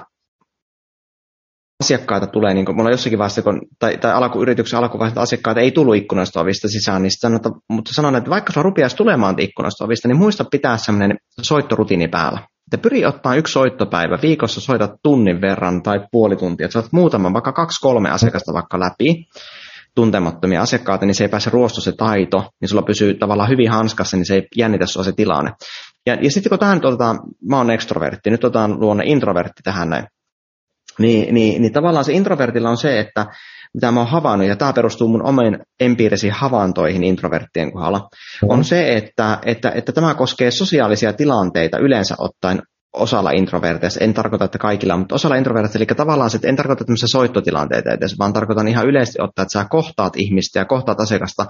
asiakkaita 1.83 2.27
tulee, 2.27 2.53
niin 2.53 2.65
kuin 2.65 2.75
mulla 2.75 2.91
jossakin 2.91 3.19
vaiheessa, 3.19 3.41
kun, 3.41 3.61
tai, 3.79 3.97
tai 3.97 4.13
alkuyrityksen 4.13 4.79
alkuvaiheessa 4.79 5.21
asiakkaita 5.21 5.61
ei 5.61 5.71
tullut 5.71 5.95
ikkunasta 5.95 6.41
ovista 6.41 6.67
sisään, 6.67 7.01
niin 7.01 7.11
sanon, 7.11 7.35
että, 7.35 7.49
mutta 7.69 7.91
sanon, 7.93 8.15
että 8.15 8.29
vaikka 8.29 8.53
sulla 8.53 8.63
rupeaisi 8.63 8.95
tulemaan 8.95 9.35
ikkunasta 9.39 9.85
ovista, 9.85 10.07
niin 10.07 10.17
muista 10.17 10.45
pitää 10.51 10.77
sellainen 10.77 11.17
soittorutiini 11.41 12.07
päällä. 12.07 12.39
Että 12.39 12.77
pyri 12.77 13.05
ottaa 13.05 13.35
yksi 13.35 13.51
soittopäivä, 13.51 14.19
viikossa 14.21 14.61
soitat 14.61 14.91
tunnin 15.03 15.41
verran 15.41 15.83
tai 15.83 15.99
puoli 16.11 16.35
tuntia, 16.35 16.65
että 16.65 16.73
saat 16.73 16.91
muutaman, 16.91 17.33
vaikka 17.33 17.51
kaksi 17.51 17.81
kolme 17.81 18.09
asiakasta 18.09 18.53
vaikka 18.53 18.79
läpi, 18.79 19.27
tuntemattomia 19.95 20.61
asiakkaita, 20.61 21.05
niin 21.05 21.15
se 21.15 21.23
ei 21.23 21.29
pääse 21.29 21.49
ruostu 21.49 21.81
se 21.81 21.91
taito, 21.91 22.51
niin 22.61 22.69
sulla 22.69 22.81
pysyy 22.81 23.13
tavallaan 23.13 23.49
hyvin 23.49 23.71
hanskassa, 23.71 24.17
niin 24.17 24.25
se 24.25 24.35
ei 24.35 24.47
jännitä 24.57 24.85
sua 24.85 25.03
se 25.03 25.11
tilanne. 25.11 25.51
Ja, 26.05 26.17
ja 26.21 26.31
sitten 26.31 26.49
kun 26.49 26.59
tähän 26.59 26.85
otetaan, 26.85 27.19
mä 27.49 27.57
oon 27.57 27.71
ekstrovertti, 27.71 28.29
nyt 28.29 28.43
otetaan 28.43 28.79
luonne 28.79 29.03
introvertti 29.05 29.63
tähän 29.63 29.89
näin, 29.89 30.07
niin, 30.99 31.33
niin, 31.33 31.61
niin 31.61 31.73
tavallaan 31.73 32.05
se 32.05 32.13
introvertilla 32.13 32.69
on 32.69 32.77
se, 32.77 32.99
että 32.99 33.25
mitä 33.73 33.91
mä 33.91 33.99
oon 33.99 34.09
havainnut, 34.09 34.47
ja 34.47 34.55
tämä 34.55 34.73
perustuu 34.73 35.07
mun 35.07 35.25
omiin 35.25 35.59
empiirisiin 35.79 36.33
havaintoihin 36.33 37.03
introverttien 37.03 37.71
kohdalla, 37.71 37.99
mm. 37.99 38.49
on 38.49 38.63
se, 38.63 38.93
että, 38.93 39.39
että, 39.45 39.71
että 39.75 39.91
tämä 39.91 40.13
koskee 40.13 40.51
sosiaalisia 40.51 41.13
tilanteita 41.13 41.77
yleensä 41.77 42.15
ottaen 42.17 42.61
osalla 42.93 43.31
introverteista, 43.31 44.03
en 44.03 44.13
tarkoita, 44.13 44.45
että 44.45 44.57
kaikilla, 44.57 44.97
mutta 44.97 45.15
osalla 45.15 45.35
introverteista, 45.35 45.79
eli 45.79 45.85
tavallaan 45.85 46.29
se, 46.29 46.37
että 46.37 46.47
en 46.47 46.55
tarkoita 46.55 46.85
tämmöisiä 46.85 47.07
soittotilanteita 47.07 47.91
edes, 47.91 48.19
vaan 48.19 48.33
tarkoitan 48.33 48.67
ihan 48.67 48.87
yleisesti 48.87 49.21
ottaa, 49.21 49.43
että 49.43 49.59
sä 49.59 49.65
kohtaat 49.69 50.13
ihmistä 50.15 50.59
ja 50.59 50.65
kohtaat 50.65 50.99
asiakasta, 50.99 51.45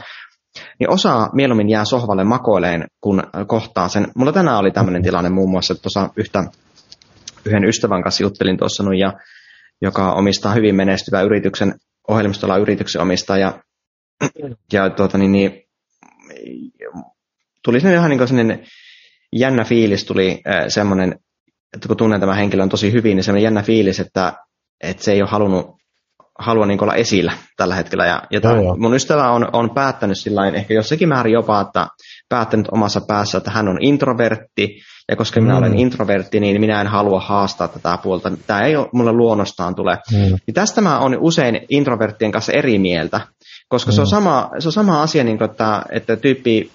niin 0.80 0.90
osa 0.90 1.30
mieluummin 1.34 1.70
jää 1.70 1.86
sohvalle 1.86 2.24
makoileen, 2.24 2.86
kun 3.02 3.24
kohtaa 3.48 3.88
sen. 3.88 4.08
Mulla 4.16 4.32
tänään 4.32 4.58
oli 4.58 4.72
tämmöinen 4.72 5.04
tilanne 5.04 5.30
muun 5.30 5.50
muassa, 5.50 5.74
että 5.74 5.82
tuossa 5.82 6.10
yhtä, 6.18 6.44
yhden 7.46 7.66
ystävän 7.66 8.04
kanssa 8.04 8.24
juttelin 8.24 8.58
tuossa, 8.58 8.84
ja 9.00 9.14
joka 9.82 10.14
omistaa 10.14 10.54
hyvin 10.54 10.76
menestyvän 10.76 11.26
yrityksen, 11.26 11.76
ohjelmistolla 12.08 12.58
yrityksen 12.58 13.02
omistaja. 13.02 13.64
Ja 14.74 14.90
tuota, 14.90 15.18
niin, 15.18 15.32
niin, 15.32 15.64
tuli 17.64 17.80
sinne 17.80 17.96
ihan 17.96 18.10
niin 18.10 18.28
sellainen 18.28 18.66
jännä 19.36 19.64
fiilis, 19.64 20.06
tuli 20.06 20.42
semmoinen, 20.68 21.20
että 21.76 21.88
kun 21.88 21.98
tunnen 21.98 22.20
tämän 22.20 22.38
henkilön 22.38 22.70
tosi 22.70 22.92
hyvin, 22.92 23.16
niin 23.16 23.24
semmoinen 23.24 23.44
jännä 23.44 23.64
fiilis, 23.64 24.00
että, 24.00 24.34
että 24.84 25.04
se 25.04 25.12
ei 25.12 25.22
ole 25.22 25.30
halunnut 25.30 25.77
halua 26.40 26.66
niin 26.66 26.84
olla 26.84 26.96
esillä 26.96 27.34
tällä 27.58 27.76
hetkellä. 27.76 28.06
Ja, 28.06 28.22
ja 28.32 28.42
tämän, 28.42 28.64
mun 28.78 28.96
ystävä 28.96 29.32
on, 29.32 29.48
on 29.54 29.70
päättänyt 29.70 30.18
sillä 30.18 30.48
ehkä 30.48 30.74
jossakin 30.74 31.10
määrin 31.10 31.34
jopa, 31.34 31.62
että 31.62 31.88
päättänyt 32.30 32.68
omassa 32.72 33.02
päässä, 33.08 33.38
että 33.38 33.52
hän 33.52 33.68
on 33.68 33.78
introvertti, 33.82 34.80
ja 35.10 35.16
koska 35.16 35.40
mm. 35.40 35.44
minä 35.44 35.58
olen 35.58 35.80
introvertti, 35.80 36.40
niin 36.40 36.62
minä 36.62 36.82
en 36.82 36.88
halua 36.88 37.20
haastaa 37.20 37.68
tätä 37.68 37.98
puolta. 38.04 38.32
Tämä 38.48 38.62
ei 38.62 38.76
ole 38.76 38.90
mulle 38.94 39.12
luonnostaan 39.12 39.76
tule. 39.76 39.98
Mm. 40.12 40.18
Niin 40.18 40.54
tästä 40.54 40.82
mä 40.82 41.00
olen 41.00 41.20
usein 41.20 41.66
introverttien 41.70 42.32
kanssa 42.32 42.52
eri 42.52 42.80
mieltä, 42.80 43.22
koska 43.70 43.92
mm. 43.92 43.96
se, 43.96 44.02
on 44.02 44.08
sama, 44.08 44.50
se 44.60 44.68
on 44.68 44.72
sama 44.72 45.02
asia, 45.02 45.24
niin 45.24 45.38
kuin, 45.38 45.50
että, 45.50 45.82
että 45.90 46.16
tyyppi, 46.16 46.72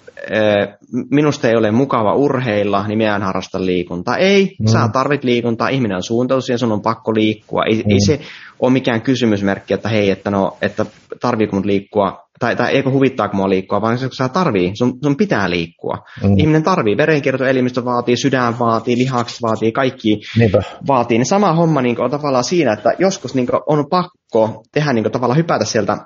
minusta 1.11 1.48
ei 1.48 1.57
ole 1.57 1.70
mukava 1.70 2.14
urheilla, 2.14 2.87
niin 2.87 2.98
minä 2.98 3.16
en 3.16 3.22
harrasta 3.22 3.66
liikuntaa. 3.66 4.16
Ei, 4.16 4.57
mm. 4.61 4.66
sä 4.66 4.88
tarvit 4.92 5.25
liikuntaa, 5.25 5.68
ihminen 5.68 5.96
on 5.96 6.03
suuntautunut 6.03 6.48
ja 6.48 6.59
sun 6.59 6.72
on 6.72 6.83
pakko 6.83 7.14
liikkua. 7.14 7.64
Ei, 7.64 7.75
mm. 7.75 7.90
ei 7.90 8.01
se 8.07 8.20
ole 8.61 8.72
mikään 8.72 9.03
kysymysmerkki, 9.03 9.75
että 9.75 9.88
hei, 9.88 10.11
että, 10.11 10.31
no, 10.31 10.57
että 10.62 10.87
tarviiko 11.20 11.57
mun 11.57 11.66
liikkua 11.66 12.22
tai, 12.38 12.57
tai 12.57 12.72
eikö 12.72 12.90
huvittaako 12.90 13.37
mua 13.37 13.48
liikkua, 13.48 13.81
vaan 13.81 13.98
se, 13.98 14.07
kun 14.07 14.14
sä 14.14 14.29
tarvii, 14.29 14.72
sun, 14.79 14.98
sun 15.03 15.16
pitää 15.16 15.51
liikkua. 15.51 15.98
Mm. 16.22 16.38
Ihminen 16.38 16.62
tarvii, 16.62 16.96
verenkiertoelimistö 16.96 17.85
vaatii, 17.85 18.16
sydän 18.16 18.59
vaatii, 18.59 18.96
lihakset 18.96 19.42
vaatii, 19.42 19.72
kaikki 19.72 20.20
Niinpä. 20.38 20.62
vaatii. 20.87 21.18
Niin 21.18 21.27
sama 21.27 21.53
homma 21.53 21.83
niin 21.83 21.96
kuin, 21.96 22.05
on 22.05 22.11
tavallaan 22.11 22.44
siinä, 22.44 22.72
että 22.72 22.90
joskus 22.98 23.35
niin 23.35 23.46
kuin, 23.46 23.61
on 23.66 23.87
pakko 23.90 24.62
tehdä 24.72 24.92
niin 24.92 25.05
kuin, 25.05 25.12
tavallaan 25.12 25.38
hypätä 25.38 25.64
sieltä 25.64 25.98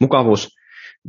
mukavuus 0.00 0.48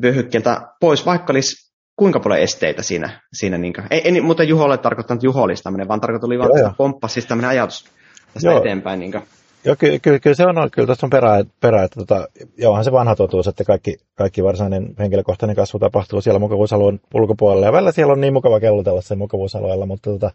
vyöhykkeeltä 0.01 0.61
pois, 0.79 1.05
vaikka 1.05 1.33
olisi 1.33 1.70
kuinka 2.01 2.19
paljon 2.19 2.39
esteitä 2.39 2.83
siinä. 2.83 3.21
siinä 3.33 3.57
niin 3.57 3.73
kuin. 3.73 3.87
Ei, 3.91 4.01
ei 4.05 4.21
muuten 4.21 4.47
tarkoittanut 4.81 5.23
Juho 5.23 5.41
olisi 5.41 5.63
tämmöinen, 5.63 5.87
vaan 5.87 6.01
tarkoittui 6.01 6.39
vaan 6.39 6.51
tästä 6.53 6.73
pomppa, 6.77 7.07
siis 7.07 7.25
tämmöinen 7.25 7.49
ajatus 7.49 7.85
tästä 8.33 8.49
Joo. 8.49 8.59
eteenpäin. 8.59 8.99
Niin 8.99 9.11
kuin. 9.11 9.23
Joo, 9.65 9.75
kyllä, 9.79 9.99
kyllä, 9.99 10.19
kyllä, 10.19 10.35
se 10.35 10.45
on, 10.45 10.71
kyllä 10.71 10.87
tässä 10.87 11.05
on 11.05 11.09
perä, 11.09 11.43
perä 11.59 11.83
että 11.83 11.99
tota, 11.99 12.27
onhan 12.65 12.83
se 12.83 12.91
vanha 12.91 13.15
totuus, 13.15 13.47
että 13.47 13.63
kaikki, 13.63 13.97
kaikki 14.15 14.43
varsinainen 14.43 14.95
henkilökohtainen 14.99 15.55
kasvu 15.55 15.79
tapahtuu 15.79 16.21
siellä 16.21 16.39
mukavuusalueen 16.39 16.99
ulkopuolella. 17.13 17.65
Ja 17.65 17.71
välillä 17.71 17.91
siellä 17.91 18.13
on 18.13 18.21
niin 18.21 18.33
mukava 18.33 18.59
kellutella 18.59 19.01
sen 19.01 19.17
mukavuusalueella, 19.17 19.85
mutta 19.85 20.11
tota, 20.11 20.31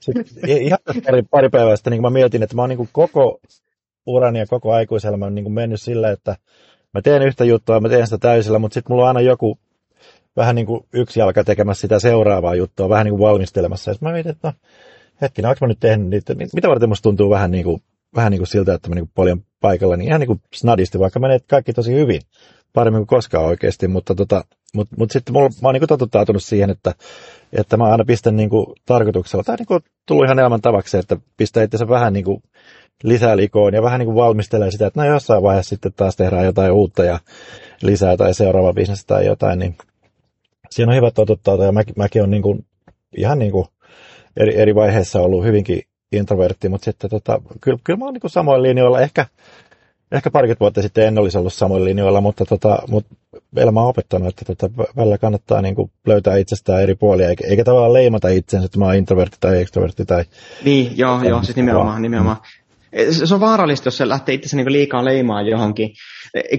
sit, 0.00 0.16
ihan 0.46 0.78
pari, 1.04 1.22
pari 1.30 1.48
päivää 1.48 1.76
sitten 1.76 1.90
niin 1.90 2.02
mä 2.02 2.10
mietin, 2.10 2.42
että 2.42 2.56
mä 2.56 2.62
oon 2.62 2.68
niin 2.68 2.88
koko 2.92 3.40
urani 4.06 4.38
ja 4.38 4.46
koko 4.46 4.72
aikuiselämän 4.72 5.34
niin 5.34 5.52
mennyt 5.52 5.82
sillä, 5.82 6.10
että 6.10 6.36
mä 6.94 7.02
teen 7.02 7.22
yhtä 7.22 7.44
juttua, 7.44 7.80
mä 7.80 7.88
teen 7.88 8.06
sitä 8.06 8.18
täysillä, 8.18 8.58
mutta 8.58 8.74
sitten 8.74 8.92
mulla 8.92 9.02
on 9.02 9.08
aina 9.08 9.20
joku 9.20 9.58
vähän 10.36 10.54
niin 10.54 10.66
kuin 10.66 10.86
yksi 10.92 11.20
jalka 11.20 11.44
tekemässä 11.44 11.80
sitä 11.80 11.98
seuraavaa 11.98 12.54
juttua, 12.54 12.88
vähän 12.88 13.04
niin 13.04 13.16
kuin 13.16 13.28
valmistelemassa. 13.28 13.90
Ja 13.90 13.96
mä 14.00 14.12
mietin, 14.12 14.32
että 14.32 14.48
no, 14.48 14.52
hetkinen, 15.20 15.48
onko 15.48 15.58
mä 15.60 15.68
nyt 15.68 15.80
tehnyt 15.80 16.08
niitä, 16.08 16.34
mitä 16.34 16.68
varten 16.68 16.88
musta 16.88 17.02
tuntuu 17.02 17.30
vähän 17.30 17.50
niin 17.50 17.64
kuin, 17.64 17.82
vähän 18.16 18.30
niin 18.30 18.40
kuin 18.40 18.48
siltä, 18.48 18.74
että 18.74 18.88
mä 18.88 18.94
niin 18.94 19.06
kuin 19.06 19.12
paljon 19.14 19.42
paikalla, 19.60 19.96
niin 19.96 20.08
ihan 20.08 20.20
niin 20.20 20.26
kuin 20.26 20.40
snadisti, 20.54 20.98
vaikka 20.98 21.20
menee 21.20 21.38
kaikki 21.50 21.72
tosi 21.72 21.94
hyvin, 21.94 22.20
paremmin 22.72 23.00
kuin 23.00 23.06
koskaan 23.06 23.44
oikeasti, 23.44 23.88
mutta, 23.88 24.14
tota, 24.14 24.44
mutta, 24.74 24.96
mutta 24.98 25.12
sitten 25.12 25.32
mulla, 25.32 25.48
mä 25.62 25.68
oon 25.68 25.74
niin 25.74 25.88
totuttautunut 25.88 26.42
siihen, 26.42 26.70
että, 26.70 26.94
että 27.52 27.76
mä 27.76 27.84
aina 27.84 28.04
pistän 28.04 28.36
niin 28.36 28.50
kuin 28.50 28.66
tarkoituksella, 28.86 29.44
tai 29.44 29.56
niin 29.56 29.66
kuin 29.66 29.80
tullut 30.06 30.24
ihan 30.24 30.38
elämän 30.38 30.60
tavaksi, 30.60 30.98
että 30.98 31.16
pistää 31.36 31.62
itse 31.62 31.88
vähän 31.88 32.12
niin 32.12 32.24
kuin 32.24 32.42
lisää 33.02 33.36
likoon 33.36 33.74
ja 33.74 33.82
vähän 33.82 33.98
niin 33.98 34.06
kuin 34.06 34.16
valmistelee 34.16 34.70
sitä, 34.70 34.86
että 34.86 35.00
no 35.00 35.06
jossain 35.06 35.42
vaiheessa 35.42 35.68
sitten 35.68 35.92
taas 35.96 36.16
tehdään 36.16 36.44
jotain 36.44 36.72
uutta 36.72 37.04
ja 37.04 37.18
lisää 37.82 38.16
tai 38.16 38.34
seuraava 38.34 38.72
bisnes 38.72 39.04
tai 39.04 39.26
jotain, 39.26 39.58
niin 39.58 39.76
siinä 40.70 40.92
on 40.92 40.96
hyvä 40.96 41.10
totuttaa, 41.10 41.64
ja 41.64 41.72
mäkin, 41.72 41.94
mäkin 41.96 42.22
on 42.22 42.30
niin 42.30 42.42
kuin, 42.42 42.66
ihan 43.16 43.38
niin 43.38 43.52
kuin 43.52 43.66
eri, 44.36 44.60
eri 44.60 44.74
vaiheissa 44.74 45.20
ollut 45.20 45.44
hyvinkin 45.44 45.82
introvertti, 46.12 46.68
mutta 46.68 46.84
sitten 46.84 47.10
tota, 47.10 47.42
kyllä, 47.60 47.78
kyllä 47.84 47.98
mä 47.98 48.04
oon 48.04 48.14
niin 48.14 48.30
samoin 48.30 48.62
linjoilla, 48.62 49.00
ehkä, 49.00 49.26
ehkä 50.12 50.30
parikymmentä 50.30 50.60
vuotta 50.60 50.82
sitten 50.82 51.04
en 51.04 51.18
olisi 51.18 51.38
ollut 51.38 51.52
samoin 51.52 51.84
linjoilla, 51.84 52.20
mutta, 52.20 52.44
tota, 52.44 52.82
mutta 52.88 53.16
elämä 53.56 53.80
on 53.80 53.88
opettanut, 53.88 54.28
että 54.28 54.44
tota, 54.54 54.86
välillä 54.96 55.18
kannattaa 55.18 55.62
niin 55.62 55.74
kuin 55.74 55.90
löytää 56.06 56.36
itsestään 56.36 56.82
eri 56.82 56.94
puolia, 56.94 57.28
eikä, 57.28 57.46
eikä 57.46 57.64
tavallaan 57.64 57.92
leimata 57.92 58.28
itsensä, 58.28 58.66
että 58.66 58.78
mä 58.78 58.84
oon 58.84 58.94
introvertti 58.94 59.36
tai 59.40 59.60
extrovertti. 59.60 60.04
Tai, 60.04 60.24
niin, 60.64 60.98
joo, 60.98 61.22
joo, 61.22 61.42
siis 61.42 61.56
nimenomaan, 61.56 62.02
nimenomaan. 62.02 62.36
Se 63.10 63.34
on 63.34 63.40
vaarallista, 63.40 63.86
jos 63.86 63.96
se 63.96 64.08
lähtee 64.08 64.34
itse 64.34 64.56
niin 64.56 64.72
liikaa 64.72 65.04
leimaan 65.04 65.46
johonkin. 65.46 65.90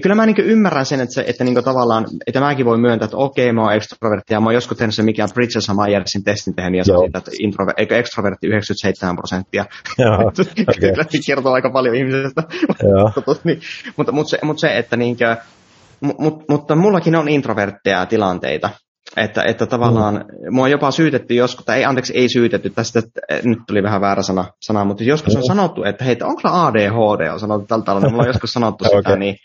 Kyllä 0.02 0.14
mä 0.14 0.26
niin 0.26 0.40
ymmärrän 0.40 0.86
sen, 0.86 1.00
että, 1.00 1.14
se, 1.14 1.24
että 1.26 1.44
niin 1.44 1.64
tavallaan, 1.64 2.06
että 2.26 2.40
mäkin 2.40 2.66
voi 2.66 2.78
myöntää, 2.78 3.04
että 3.04 3.16
okei, 3.16 3.52
mä 3.52 3.62
oon 3.62 3.74
extrovertti, 3.74 4.34
ja 4.34 4.40
mä 4.40 4.46
oon 4.46 4.54
joskus 4.54 4.78
tehnyt 4.78 4.94
se 4.94 5.02
mikään 5.02 5.28
Bridges 5.34 5.68
Myersin 5.86 6.24
testin 6.24 6.54
tehnyt, 6.54 6.78
ja 6.78 6.84
siitä, 6.84 7.18
että 7.18 7.30
introver- 7.30 7.74
eikö 7.76 7.98
extrovertti 7.98 8.46
97 8.46 9.16
prosenttia. 9.16 9.64
Kyllä 10.80 11.04
se 11.08 11.18
kertoo 11.26 11.52
aika 11.52 11.70
paljon 11.70 11.94
ihmisestä. 11.94 12.42
Niin, 13.44 13.60
mutta, 13.96 14.12
mutta, 14.12 14.30
se, 14.30 14.38
mutta 14.42 14.60
se, 14.60 14.78
että 14.78 14.96
niin 14.96 15.16
kuin, 15.16 15.36
mutta, 16.18 16.44
mutta 16.48 16.76
mullakin 16.76 17.16
on 17.16 17.28
introvertteja 17.28 18.06
tilanteita, 18.06 18.70
että, 19.16 19.42
että 19.42 19.66
tavallaan 19.66 20.14
mm. 20.14 20.54
mua 20.54 20.68
jopa 20.68 20.90
syytetty 20.90 21.34
joskus, 21.34 21.64
tai 21.64 21.78
ei, 21.78 21.84
anteeksi, 21.84 22.16
ei 22.16 22.28
syytetty, 22.28 22.70
tästä 22.70 22.98
että, 22.98 23.20
nyt 23.48 23.58
tuli 23.66 23.82
vähän 23.82 24.00
väärä 24.00 24.22
sana, 24.22 24.44
sana 24.60 24.84
mutta 24.84 25.04
joskus 25.04 25.36
on 25.36 25.42
mm. 25.42 25.46
sanottu, 25.46 25.84
että 25.84 26.04
hei, 26.04 26.16
onko 26.22 26.40
ADHD, 26.44 27.30
on 27.32 27.40
sanottu 27.40 27.66
tällä 27.66 27.84
tavalla, 27.84 28.06
niin 28.06 28.12
mulla 28.12 28.22
on 28.22 28.28
joskus 28.28 28.52
sanottu 28.52 28.84
okay. 28.86 28.98
sitä, 28.98 29.16
niin 29.16 29.36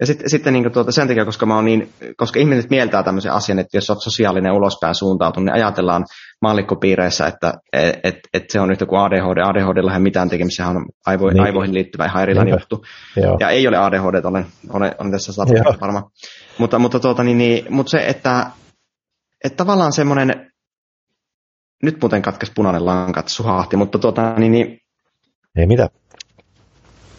ja 0.00 0.06
sitten, 0.06 0.30
sitten 0.30 0.52
niin 0.52 0.72
tuota, 0.72 0.92
sen 0.92 1.08
takia, 1.08 1.24
koska, 1.24 1.46
mä 1.46 1.54
oon 1.54 1.64
niin, 1.64 1.92
koska 2.16 2.40
ihmiset 2.40 2.70
mieltää 2.70 3.02
tämmöisen 3.02 3.32
asian, 3.32 3.58
että 3.58 3.76
jos 3.76 3.90
olet 3.90 4.02
sosiaalinen 4.02 4.52
ulospäin 4.52 4.94
suuntautunut, 4.94 5.44
niin 5.44 5.54
ajatellaan 5.54 6.06
mallikkopiireissä, 6.42 7.26
että 7.26 7.54
et, 7.72 8.00
et, 8.04 8.18
et 8.34 8.44
se 8.50 8.60
on 8.60 8.70
yhtä 8.70 8.86
kuin 8.86 9.00
ADHD. 9.00 9.38
ADHD 9.38 9.92
ei 9.92 10.00
mitään 10.00 10.28
tekemistä, 10.28 10.64
se 10.64 10.70
on 10.70 10.86
aivo, 11.06 11.30
niin. 11.30 11.40
aivoihin 11.40 11.74
liittyvä 11.74 12.06
ihan 12.06 12.22
erilainen 12.22 12.54
juttu. 12.54 12.84
Joo. 13.16 13.36
Ja 13.40 13.50
ei 13.50 13.68
ole 13.68 13.76
ADHD, 13.76 14.24
olen, 14.24 14.46
olen, 14.72 14.94
olen 14.98 15.12
tässä 15.12 15.32
varma. 15.80 16.10
Mutta, 16.58 16.78
mutta, 16.78 17.00
tuota, 17.00 17.24
niin, 17.24 17.38
niin, 17.38 17.66
mutta 17.70 17.90
se, 17.90 17.98
että 18.06 18.46
että 19.44 19.56
tavallaan 19.56 19.92
semmoinen, 19.92 20.50
nyt 21.82 22.00
muuten 22.00 22.22
katkesi 22.22 22.52
punainen 22.54 22.86
lanka, 22.86 23.20
että 23.20 23.32
suhahti, 23.32 23.76
mutta 23.76 23.98
tuota, 23.98 24.34
niin, 24.34 24.52
niin 24.52 24.80
ei 25.56 25.66
mitä. 25.66 25.88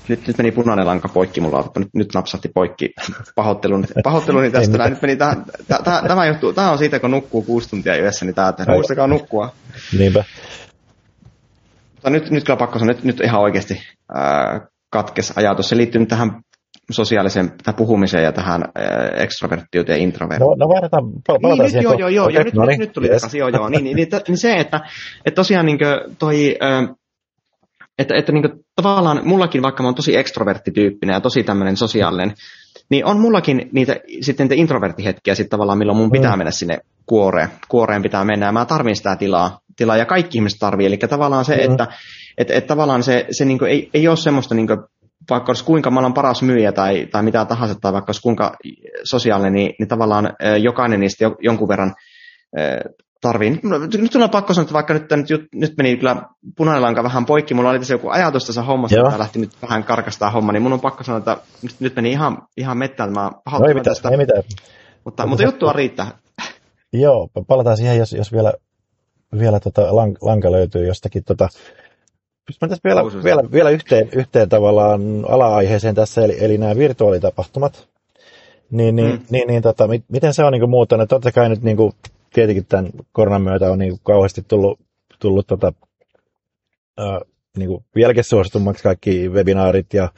Nyt, 0.08 0.28
nyt 0.28 0.38
meni 0.38 0.52
punainen 0.52 0.86
lanka 0.86 1.10
poikki 1.10 1.42
mulla, 1.42 1.72
nyt, 1.78 1.90
nyt 1.96 2.14
napsahti 2.14 2.50
poikki 2.54 2.90
pahoitteluni, 3.36 3.88
pahoitteluni 4.04 4.52
tästä. 4.52 4.78
Näin, 4.78 4.94
nyt 4.94 5.02
meni 5.02 5.16
tähän, 5.16 5.46
täh, 5.68 6.04
tämä, 6.08 6.26
johtuu, 6.26 6.54
tämä 6.54 6.72
on 6.72 6.78
siitä, 6.78 7.00
kun 7.00 7.12
nukkuu 7.12 7.42
kuusi 7.42 7.70
tuntia 7.70 7.98
yössä, 7.98 8.26
niin 8.26 8.36
tämä, 8.36 8.50
että 8.50 8.66
muistakaa 8.72 9.08
nukkua. 9.08 9.54
Niinpä. 9.98 10.24
Mutta 11.94 12.10
nyt, 12.10 12.32
nyt 12.32 12.44
kyllä 12.44 12.58
pakko 12.58 12.80
sanoa, 12.80 12.94
nyt, 12.94 13.04
nyt 13.04 13.22
ihan 13.22 13.42
oikeasti 13.42 13.82
ää, 14.16 14.68
katkes 14.90 15.34
ajatus. 15.36 15.70
Se 15.70 15.78
liittyy 15.78 16.00
nyt 16.00 16.10
tähän 16.10 16.42
sosiaalisen 16.90 17.52
tai 17.64 17.74
puhumiseen 17.74 18.24
ja 18.24 18.32
tähän 18.32 18.64
äh, 18.64 19.24
ekstroverttiuteen 19.24 19.98
ja 19.98 20.04
introverttiin. 20.04 20.50
No, 20.50 20.56
no 20.66 20.70
vaihdetaan, 20.70 21.04
palataan 21.28 21.58
niin, 21.58 21.70
siihen. 21.70 21.84
Joo, 21.84 21.94
joo, 21.94 22.10
joo, 22.10 22.26
okay, 22.26 22.36
ja 22.36 22.44
nyt, 22.44 22.54
no 22.54 22.66
niin, 22.66 22.80
nyt 22.80 22.94
tuli 22.94 23.08
yes. 23.08 23.16
takaisin, 23.16 23.40
joo, 23.40 23.50
joo. 23.50 23.70
Niin, 23.70 23.84
niin, 23.84 23.96
niin, 23.96 24.08
niin 24.28 24.38
se, 24.38 24.54
että, 24.54 24.82
että 25.26 25.36
tosiaan 25.36 25.66
niin 25.66 25.80
toi, 26.20 26.58
äh, 26.64 26.90
että, 28.00 28.16
että 28.16 28.32
niin 28.32 28.44
tavallaan 28.76 29.22
mullakin, 29.24 29.62
vaikka 29.62 29.84
mä 29.84 29.88
oon 29.88 29.96
tosi 29.96 30.18
ekstroverttityyppinen 30.18 31.14
ja 31.14 31.22
tosi 31.22 31.44
tämmöinen 31.44 31.78
sosiaalinen, 31.78 32.34
niin 32.90 33.06
on 33.06 33.20
mullakin 33.20 33.70
niitä 33.72 33.96
sitten 34.22 34.46
niitä 34.46 34.62
introverttihetkiä 34.62 35.36
sitten 35.36 35.50
tavallaan, 35.50 35.78
milloin 35.78 35.98
mun 35.98 36.12
pitää 36.12 36.32
mm. 36.32 36.38
mennä 36.38 36.52
sinne 36.52 36.78
kuoreen. 37.06 37.50
Kuoreen 37.68 38.02
pitää 38.02 38.26
mennä 38.26 38.46
ja 38.46 38.52
mä 38.52 38.66
tarvin 38.66 38.96
sitä 38.96 39.16
tilaa, 39.16 39.60
tilaa 39.76 39.98
ja 39.98 40.06
kaikki 40.06 40.38
ihmiset 40.38 40.60
tarvii. 40.60 40.88
Eli 40.88 40.98
tavallaan 40.98 41.46
se, 41.46 41.56
mm. 41.56 41.72
että 41.72 41.88
että, 42.40 42.54
että 42.54 42.68
tavallaan 42.68 43.04
se, 43.04 43.26
se 43.32 43.46
niin 43.46 43.66
ei, 43.66 43.90
ei 43.94 44.08
ole 44.08 44.18
semmoista 44.18 44.56
niin 44.56 44.68
vaikka 45.30 45.50
olisi 45.50 45.66
kuinka 45.66 45.92
maailman 45.92 46.14
paras 46.14 46.42
myyjä 46.42 46.72
tai, 46.72 47.06
tai 47.12 47.24
mitä 47.24 47.46
tahansa, 47.46 47.76
tai 47.82 47.94
vaikka 47.94 48.10
olisi 48.10 48.22
kuinka 48.22 48.56
sosiaalinen, 49.04 49.54
niin, 49.54 49.74
niin 49.80 49.88
tavallaan 49.88 50.34
jokainen 50.62 51.00
niistä 51.00 51.32
jonkun 51.42 51.68
verran 51.68 51.94
tarvii. 53.22 53.60
Nyt 53.98 54.16
on 54.16 54.30
pakko 54.30 54.54
sanoa, 54.54 54.64
että 54.64 54.74
vaikka 54.74 54.94
nyt, 54.94 55.10
nyt, 55.30 55.48
nyt 55.54 55.74
meni 55.78 55.98
kyllä 55.98 56.16
punainen 56.58 56.82
lanka 56.82 57.04
vähän 57.04 57.26
poikki, 57.26 57.54
mulla 57.54 57.70
oli 57.70 57.80
tässä 57.80 57.94
joku 57.94 58.10
ajatus 58.10 58.46
tässä 58.46 58.64
hommassa, 58.64 59.00
että 59.00 59.20
lähti 59.20 59.40
nyt 59.40 59.52
vähän 59.62 59.84
karkastaa 59.84 60.32
homma, 60.32 60.52
niin 60.52 60.64
mun 60.64 60.74
on 60.74 60.80
pakko 60.80 61.04
sanoa, 61.04 61.18
että 61.18 61.38
nyt, 61.62 61.76
nyt 61.80 61.96
meni 61.96 62.12
ihan, 62.12 62.38
ihan 62.58 62.78
mettään, 62.78 63.14
mä 63.14 63.32
no 63.60 63.68
ei 63.68 63.74
mitään, 63.74 63.84
tästä. 63.84 64.10
Ei 64.10 64.18
mitään. 64.18 64.44
Mutta, 65.06 65.26
mutta 65.28 65.44
juttua 65.44 65.74
riittää. 65.74 66.12
Joo, 66.94 67.28
palataan 67.48 67.78
siihen, 67.78 67.98
jos, 67.98 68.14
jos 68.14 68.32
vielä, 68.32 68.54
vielä 69.40 69.60
tota 69.60 69.82
lanka 70.22 70.52
löytyy 70.52 70.88
jostakin 70.88 71.24
tota, 71.24 71.48
jos 72.50 72.62
mä 72.62 72.78
vielä, 72.84 73.02
vielä, 73.24 73.44
vielä 73.52 73.70
yhteen, 73.70 74.10
yhteen 74.16 74.50
tavallaan 74.50 75.02
ala-aiheeseen 75.28 75.96
tässä, 75.96 76.24
eli, 76.26 76.38
eli 76.40 76.58
nämä 76.58 76.76
virtuaalitapahtumat, 76.76 77.88
niin, 78.72 78.96
niin, 78.96 79.12
mm. 79.12 79.20
niin, 79.30 79.48
niin 79.48 79.62
tota, 79.62 79.88
miten 80.08 80.34
se 80.34 80.44
on 80.44 80.52
niin 80.52 80.62
kuin 80.62 80.70
muuttanut? 80.70 81.10
Totta 81.10 81.32
kai 81.32 81.50
nyt 81.50 81.62
niin 81.62 81.78
kuin, 81.78 81.94
tietenkin 82.34 82.66
tämän 82.66 82.90
koronan 83.12 83.42
myötä 83.42 83.72
on 83.72 83.80
niin 83.80 83.92
kuin, 83.92 84.02
kauheasti 84.04 84.46
tullut, 84.48 84.80
tullut 85.20 85.48
tota, 85.48 85.74
äh, 87.00 87.20
niin 87.58 87.70
kuin, 87.70 87.84
vieläkin 87.96 88.24
suositummaksi 88.24 88.84
kaikki 88.84 89.30
webinaarit 89.30 89.94
ja 89.94 90.10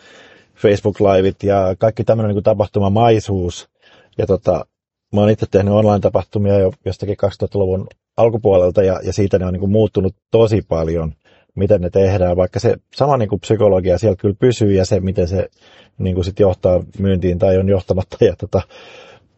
Facebook-livit 0.56 1.44
ja 1.44 1.76
kaikki 1.80 2.04
tämmöinen 2.04 2.36
niin 2.36 2.44
tapahtumamaisuus. 2.44 3.70
Ja 4.18 4.28
tota, 4.28 4.66
mä 5.14 5.22
oon 5.22 5.30
itse 5.30 5.46
tehnyt 5.52 5.74
online-tapahtumia 5.74 6.60
jo 6.60 6.74
jostakin 6.86 7.18
2000-luvun 7.44 7.88
alkupuolelta 8.18 8.84
ja, 8.84 9.00
ja 9.04 9.14
siitä 9.14 9.40
ne 9.40 9.46
on 9.46 9.54
niin 9.54 9.60
kuin, 9.60 9.72
muuttunut 9.72 10.16
tosi 10.32 10.62
paljon 10.62 11.14
miten 11.56 11.82
ne 11.82 11.90
tehdään, 11.90 12.38
vaikka 12.38 12.60
se 12.60 12.76
sama 12.96 13.18
niin 13.18 13.30
kuin 13.30 13.40
psykologia 13.40 13.98
siellä 13.98 14.16
kyllä 14.16 14.36
pysyy 14.40 14.74
ja 14.74 14.86
se, 14.86 15.00
miten 15.00 15.28
se 15.28 15.50
niin 15.98 16.16
kuin 16.16 16.26
sit 16.26 16.40
johtaa 16.40 16.84
myyntiin 17.00 17.40
tai 17.40 17.58
on 17.58 17.70
johtamatta. 17.70 18.18
Ja 18.26 18.36
tota, 18.36 18.62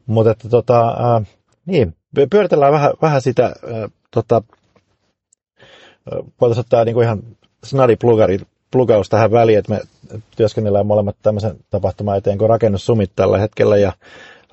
mutta 0.06 0.32
että 0.32 0.49
tota, 0.49 0.88
ää, 0.88 1.21
niin, 1.65 1.95
pyöritellään 2.30 2.73
vähän, 2.73 2.91
vähän 3.02 3.21
sitä, 3.21 3.43
ää, 3.43 3.89
tota, 4.11 4.41
voitaisiin 6.41 6.66
ottaa 6.66 6.86
niin 6.86 6.93
kuin 6.93 7.03
ihan 7.03 7.24
snadi 7.64 7.95
plugari, 7.95 8.39
plugaus 8.72 9.09
tähän 9.09 9.32
väliin, 9.32 9.59
että 9.59 9.74
me 9.74 9.82
työskennellään 10.38 10.88
molemmat 10.88 11.16
tämmöisen 11.22 11.55
tapahtuman 11.70 12.18
eteen 12.18 12.38
kuin 12.38 12.49
rakennussumit 12.49 13.11
tällä 13.16 13.38
hetkellä 13.38 13.78
ja 13.78 13.93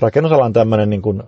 rakennusala 0.01 0.45
on 0.45 0.53
tämmöinen 0.53 0.91
niin 0.91 1.03
kuin, 1.03 1.23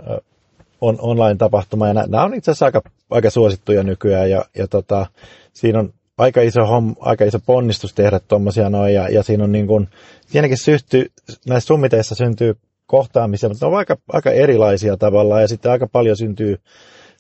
on, 0.81 0.97
online-tapahtuma 1.01 1.89
ja 1.89 1.95
nämä 1.95 2.25
on 2.25 2.35
itse 2.35 2.51
asiassa 2.51 2.67
aika, 2.67 2.83
aika 3.11 3.31
suosittuja 3.31 3.83
nykyään 3.83 4.31
ja, 4.31 4.45
ja 4.57 4.69
tota, 4.69 5.07
siinä 5.53 5.79
on 5.79 5.93
aika 6.19 6.43
iso, 6.43 6.67
homm, 6.67 6.95
aika 7.01 7.25
iso 7.25 7.39
ponnistus 7.47 7.95
tehdä 7.95 8.21
tuommoisia 8.21 8.71
noin, 8.71 8.95
ja, 8.95 9.09
ja 9.09 9.23
siinä 9.23 9.45
on 9.45 9.53
niin 9.53 9.67
kuin, 9.67 9.89
siinäkin 10.27 10.65
syhty, 10.65 11.13
näissä 11.47 11.67
summiteissa 11.67 12.15
syntyy 12.15 12.57
kohtaamisia, 12.87 13.49
mutta 13.49 13.67
ne 13.67 13.73
on 13.73 13.79
aika, 13.79 13.97
aika 14.13 14.31
erilaisia 14.31 14.97
tavallaan, 14.97 15.43
ja 15.43 15.49
sitten 15.49 15.73
aika 15.73 15.87
paljon 15.87 16.17
syntyy 16.17 16.59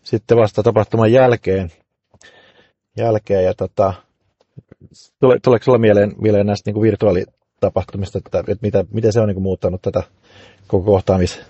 sitten 0.03 0.37
vasta 0.37 0.63
tapahtuman 0.63 1.13
jälkeen, 1.13 1.73
jälkeen 2.97 3.45
ja 3.45 3.55
tota, 3.55 3.95
tule, 5.21 5.39
tuleeko 5.43 5.65
sinulla 5.65 5.79
mieleen, 5.79 6.13
mieleen 6.19 6.47
näistä 6.47 6.69
niin 6.69 6.75
kuin 6.75 6.83
virtuaalitapahtumista, 6.83 8.19
että, 8.19 8.39
että 8.39 8.59
mitä, 8.63 8.85
miten 8.93 9.13
se 9.13 9.21
on 9.21 9.29
niin 9.29 9.35
kuin 9.35 9.43
muuttanut 9.43 9.83
tätä 9.83 10.03
koko 10.67 10.85
kohtaamis, 10.85 11.41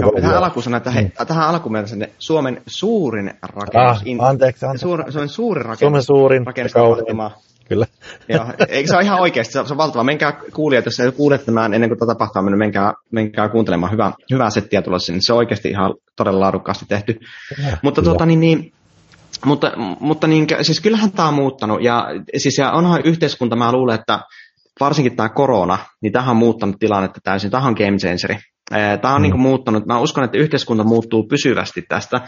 Joo, 0.00 0.12
tähän 0.20 0.36
alkuun 0.44 0.62
sanoa, 0.62 0.76
että 0.76 0.90
he, 0.90 1.02
mm. 1.02 1.26
tähän 1.26 1.48
alkuun 1.48 1.72
meillä 1.72 2.06
Suomen 2.18 2.62
suurin 2.66 3.34
rakennus. 3.42 4.02
Ah, 4.20 4.28
anteeksi, 4.28 4.64
anteeksi. 4.64 4.82
Suur, 4.82 5.12
Suomen 5.12 5.28
suurin 5.28 5.64
rakennus. 5.64 5.78
Suomen 5.78 6.02
suurin 6.02 6.46
rakennustapahtuma. 6.46 7.30
Kyllä. 7.68 7.86
Joo, 8.28 8.44
eikö 8.68 8.88
se 8.88 8.96
ole 8.96 9.04
ihan 9.04 9.20
oikeasti, 9.20 9.52
se 9.52 9.60
on 9.60 9.76
valtava. 9.76 10.04
Menkää 10.04 10.40
kuulijat, 10.54 10.84
jos 10.84 10.96
kuulet 11.16 11.46
tämän 11.46 11.74
ennen 11.74 11.90
kuin 11.90 11.98
tätä 11.98 12.14
tapahtuu 12.14 12.42
mennyt, 12.42 12.58
menkää, 12.58 12.92
menkää 13.12 13.48
kuuntelemaan 13.48 13.92
hyvää, 13.92 14.12
hyvää 14.32 14.50
settiä 14.50 14.82
tulossa, 14.82 15.12
niin 15.12 15.22
se 15.26 15.32
on 15.32 15.38
oikeasti 15.38 15.68
ihan 15.68 15.94
todella 16.16 16.40
laadukkaasti 16.40 16.84
tehty. 16.88 17.18
Ja, 17.66 17.76
mutta 17.82 18.02
tuota, 18.02 18.26
niin, 18.26 18.40
niin, 18.40 18.72
mutta, 19.44 19.72
mutta 20.00 20.26
niin, 20.26 20.46
siis 20.62 20.80
kyllähän 20.80 21.12
tämä 21.12 21.28
on 21.28 21.34
muuttanut, 21.34 21.82
ja, 21.82 22.06
siis, 22.36 22.58
ja 22.58 22.72
onhan 22.72 23.00
yhteiskunta, 23.04 23.56
mä 23.56 23.72
luulen, 23.72 23.94
että 23.94 24.20
varsinkin 24.80 25.16
tämä 25.16 25.28
korona, 25.28 25.78
niin 26.02 26.12
tähän 26.12 26.30
on 26.30 26.36
muuttanut 26.36 26.76
tilannetta 26.78 27.20
täysin. 27.24 27.50
Tähän 27.50 27.68
on 27.68 27.74
game 27.78 27.96
changeri. 27.96 28.40
Tämä 29.02 29.14
on 29.14 29.20
mm. 29.20 29.22
niin 29.22 29.40
muuttanut, 29.40 29.86
mä 29.86 30.00
uskon, 30.00 30.24
että 30.24 30.38
yhteiskunta 30.38 30.84
muuttuu 30.84 31.26
pysyvästi 31.28 31.82
tästä. 31.88 32.20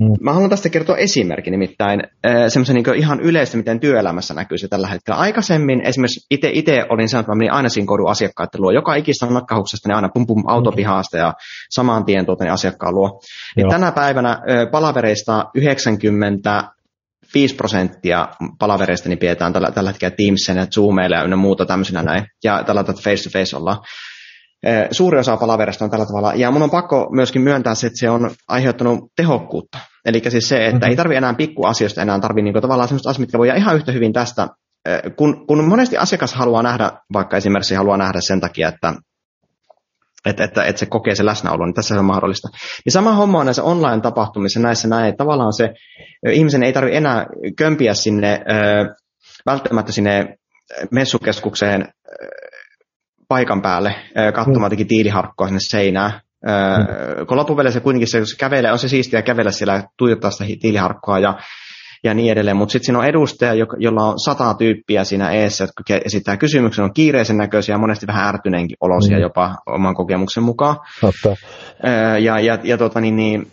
Mm. 0.00 0.14
Mä 0.20 0.32
haluan 0.32 0.50
tästä 0.50 0.68
kertoa 0.68 0.96
esimerkki, 0.96 1.50
nimittäin 1.50 2.02
semmoisen 2.48 2.74
niin 2.74 2.94
ihan 2.96 3.20
yleistä, 3.20 3.56
miten 3.56 3.80
työelämässä 3.80 4.34
näkyy 4.34 4.58
se 4.58 4.68
tällä 4.68 4.88
hetkellä. 4.88 5.18
Aikaisemmin 5.20 5.80
esimerkiksi 5.86 6.26
itse 6.30 6.86
olin 6.88 7.08
sanonut, 7.08 7.24
että 7.24 7.32
mä 7.32 7.38
menin 7.38 7.52
aina 7.52 7.68
siinä 7.68 7.86
kodun 7.86 8.10
asiakkaiden 8.10 8.60
luo. 8.60 8.70
Joka 8.70 8.94
ikistä 8.94 9.26
nokkahuksesta 9.26 9.88
niin 9.88 9.96
aina 9.96 10.08
pum 10.08 10.26
pum 10.26 10.44
autopihaasta 10.46 11.16
ja 11.16 11.34
saman 11.70 12.04
tien 12.04 12.26
tuota, 12.26 12.44
niin 12.44 12.52
asiakkaan 12.52 12.94
luo. 12.94 13.20
Niin 13.56 13.68
tänä 13.68 13.92
päivänä 13.92 14.38
palavereista 14.70 15.44
90 15.54 16.64
5 17.34 17.54
prosenttia 17.54 18.28
palavereista 18.58 19.08
niin 19.08 19.18
pidetään 19.18 19.52
tällä, 19.52 19.70
tällä 19.70 19.90
hetkellä 19.90 20.16
Teamsen 20.16 20.56
ja 20.56 20.66
Zoomeilla 20.66 21.16
ja 21.16 21.24
ynnä 21.24 21.36
muuta 21.36 21.66
tämmöisenä 21.66 22.02
näin. 22.02 22.26
Ja 22.44 22.64
tällä 22.64 22.84
face 22.84 23.22
to 23.24 23.30
face 23.38 23.56
ollaan. 23.56 23.78
Suuri 24.90 25.18
osa 25.18 25.36
palaverista 25.36 25.84
on 25.84 25.90
tällä 25.90 26.06
tavalla. 26.06 26.34
Ja 26.34 26.50
mun 26.50 26.62
on 26.62 26.70
pakko 26.70 27.08
myöskin 27.12 27.42
myöntää 27.42 27.74
se, 27.74 27.86
että 27.86 27.98
se 27.98 28.10
on 28.10 28.30
aiheuttanut 28.48 29.12
tehokkuutta. 29.16 29.78
Eli 30.04 30.22
siis 30.28 30.48
se, 30.48 30.56
että 30.56 30.72
mm-hmm. 30.72 30.90
ei 30.90 30.96
tarvi 30.96 31.16
enää 31.16 31.34
pikkuasioista 31.34 32.02
enää 32.02 32.20
tarvi 32.20 32.42
niin 32.42 32.62
tavallaan 32.62 32.88
sellaista 32.88 33.10
asiat, 33.10 33.20
mitkä 33.20 33.38
voi 33.38 33.48
ihan 33.48 33.76
yhtä 33.76 33.92
hyvin 33.92 34.12
tästä. 34.12 34.48
Kun, 35.16 35.46
kun 35.46 35.64
monesti 35.64 35.96
asiakas 35.96 36.34
haluaa 36.34 36.62
nähdä, 36.62 36.90
vaikka 37.12 37.36
esimerkiksi 37.36 37.74
haluaa 37.74 37.96
nähdä 37.96 38.20
sen 38.20 38.40
takia, 38.40 38.68
että 38.68 38.94
että, 40.26 40.44
että, 40.44 40.64
että 40.64 40.80
se 40.80 40.86
kokee 40.86 41.14
se 41.14 41.24
läsnäolo, 41.24 41.66
niin 41.66 41.74
tässä 41.74 41.94
se 41.94 41.98
on 41.98 42.04
mahdollista. 42.04 42.48
Niin 42.84 42.92
sama 42.92 43.14
homma 43.14 43.38
on 43.38 43.46
näissä 43.46 43.62
online-tapahtumissa, 43.62 44.60
näissä 44.60 44.88
näin, 44.88 45.08
että 45.08 45.18
tavallaan 45.18 45.52
se 45.52 45.70
ihmisen 46.30 46.62
ei 46.62 46.72
tarvitse 46.72 46.98
enää 46.98 47.26
kömpiä 47.56 47.94
sinne, 47.94 48.40
välttämättä 49.46 49.92
sinne 49.92 50.36
messukeskukseen 50.90 51.88
paikan 53.30 53.62
päälle 53.62 53.94
katsomaan 54.34 54.72
mm. 54.72 54.86
tiiliharkkoa 54.86 55.46
sinne 55.46 55.60
seinään. 55.62 56.12
Mm. 56.12 57.26
Kun 57.26 57.36
loppupeleissä 57.36 57.80
kuitenkin 57.80 58.08
se, 58.08 58.20
se 58.24 58.36
kävelee, 58.38 58.72
on 58.72 58.78
se 58.78 58.88
siistiä 58.88 59.22
kävellä 59.22 59.50
siellä 59.50 59.74
ja 59.74 59.82
tuijottaa 59.96 60.30
sitä 60.30 60.44
tiiliharkkoa 60.60 61.18
ja 61.18 61.38
ja 62.04 62.14
niin 62.14 62.32
edelleen. 62.32 62.56
Mutta 62.56 62.72
sitten 62.72 62.86
siinä 62.86 62.98
on 62.98 63.04
edustaja, 63.04 63.66
jolla 63.78 64.04
on 64.04 64.18
sata 64.24 64.54
tyyppiä 64.54 65.04
siinä 65.04 65.30
eessä, 65.30 65.64
jotka 65.64 66.06
esittää 66.06 66.36
kysymyksen, 66.36 66.84
on 66.84 66.94
kiireisen 66.94 67.36
näköisiä 67.36 67.74
ja 67.74 67.78
monesti 67.78 68.06
vähän 68.06 68.28
ärtyneenkin 68.28 68.76
olosia 68.80 69.16
mm. 69.16 69.22
jopa 69.22 69.56
oman 69.66 69.94
kokemuksen 69.94 70.42
mukaan. 70.42 70.76
Totta. 71.00 71.36
ja, 72.20 72.40
ja, 72.40 72.58
ja 72.64 72.78
tota, 72.78 73.00
niin, 73.00 73.16
niin, 73.16 73.46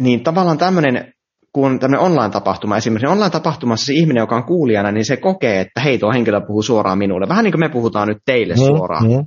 niin 0.00 0.22
tavallaan 0.22 0.58
tämmöinen 0.58 1.12
kun 1.52 1.78
tämmöinen 1.78 2.06
online-tapahtuma, 2.06 2.76
esimerkiksi 2.76 3.06
online-tapahtumassa 3.06 3.86
se 3.86 3.92
ihminen, 3.92 4.20
joka 4.20 4.36
on 4.36 4.44
kuulijana, 4.44 4.92
niin 4.92 5.04
se 5.04 5.16
kokee, 5.16 5.60
että 5.60 5.80
hei, 5.80 5.98
tuo 5.98 6.12
henkilö 6.12 6.40
puhuu 6.40 6.62
suoraan 6.62 6.98
minulle. 6.98 7.28
Vähän 7.28 7.44
niin 7.44 7.52
kuin 7.52 7.60
me 7.60 7.68
puhutaan 7.68 8.08
nyt 8.08 8.18
teille 8.24 8.54
mm, 8.54 8.58
suoraan. 8.58 9.04
Mm. 9.04 9.26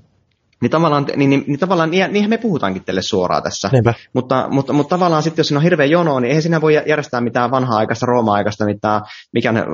Niin 0.64 0.72
tavallaan, 0.72 1.06
niin, 1.16 1.30
niin, 1.30 1.44
niin 1.48 1.60
tavallaan 1.60 1.92
niin, 1.92 2.14
niinhän 2.14 2.30
me 2.30 2.38
puhutaankin 2.38 2.84
teille 2.84 3.02
suoraan 3.02 3.44
tässä. 3.44 3.70
Mutta, 4.14 4.48
mutta, 4.52 4.74
mutta, 4.74 4.96
tavallaan 4.96 5.24
sitten, 5.24 5.40
jos 5.40 5.48
siinä 5.48 5.60
on 5.60 5.64
hirveä 5.64 5.86
jono, 5.86 6.20
niin 6.20 6.30
eihän 6.30 6.42
siinä 6.42 6.62
voi 6.62 6.74
järjestää 6.74 7.22
mitään 7.22 7.52
vanhaa-aikaista, 7.52 8.06
Rooma-aikaista, 8.06 8.66
mitään, 8.66 9.02
mikä, 9.34 9.52
ne, 9.52 9.66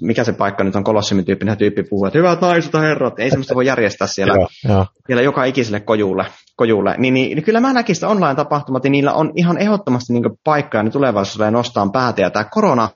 mikä 0.00 0.24
se 0.24 0.32
paikka 0.32 0.64
nyt 0.64 0.76
on, 0.76 0.84
kolossimin 0.84 1.24
tyyppinen 1.24 1.56
tyyppi 1.56 1.82
puhuu, 1.90 2.06
että 2.06 2.18
hyvät 2.18 2.40
naiset 2.40 2.72
herrat, 2.74 3.18
ei 3.18 3.30
semmoista 3.30 3.54
voi 3.54 3.66
järjestää 3.66 4.06
siellä, 4.06 4.34
joo, 4.68 4.86
siellä 5.06 5.22
joka 5.22 5.44
ikiselle 5.44 5.80
kojulle. 5.80 6.26
kojulle. 6.56 6.94
Niin, 6.98 7.14
niin, 7.14 7.36
niin, 7.36 7.44
kyllä 7.44 7.60
mä 7.60 7.72
näkisin, 7.72 8.04
että 8.04 8.12
online-tapahtumat, 8.12 8.82
niin 8.82 8.92
niillä 8.92 9.12
on 9.12 9.32
ihan 9.36 9.58
ehdottomasti 9.58 10.12
niin 10.12 10.38
paikkaa, 10.44 10.82
niin 10.82 10.92
tulevaisuudessa 10.92 11.50
nostaa 11.50 11.88
päätä, 11.92 12.22
ja 12.22 12.30
tämä 12.30 12.44
korona 12.44 12.88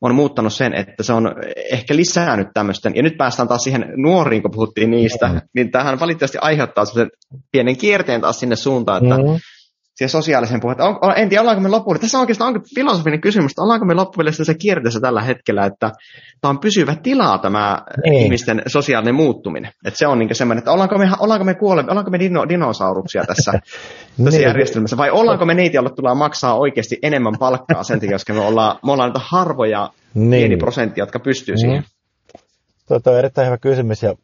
on 0.00 0.14
muuttanut 0.14 0.52
sen, 0.52 0.74
että 0.74 1.02
se 1.02 1.12
on 1.12 1.34
ehkä 1.72 1.96
lisännyt 1.96 2.48
tämmöisten, 2.54 2.96
ja 2.96 3.02
nyt 3.02 3.16
päästään 3.16 3.48
taas 3.48 3.62
siihen 3.62 3.92
nuoriin, 3.96 4.42
kun 4.42 4.50
puhuttiin 4.50 4.90
niistä, 4.90 5.28
mm. 5.28 5.40
niin 5.54 5.70
tähän 5.70 6.00
valitettavasti 6.00 6.38
aiheuttaa 6.40 6.84
sen 6.84 7.10
pienen 7.52 7.76
kierteen 7.76 8.20
taas 8.20 8.40
sinne 8.40 8.56
suuntaan, 8.56 9.04
että 9.04 9.16
mm. 9.16 9.38
Siihen 9.98 10.10
sosiaalisen 10.10 10.60
puheen, 10.60 10.80
on, 10.80 10.98
on, 11.02 11.12
en 11.16 11.28
tiedä, 11.28 11.40
ollaanko 11.40 11.62
me 11.62 11.68
loppuun, 11.68 12.00
tässä 12.00 12.18
on 12.18 12.22
oikeastaan 12.22 12.54
onko 12.54 12.66
filosofinen 12.74 13.20
kysymys, 13.20 13.52
että 13.52 13.62
ollaanko 13.62 13.86
me 13.86 13.94
loppuun 13.94 14.32
se 14.32 14.54
kierteessä 14.54 15.00
tällä 15.00 15.22
hetkellä, 15.22 15.66
että 15.66 15.92
tämä 16.40 16.50
on 16.50 16.58
pysyvä 16.58 16.96
tilaa 17.02 17.38
tämä 17.38 17.82
niin. 18.04 18.22
ihmisten 18.22 18.62
sosiaalinen 18.66 19.14
muuttuminen, 19.14 19.72
että 19.86 19.98
se 19.98 20.06
on 20.06 20.18
niin 20.18 20.34
semmoinen, 20.34 20.58
että 20.58 20.72
ollaanko 20.72 20.98
me, 20.98 21.10
ollaanko 21.18 21.44
me 21.44 21.54
kuole, 21.54 21.84
ollaanko 21.88 22.10
me 22.10 22.18
dino, 22.18 22.48
dinosauruksia 22.48 23.24
tässä, 23.24 23.52
tässä 24.24 24.38
niin. 24.38 24.42
järjestelmässä, 24.42 24.96
vai 24.96 25.10
ollaanko 25.10 25.46
me 25.46 25.54
niitä, 25.54 25.76
joilla 25.76 25.90
tulee 25.90 26.14
maksaa 26.14 26.58
oikeasti 26.58 26.98
enemmän 27.02 27.34
palkkaa 27.38 27.82
sen 27.82 28.00
takia, 28.00 28.14
koska 28.14 28.34
me 28.34 28.40
ollaan, 28.40 28.78
me 28.86 28.92
ollaan 28.92 29.08
niitä 29.08 29.20
harvoja 29.22 29.90
niin. 30.14 30.30
pieni 30.30 30.56
prosentti, 30.56 31.00
jotka 31.00 31.18
pystyy 31.18 31.54
mm. 31.54 31.58
siihen. 31.58 31.84
Tuo 32.88 33.12
on 33.12 33.18
erittäin 33.18 33.46
hyvä 33.46 33.58
kysymys 33.58 34.02
ja 34.02 34.14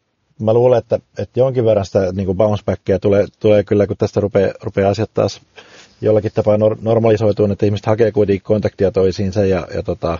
mä 0.40 0.54
luulen, 0.54 0.78
että, 0.78 0.98
että 1.18 1.40
jonkin 1.40 1.64
verran 1.64 1.86
sitä 1.86 2.12
niin 2.12 2.26
kuin 2.26 2.38
bounce 2.38 2.64
backia 2.66 2.98
tulee, 2.98 3.26
tulee 3.40 3.64
kyllä, 3.64 3.86
kun 3.86 3.96
tästä 3.96 4.20
rupeaa, 4.20 4.52
rupeaa 4.62 4.90
asiat 4.90 5.10
taas 5.14 5.40
jollakin 6.00 6.32
tapaa 6.34 6.58
normalisoituun, 6.80 7.52
että 7.52 7.66
ihmiset 7.66 7.86
hakee 7.86 8.12
kuitenkin 8.12 8.42
kontaktia 8.42 8.90
toisiinsa 8.90 9.44
ja, 9.46 9.68
ja 9.74 9.82
tota, 9.82 10.18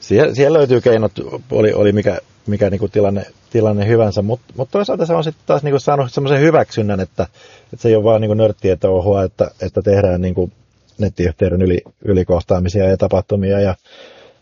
siellä, 0.00 0.34
siellä 0.34 0.58
löytyy 0.58 0.80
keinot, 0.80 1.12
oli, 1.50 1.72
oli 1.72 1.92
mikä, 1.92 2.18
mikä 2.46 2.70
niin 2.70 2.78
kuin 2.78 2.92
tilanne, 2.92 3.26
tilanne 3.50 3.86
hyvänsä, 3.86 4.22
mutta 4.22 4.52
mut 4.56 4.70
toisaalta 4.70 5.06
se 5.06 5.14
on 5.14 5.24
sitten 5.24 5.42
taas 5.46 5.62
niin 5.62 5.72
kuin 5.72 5.80
saanut 5.80 6.12
semmoisen 6.12 6.40
hyväksynnän, 6.40 7.00
että, 7.00 7.26
että 7.72 7.82
se 7.82 7.88
ei 7.88 7.96
ole 7.96 8.04
vaan 8.04 8.20
niin 8.20 8.36
nörttiä 8.36 8.76
touhua, 8.76 9.22
että, 9.22 9.50
että 9.62 9.82
tehdään 9.82 10.20
niin 10.20 10.34
kuin 10.34 10.52
nettiyhteyden 10.98 11.62
yli, 11.62 11.82
ylikohtaamisia 12.04 12.84
ja 12.84 12.96
tapahtumia 12.96 13.60
ja 13.60 13.74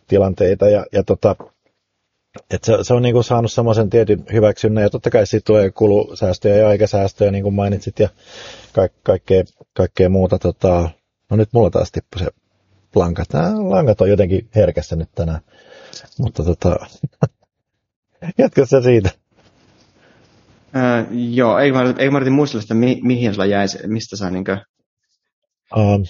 tilanteita 0.09 0.69
ja, 0.69 0.87
ja 0.93 1.03
tota, 1.03 1.37
et 2.51 2.65
se, 2.65 2.79
se 2.83 2.95
on 2.95 3.03
niinku 3.03 3.23
saanut 3.23 3.53
semmoisen 3.53 3.91
tietyn 3.91 4.25
hyväksynnän 4.33 4.83
ja 4.83 4.91
totta 4.91 5.11
kai 5.11 5.27
siitä 5.27 5.45
tulee 5.47 5.71
kulusäästöjä 5.71 6.57
ja 6.57 6.69
aikasäästöjä, 6.69 7.31
niin 7.31 7.43
kuin 7.43 7.55
mainitsit, 7.55 7.99
ja 7.99 8.09
ka- 8.73 8.89
kaikkea, 9.03 9.45
kaikkea 9.73 10.09
muuta. 10.09 10.39
Tota, 10.39 10.91
no 11.31 11.37
nyt 11.37 11.49
mulla 11.53 11.71
taas 11.71 11.93
tippui 11.93 12.19
se 12.19 12.31
lanka. 12.95 13.25
Nämä 13.33 13.71
langat 13.71 14.01
on 14.01 14.11
jotenkin 14.11 14.49
herkässä 14.55 14.97
nyt 14.97 15.09
tänään. 15.15 15.41
Mutta 16.19 16.45
tota, 16.45 16.77
jatka 18.39 18.67
se 18.67 18.83
siitä. 18.83 19.11
Öö, 20.77 21.05
joo, 21.11 21.59
eikö 21.59 21.79
mä, 21.79 21.95
eikö 21.99 22.11
mä 22.11 22.19
yritin 22.19 22.33
muistella 22.33 22.63
sitä, 22.63 22.75
mi, 22.75 23.01
mihin 23.03 23.35
sulla 23.35 23.47
jäi, 23.47 23.67
mistä 23.87 24.17
sä 24.17 24.31
niinkö... 24.31 24.57
Um, 25.77 26.05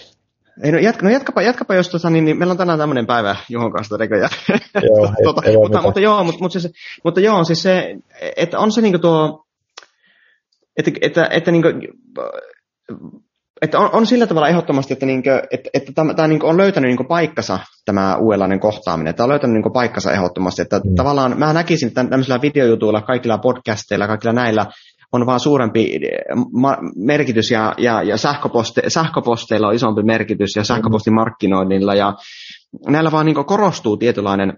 ei, 0.63 0.73
no, 0.73 0.79
jatka, 0.79 1.07
no 1.07 1.13
jatkapa, 1.13 1.43
jatkapa 1.43 1.75
jos 1.75 1.89
tota, 1.89 2.11
niin, 2.11 2.25
niin, 2.25 2.39
meillä 2.39 2.53
on 2.53 2.59
tänään 2.59 2.79
tämmöinen 2.79 3.07
päivä 3.07 3.37
Juhon 3.49 3.73
kanssa 3.73 3.97
näköjään. 3.97 4.31
Joo, 4.75 5.13
tota, 5.25 5.43
ei, 5.45 5.57
mutta, 5.57 5.83
mutta, 5.83 6.01
joo, 6.01 6.25
mutta, 6.25 6.41
mutta, 6.41 6.61
siis, 6.61 6.75
mutta 7.05 7.21
joo, 7.21 7.45
siis 7.45 7.63
se, 7.63 7.97
että 8.37 8.59
on 8.59 8.73
se 8.73 8.81
niinku 8.81 8.99
tuo, 8.99 9.45
että, 10.77 10.91
että, 11.01 11.29
että, 11.31 11.51
niinku, 11.51 11.69
että 13.63 13.79
on, 13.79 13.91
on 13.93 14.07
sillä 14.07 14.27
tavalla 14.27 14.49
ehdottomasti, 14.49 14.93
että, 14.93 15.07
niinku, 15.07 15.29
että, 15.51 15.71
että 15.75 15.93
tämä, 15.95 16.15
tämä 16.15 16.29
niinku 16.29 16.47
on 16.47 16.57
löytänyt 16.57 16.89
niinku 16.89 17.05
paikkansa, 17.05 17.59
tämä 17.85 18.17
uudenlainen 18.17 18.61
kohtaaminen. 18.61 19.15
Tämä 19.15 19.25
on 19.25 19.31
löytänyt 19.31 19.55
niinku 19.55 19.71
paikkansa 19.71 20.13
ehdottomasti. 20.13 20.63
Että 20.63 20.81
mm. 20.85 20.95
tavallaan 20.95 21.39
mä 21.39 21.53
näkisin 21.53 21.89
että 21.89 22.05
tämmöisillä 22.05 22.43
videojutuilla, 22.43 23.03
kaikilla 23.03 23.39
podcasteilla, 23.39 24.07
kaikilla 24.07 24.33
näillä 24.33 24.67
on 25.13 25.27
vaan 25.27 25.41
suurempi 25.41 25.95
eh, 25.95 26.01
merkitys 26.97 27.51
ja, 27.51 27.75
ja, 27.79 28.03
ja 28.03 28.17
sähköposte, 28.17 28.83
sähköposteilla 28.89 29.69
on 29.69 29.75
isompi 29.75 30.03
merkitys 30.03 30.57
ja 30.57 30.65
sähköpostimarkkinoinnilla 30.65 31.95
ja 31.95 32.15
näillä 32.89 33.13
vaan 33.13 33.27
niin 33.27 33.45
korostuu 33.45 33.97
tietynlainen 33.97 34.53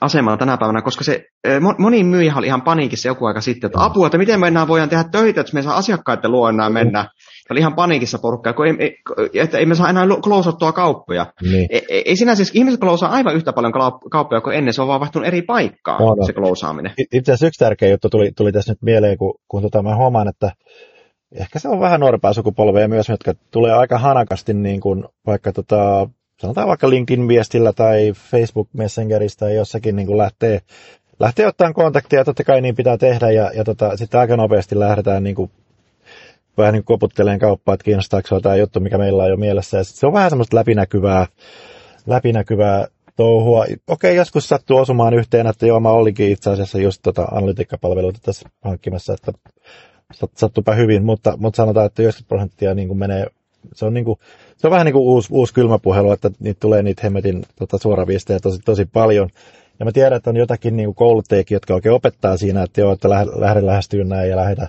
asema 0.00 0.36
tänä 0.36 0.56
päivänä, 0.56 0.82
koska 0.82 1.04
se 1.04 1.24
eh, 1.44 1.60
moni 1.78 2.04
myyjä 2.04 2.34
oli 2.36 2.46
ihan 2.46 2.62
paniikissa 2.62 3.08
joku 3.08 3.26
aika 3.26 3.40
sitten, 3.40 3.68
että 3.68 3.84
apua, 3.84 4.06
että 4.06 4.18
miten 4.18 4.40
me 4.40 4.48
enää 4.48 4.68
voidaan 4.68 4.88
tehdä 4.88 5.04
töitä, 5.12 5.40
että 5.40 5.54
me 5.54 5.62
saa 5.62 5.76
asiakkaiden 5.76 6.30
luo 6.30 6.48
enää 6.48 6.70
mennä 6.70 7.08
oli 7.50 7.60
ihan 7.60 7.74
paniikissa 7.74 8.18
porukkaa, 8.18 8.52
kun 8.52 8.66
ei, 8.66 8.74
ei, 8.78 9.40
että 9.40 9.58
ei 9.58 9.66
me 9.66 9.74
saa 9.74 9.90
enää 9.90 10.06
klousattua 10.22 10.72
kauppoja. 10.72 11.26
Niin. 11.42 11.66
Ei, 11.70 12.02
ei 12.04 12.16
sinä 12.16 12.34
siis, 12.34 12.50
ihmiset 12.54 12.80
klousaa 12.80 13.10
aivan 13.10 13.34
yhtä 13.34 13.52
paljon 13.52 13.72
kauppoja 14.10 14.40
kuin 14.40 14.56
ennen, 14.56 14.74
se 14.74 14.82
on 14.82 14.88
vaan 14.88 15.00
vaihtunut 15.00 15.28
eri 15.28 15.42
paikkaa, 15.42 15.98
no, 15.98 16.06
no. 16.06 16.26
se 16.26 16.32
klousaaminen. 16.32 16.92
Itse 16.98 17.32
asiassa 17.32 17.46
yksi 17.46 17.64
tärkeä 17.64 17.88
juttu 17.88 18.08
tuli, 18.08 18.32
tuli 18.36 18.52
tässä 18.52 18.72
nyt 18.72 18.82
mieleen, 18.82 19.18
kun, 19.18 19.34
kun 19.48 19.62
tota, 19.62 19.82
mä 19.82 19.96
huomaan, 19.96 20.28
että 20.28 20.52
ehkä 21.40 21.58
se 21.58 21.68
on 21.68 21.80
vähän 21.80 22.00
nuorempaa 22.00 22.32
sukupolvea 22.32 22.88
myös, 22.88 23.08
jotka 23.08 23.34
tulee 23.50 23.72
aika 23.72 23.98
hanakasti 23.98 24.54
niin 24.54 24.80
kuin 24.80 25.04
vaikka 25.26 25.52
tota, 25.52 26.08
sanotaan 26.40 26.68
vaikka 26.68 26.90
LinkedIn-viestillä 26.90 27.72
tai 27.72 28.12
Facebook 28.30 28.68
Messengeristä 28.72 29.46
tai 29.46 29.54
jossakin 29.54 29.96
niin 29.96 30.06
kuin 30.06 30.18
lähtee, 30.18 30.60
lähtee 31.20 31.46
ottamaan 31.46 31.74
kontaktia, 31.74 32.24
totta 32.24 32.44
kai 32.44 32.60
niin 32.60 32.76
pitää 32.76 32.96
tehdä, 32.98 33.30
ja, 33.30 33.50
ja 33.54 33.64
tota, 33.64 33.96
sitten 33.96 34.20
aika 34.20 34.36
nopeasti 34.36 34.78
lähdetään 34.78 35.22
niin 35.22 35.34
kuin 35.34 35.50
vähän 36.60 36.74
niin 36.74 36.84
koputteleen 36.84 37.38
kauppaa, 37.38 37.74
että 37.74 37.84
kiinnostaako 37.84 38.40
tämä 38.40 38.56
juttu, 38.56 38.80
mikä 38.80 38.98
meillä 38.98 39.22
on 39.22 39.30
jo 39.30 39.36
mielessä. 39.36 39.78
Ja 39.78 39.84
se 39.84 40.06
on 40.06 40.12
vähän 40.12 40.30
semmoista 40.30 40.56
läpinäkyvää, 40.56 41.26
läpinäkyvää 42.06 42.86
touhua. 43.16 43.64
Okei, 43.88 44.16
joskus 44.16 44.48
sattuu 44.48 44.76
osumaan 44.76 45.14
yhteen, 45.14 45.46
että 45.46 45.66
joo, 45.66 45.80
mä 45.80 45.90
olinkin 45.90 46.32
itse 46.32 46.50
asiassa 46.50 46.78
just 46.78 47.00
tota 47.02 47.22
analytiikkapalveluita 47.22 48.18
tässä 48.22 48.48
hankkimassa, 48.62 49.14
että 49.14 49.32
sattupa 50.36 50.74
hyvin, 50.74 51.04
mutta, 51.04 51.36
mutta 51.36 51.56
sanotaan, 51.56 51.86
että 51.86 52.02
90 52.02 52.28
prosenttia 52.28 52.74
niin 52.74 52.88
kuin 52.88 52.98
menee, 52.98 53.26
se 53.74 53.84
on, 53.86 53.94
niin 53.94 54.04
kuin, 54.04 54.18
se 54.56 54.66
on 54.66 54.70
vähän 54.70 54.84
niin 54.84 54.92
kuin 54.92 55.02
uusi, 55.02 55.28
uusi 55.32 55.54
kylmäpuhelu, 55.54 56.12
että 56.12 56.30
niitä 56.40 56.60
tulee 56.60 56.82
niitä 56.82 57.02
hemmetin 57.04 57.42
tota, 57.58 57.78
suoraviestejä 57.78 58.40
tosi, 58.40 58.58
tosi 58.64 58.84
paljon. 58.84 59.28
Ja 59.78 59.84
mä 59.84 59.92
tiedän, 59.92 60.16
että 60.16 60.30
on 60.30 60.36
jotakin 60.36 60.76
niin 60.76 60.94
kouluttajakin, 60.94 61.56
jotka 61.56 61.74
oikein 61.74 61.94
opettaa 61.94 62.36
siinä, 62.36 62.62
että 62.62 62.80
joo, 62.80 62.92
että 62.92 63.08
lähde 63.10 63.66
lähestyä 63.66 64.04
näin 64.04 64.30
ja 64.30 64.36
lähetä, 64.36 64.68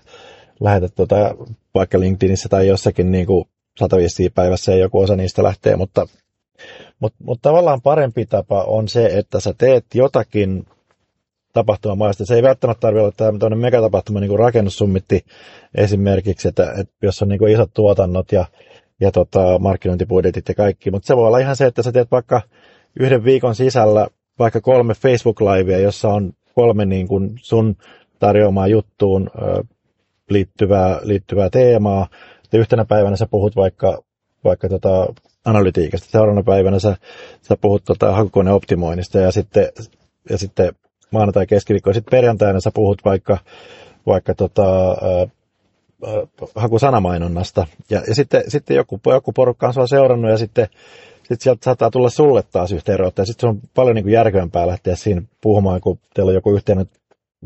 lähetä 0.61 0.89
tota, 0.89 1.35
vaikka 1.75 1.99
LinkedInissä 1.99 2.49
tai 2.49 2.67
jossakin 2.67 3.11
niin 3.11 3.25
kuin 3.25 3.45
sata 3.79 3.97
viestiä 3.97 4.29
päivässä 4.35 4.71
ja 4.71 4.77
joku 4.77 4.99
osa 4.99 5.15
niistä 5.15 5.43
lähtee, 5.43 5.75
mutta, 5.75 6.07
mutta, 6.99 7.17
mutta 7.23 7.49
tavallaan 7.49 7.81
parempi 7.81 8.25
tapa 8.25 8.63
on 8.63 8.87
se, 8.87 9.05
että 9.05 9.39
sä 9.39 9.53
teet 9.57 9.85
jotakin 9.93 10.65
tapahtumamaista. 11.53 12.25
Se 12.25 12.35
ei 12.35 12.43
välttämättä 12.43 12.81
tarvitse 12.81 13.03
olla 13.03 13.31
tämmöinen 13.39 13.59
megatapahtuma 13.59 14.19
niin 14.19 14.29
kuin 14.29 14.39
rakennussummitti 14.39 15.25
esimerkiksi, 15.75 16.47
että, 16.47 16.73
että 16.77 16.93
jos 17.01 17.21
on 17.21 17.29
niin 17.29 17.39
kuin 17.39 17.53
isot 17.53 17.73
tuotannot 17.73 18.31
ja, 18.31 18.45
ja 18.99 19.11
tota, 19.11 19.59
markkinointibudjetit 19.59 20.49
ja 20.49 20.55
kaikki, 20.55 20.91
mutta 20.91 21.07
se 21.07 21.17
voi 21.17 21.27
olla 21.27 21.37
ihan 21.37 21.55
se, 21.55 21.65
että 21.65 21.83
sä 21.83 21.91
teet 21.91 22.11
vaikka 22.11 22.41
yhden 22.99 23.23
viikon 23.23 23.55
sisällä 23.55 24.07
vaikka 24.39 24.61
kolme 24.61 24.93
Facebook-livea, 24.93 25.79
jossa 25.79 26.09
on 26.09 26.33
kolme 26.55 26.85
niin 26.85 27.07
kuin 27.07 27.31
sun 27.41 27.75
tarjoamaan 28.19 28.71
juttuun 28.71 29.29
liittyvää, 30.33 30.99
liittyvää 31.03 31.49
teemaa. 31.49 32.07
Ja 32.53 32.59
yhtenä 32.59 32.85
päivänä 32.85 33.15
sä 33.15 33.27
puhut 33.31 33.55
vaikka, 33.55 34.03
vaikka 34.43 34.69
tota 34.69 35.13
analytiikasta, 35.45 36.07
seuraavana 36.11 36.43
päivänä 36.43 36.79
sä, 36.79 36.97
sä 37.41 37.57
puhut 37.61 37.83
tota 37.85 38.11
hakukoneoptimoinnista 38.11 39.19
ja 39.19 39.31
sitten, 39.31 39.69
ja 40.29 40.37
sitten 40.37 40.71
maanantai 41.11 41.47
keskiviikko 41.47 41.89
ja 41.89 41.93
sitten 41.93 42.11
perjantaina 42.11 42.59
sä 42.59 42.71
puhut 42.73 43.01
vaikka, 43.05 43.37
vaikka 44.05 44.33
tota, 44.33 44.97
hakusanamainonnasta. 46.55 47.67
Ja, 47.89 48.01
ja 48.07 48.15
sitten, 48.15 48.43
sitten 48.47 48.77
joku, 48.77 48.99
joku 49.05 49.31
porukka 49.31 49.67
on 49.67 49.73
sua 49.73 49.87
seurannut 49.87 50.31
ja 50.31 50.37
sitten 50.37 50.67
sitten 51.35 51.43
sieltä 51.43 51.65
saattaa 51.65 51.91
tulla 51.91 52.09
sulle 52.09 52.43
taas 52.51 52.71
yhteydenotto. 52.71 53.21
Ja 53.21 53.25
sitten 53.25 53.41
se 53.41 53.47
on 53.47 53.59
paljon 53.75 53.95
niin 53.95 54.09
järkevämpää 54.09 54.67
lähteä 54.67 54.95
siinä 54.95 55.21
puhumaan, 55.41 55.81
kun 55.81 55.99
teillä 56.13 56.29
on 56.29 56.35
joku 56.35 56.53
yhteinen 56.53 56.85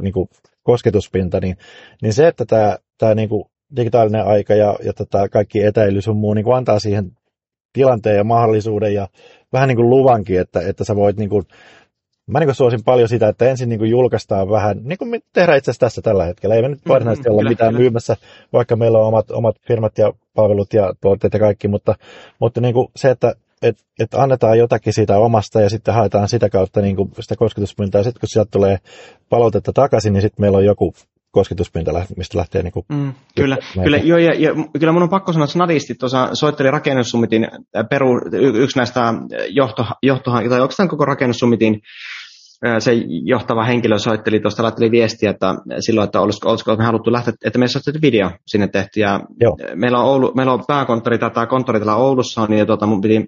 niin 0.01 0.13
kuin 0.13 0.29
kosketuspinta. 0.65 1.39
Niin, 1.39 1.57
niin 2.01 2.13
se, 2.13 2.27
että 2.27 2.45
tämä, 2.45 2.77
tämä 2.97 3.15
niin 3.15 3.29
kuin 3.29 3.43
digitaalinen 3.75 4.25
aika 4.25 4.53
ja, 4.53 4.75
ja 4.83 4.93
tota 4.93 5.29
kaikki 5.29 5.63
etäily 5.63 6.01
sun 6.01 6.17
muu 6.17 6.33
niin 6.33 6.45
kuin 6.45 6.57
antaa 6.57 6.79
siihen 6.79 7.11
tilanteen 7.73 8.17
ja 8.17 8.23
mahdollisuuden 8.23 8.93
ja 8.93 9.07
vähän 9.53 9.67
niin 9.67 9.75
kuin 9.75 9.89
luvankin, 9.89 10.39
että, 10.39 10.61
että 10.61 10.83
sä 10.83 10.95
voit 10.95 11.17
niin 11.17 11.29
kuin, 11.29 11.43
Mä 12.27 12.39
niin 12.39 12.55
suosin 12.55 12.83
paljon 12.83 13.09
sitä, 13.09 13.27
että 13.27 13.49
ensin 13.49 13.69
niin 13.69 13.89
julkaistaan 13.89 14.49
vähän, 14.49 14.81
niin 14.83 14.97
kuin 14.97 15.09
me 15.09 15.19
tehdään 15.33 15.57
itse 15.57 15.71
asiassa 15.71 15.85
tässä 15.85 16.01
tällä 16.01 16.25
hetkellä. 16.25 16.55
Ei 16.55 16.61
me 16.61 16.67
nyt 16.67 16.77
mm-hmm, 16.77 16.93
varsinaisesti 16.93 17.29
mm, 17.29 17.35
olla 17.35 17.49
mitään 17.49 17.69
kyllä. 17.69 17.79
myymässä, 17.79 18.17
vaikka 18.53 18.75
meillä 18.75 18.99
on 18.99 19.07
omat, 19.07 19.31
omat 19.31 19.55
firmat 19.67 19.97
ja 19.97 20.13
palvelut 20.35 20.73
ja 20.73 20.93
tuotteet 21.01 21.33
ja 21.33 21.39
kaikki, 21.39 21.67
mutta, 21.67 21.95
mutta 22.39 22.61
niin 22.61 22.73
kuin 22.73 22.87
se, 22.95 23.09
että 23.09 23.35
että 23.61 23.83
et 23.99 24.13
annetaan 24.13 24.57
jotakin 24.57 24.93
siitä 24.93 25.17
omasta 25.17 25.61
ja 25.61 25.69
sitten 25.69 25.93
haetaan 25.93 26.29
sitä 26.29 26.49
kautta 26.49 26.81
niin 26.81 26.95
kuin 26.95 27.11
sitä 27.19 27.35
kosketuspintaa. 27.35 28.03
Sitten 28.03 28.19
kun 28.19 28.29
sieltä 28.29 28.51
tulee 28.51 28.77
palautetta 29.29 29.73
takaisin, 29.73 30.13
niin 30.13 30.21
sitten 30.21 30.43
meillä 30.43 30.57
on 30.57 30.65
joku 30.65 30.93
kosketuspinta, 31.31 32.05
mistä 32.17 32.37
lähtee 32.37 32.63
niin 32.63 32.71
kuin 32.71 32.85
mm, 32.89 33.13
Kyllä, 33.35 33.57
kyllä, 33.83 33.97
joo, 33.97 34.17
ja, 34.17 34.33
ja, 34.33 34.51
kyllä 34.79 34.93
mun 34.93 35.03
on 35.03 35.09
pakko 35.09 35.33
sanoa, 35.33 35.43
että 35.43 35.53
Snadisti 35.53 35.95
tuossa 35.95 36.29
soitteli 36.33 36.71
rakennussummitin 36.71 37.47
peru, 37.89 38.21
yksi 38.53 38.77
näistä 38.77 39.13
johto, 39.49 39.85
johto, 40.03 40.31
tai 40.31 40.61
oikeastaan 40.61 40.89
koko 40.89 41.05
rakennussummitin 41.05 41.81
se 42.79 42.91
johtava 43.23 43.63
henkilö 43.63 43.99
soitteli 43.99 44.39
tuosta, 44.39 44.63
laitteli 44.63 44.91
viestiä, 44.91 45.29
että 45.29 45.55
silloin, 45.79 46.05
että 46.05 46.21
olisiko, 46.21 46.49
olisiko 46.49 46.75
me 46.75 46.83
haluttu 46.83 47.11
lähteä, 47.11 47.33
että 47.45 47.59
me 47.59 47.63
olisi 47.63 48.01
video 48.01 48.31
sinne 48.47 48.67
tehty. 48.67 48.99
Ja 48.99 49.19
Joo. 49.39 49.57
meillä 49.75 49.99
on, 49.99 50.05
Oulu, 50.05 50.31
meillä 50.35 50.53
on 50.53 50.63
pääkonttori 50.67 51.17
tai 51.17 51.31
tämä 51.31 51.45
konttori 51.45 51.79
täällä 51.79 51.95
Oulussa, 51.95 52.45
niin 52.45 52.67
tuota, 52.67 52.85
mun 52.85 53.01
piti 53.01 53.25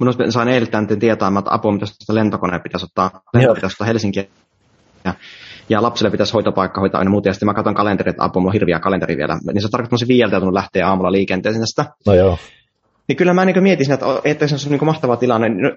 Minun 0.00 0.32
sain 0.32 0.48
eilen 0.48 0.98
tietää, 1.00 1.32
että 1.38 1.50
apua, 1.50 1.72
mitä 1.72 1.86
lentokoneen 2.12 2.62
pitäisi 2.62 2.86
ottaa, 2.86 3.20
lento 3.34 3.54
pitäisi 3.54 3.74
ottaa 3.74 3.86
Helsinkiin. 3.86 4.28
Ja, 5.04 5.14
ja 5.68 5.82
lapsille 5.82 6.10
pitäisi 6.10 6.32
hoitopaikka 6.32 6.80
hoitaa 6.80 6.98
aina 6.98 7.10
muuta. 7.10 7.28
Ja 7.28 7.32
sitten 7.32 7.46
mä 7.46 7.54
katson 7.54 7.74
kalenterit, 7.74 8.10
että 8.10 8.24
apua, 8.24 8.40
mulla 8.40 8.50
on 8.50 8.52
hirviä 8.52 8.78
kalenteri 8.78 9.16
vielä. 9.16 9.38
Niin 9.52 9.62
se 9.62 9.68
tarkoittaa, 9.68 9.96
että 9.96 10.08
viieltä 10.08 10.34
joutunut 10.34 10.54
lähteä 10.54 10.88
aamulla 10.88 11.12
liikenteeseen 11.12 11.66
sitä. 11.66 11.84
No 12.06 12.14
joo. 12.14 12.38
Niin 13.08 13.16
kyllä 13.16 13.34
mä 13.34 13.44
niin 13.44 13.62
mietin 13.62 13.92
että, 13.92 14.06
että 14.24 14.46
se 14.46 14.54
on 14.54 14.72
niin 14.72 14.84
mahtava 14.84 15.16
tilanne. 15.16 15.48
No, 15.48 15.76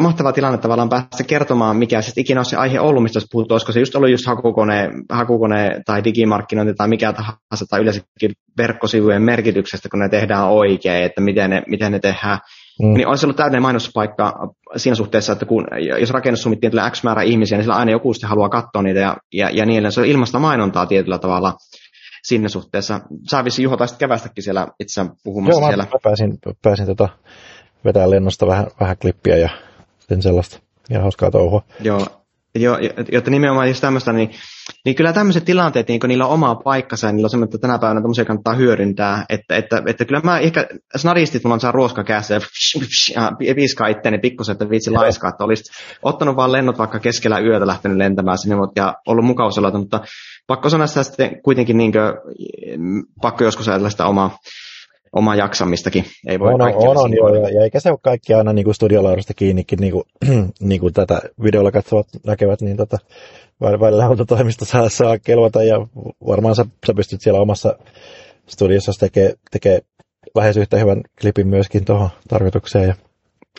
mahtava 0.00 0.32
tilanne 0.32 0.58
tavallaan 0.58 0.88
päästä 0.88 1.24
kertomaan, 1.26 1.76
mikä 1.76 2.02
se 2.02 2.12
ikinä 2.16 2.40
on 2.40 2.44
se 2.44 2.56
aihe 2.56 2.80
ollut, 2.80 3.02
mistä 3.02 3.16
olisi 3.16 3.28
puhuttu, 3.32 3.54
olisiko 3.54 3.72
se 3.72 3.80
just 3.80 3.94
ollut 3.94 4.10
just 4.10 4.26
hakukone, 4.26 4.90
hakukone 5.10 5.80
tai 5.86 6.04
digimarkkinointi 6.04 6.74
tai 6.74 6.88
mikä 6.88 7.12
tahansa, 7.12 7.66
tai 7.70 7.80
yleensäkin 7.80 8.32
verkkosivujen 8.58 9.22
merkityksestä, 9.22 9.88
kun 9.88 9.98
ne 9.98 10.08
tehdään 10.08 10.48
oikein, 10.48 11.04
että 11.04 11.20
miten 11.20 11.50
ne, 11.50 11.62
miten 11.66 11.92
ne 11.92 11.98
tehdään 11.98 12.38
Mm. 12.82 12.94
Niin 12.94 13.06
olisi 13.06 13.26
ollut 13.26 13.36
täydellinen 13.36 13.62
mainospaikka 13.62 14.48
siinä 14.76 14.94
suhteessa, 14.94 15.32
että 15.32 15.46
kun, 15.46 15.66
jos 16.00 16.10
rakennussummittiin 16.10 16.70
tulee 16.70 16.90
X 16.90 17.02
määrä 17.02 17.22
ihmisiä, 17.22 17.58
niin 17.58 17.64
sillä 17.64 17.76
aina 17.76 17.90
joku 17.90 18.14
sitten 18.14 18.30
haluaa 18.30 18.48
katsoa 18.48 18.82
niitä 18.82 19.00
ja, 19.00 19.16
ja, 19.32 19.50
ja 19.50 19.66
niin 19.66 19.92
Se 19.92 20.00
on 20.00 20.06
ilmasta 20.06 20.38
mainontaa 20.38 20.86
tietyllä 20.86 21.18
tavalla 21.18 21.54
sinne 22.22 22.48
suhteessa. 22.48 23.00
Sä 23.30 23.44
vissi 23.44 23.62
Juho 23.62 23.76
taisit 23.76 23.98
kävästäkin 23.98 24.44
siellä 24.44 24.66
itse 24.80 25.04
puhumassa 25.24 25.60
Joo, 25.60 25.68
siellä. 25.68 25.86
Joo, 25.90 26.00
pääsin, 26.02 26.38
pääsin 26.62 26.86
tota, 26.86 27.08
vetää 27.84 28.10
lennosta 28.10 28.46
vähän, 28.46 28.66
vähän 28.80 28.96
klippiä 28.98 29.36
ja 29.36 29.48
sitten 29.98 30.22
sellaista. 30.22 30.60
Ja 30.90 31.00
hauskaa 31.00 31.30
touhua. 31.30 31.62
Joo, 31.80 32.06
jo, 32.54 32.78
jotta 33.12 33.30
nimenomaan 33.30 33.68
just 33.68 33.80
tämmöistä, 33.80 34.12
niin, 34.12 34.30
niin 34.84 34.96
kyllä 34.96 35.12
tämmöiset 35.12 35.44
tilanteet, 35.44 35.88
niin 35.88 36.00
niillä 36.06 36.26
on 36.26 36.32
omaa 36.32 36.54
paikkansa 36.54 37.06
ja 37.06 37.12
niillä 37.12 37.26
on 37.26 37.30
semmoinen, 37.30 37.54
että 37.54 37.66
tänä 37.66 37.78
päivänä 37.78 38.00
tämmöisiä 38.00 38.24
kannattaa 38.24 38.54
hyödyntää. 38.54 39.24
Että, 39.28 39.56
että, 39.56 39.82
että 39.86 40.04
kyllä 40.04 40.20
mä 40.24 40.38
ehkä 40.38 40.66
snaristit 40.96 41.44
mulla 41.44 41.54
on 41.54 41.60
saa 41.60 41.72
ruoska 41.72 42.04
käsissä 42.04 42.34
ja, 43.14 43.32
ja 43.40 43.54
piiskaa 43.54 43.88
itteeni 43.88 44.18
pikkusen, 44.18 44.52
että 44.52 44.70
viitsi 44.70 44.90
laiskaa, 44.90 45.30
että 45.30 45.44
olisit 45.44 45.66
ottanut 46.02 46.36
vaan 46.36 46.52
lennot 46.52 46.78
vaikka 46.78 46.98
keskellä 46.98 47.38
yötä 47.38 47.66
lähtenyt 47.66 47.98
lentämään 47.98 48.38
sinne 48.38 48.56
ja 48.76 48.94
ollut 49.06 49.24
mukavassa 49.24 49.78
mutta 49.78 50.00
pakko 50.46 50.68
sanoa 50.68 50.86
sitä 50.86 51.02
sitten 51.02 51.42
kuitenkin 51.42 51.76
niin 51.76 51.92
kuin, 51.92 52.02
pakko 53.22 53.44
joskus 53.44 53.68
ajatella 53.68 53.90
sitä 53.90 54.06
omaa 54.06 54.38
omaa 55.14 55.34
jaksamistakin. 55.34 56.04
Ei 56.26 56.40
voi 56.40 56.54
on, 56.54 56.62
on, 56.62 56.96
on 56.96 57.14
joo, 57.16 57.34
ja, 57.34 57.48
ja 57.48 57.62
eikä 57.62 57.80
se 57.80 57.90
ole 57.90 57.98
kaikki 58.02 58.34
aina 58.34 58.52
niin 58.52 58.64
kuin 58.64 58.74
studiolaudasta 58.74 59.34
kiinnikin, 59.34 59.80
niin 59.80 59.92
kuin, 59.92 60.04
niin 60.60 60.80
kuin 60.80 60.94
tätä 60.94 61.20
videolla 61.42 61.72
katsovat 61.72 62.06
näkevät, 62.26 62.60
niin 62.60 62.76
tota, 62.76 62.98
välillä 63.60 64.06
autotoimista 64.06 64.64
saa, 64.64 64.88
saa 64.88 65.18
kelvata, 65.18 65.62
ja 65.62 65.86
varmaan 66.26 66.54
sä, 66.54 66.66
sä 66.86 66.94
pystyt 66.94 67.20
siellä 67.20 67.40
omassa 67.40 67.78
studiossa 68.46 68.92
tekemään 69.00 69.34
tekee 69.50 69.80
lähes 70.34 70.56
yhtä 70.56 70.76
hyvän 70.76 71.02
klipin 71.20 71.46
myöskin 71.46 71.84
tuohon 71.84 72.10
tarkoitukseen. 72.28 72.88
Ja... 72.88 72.94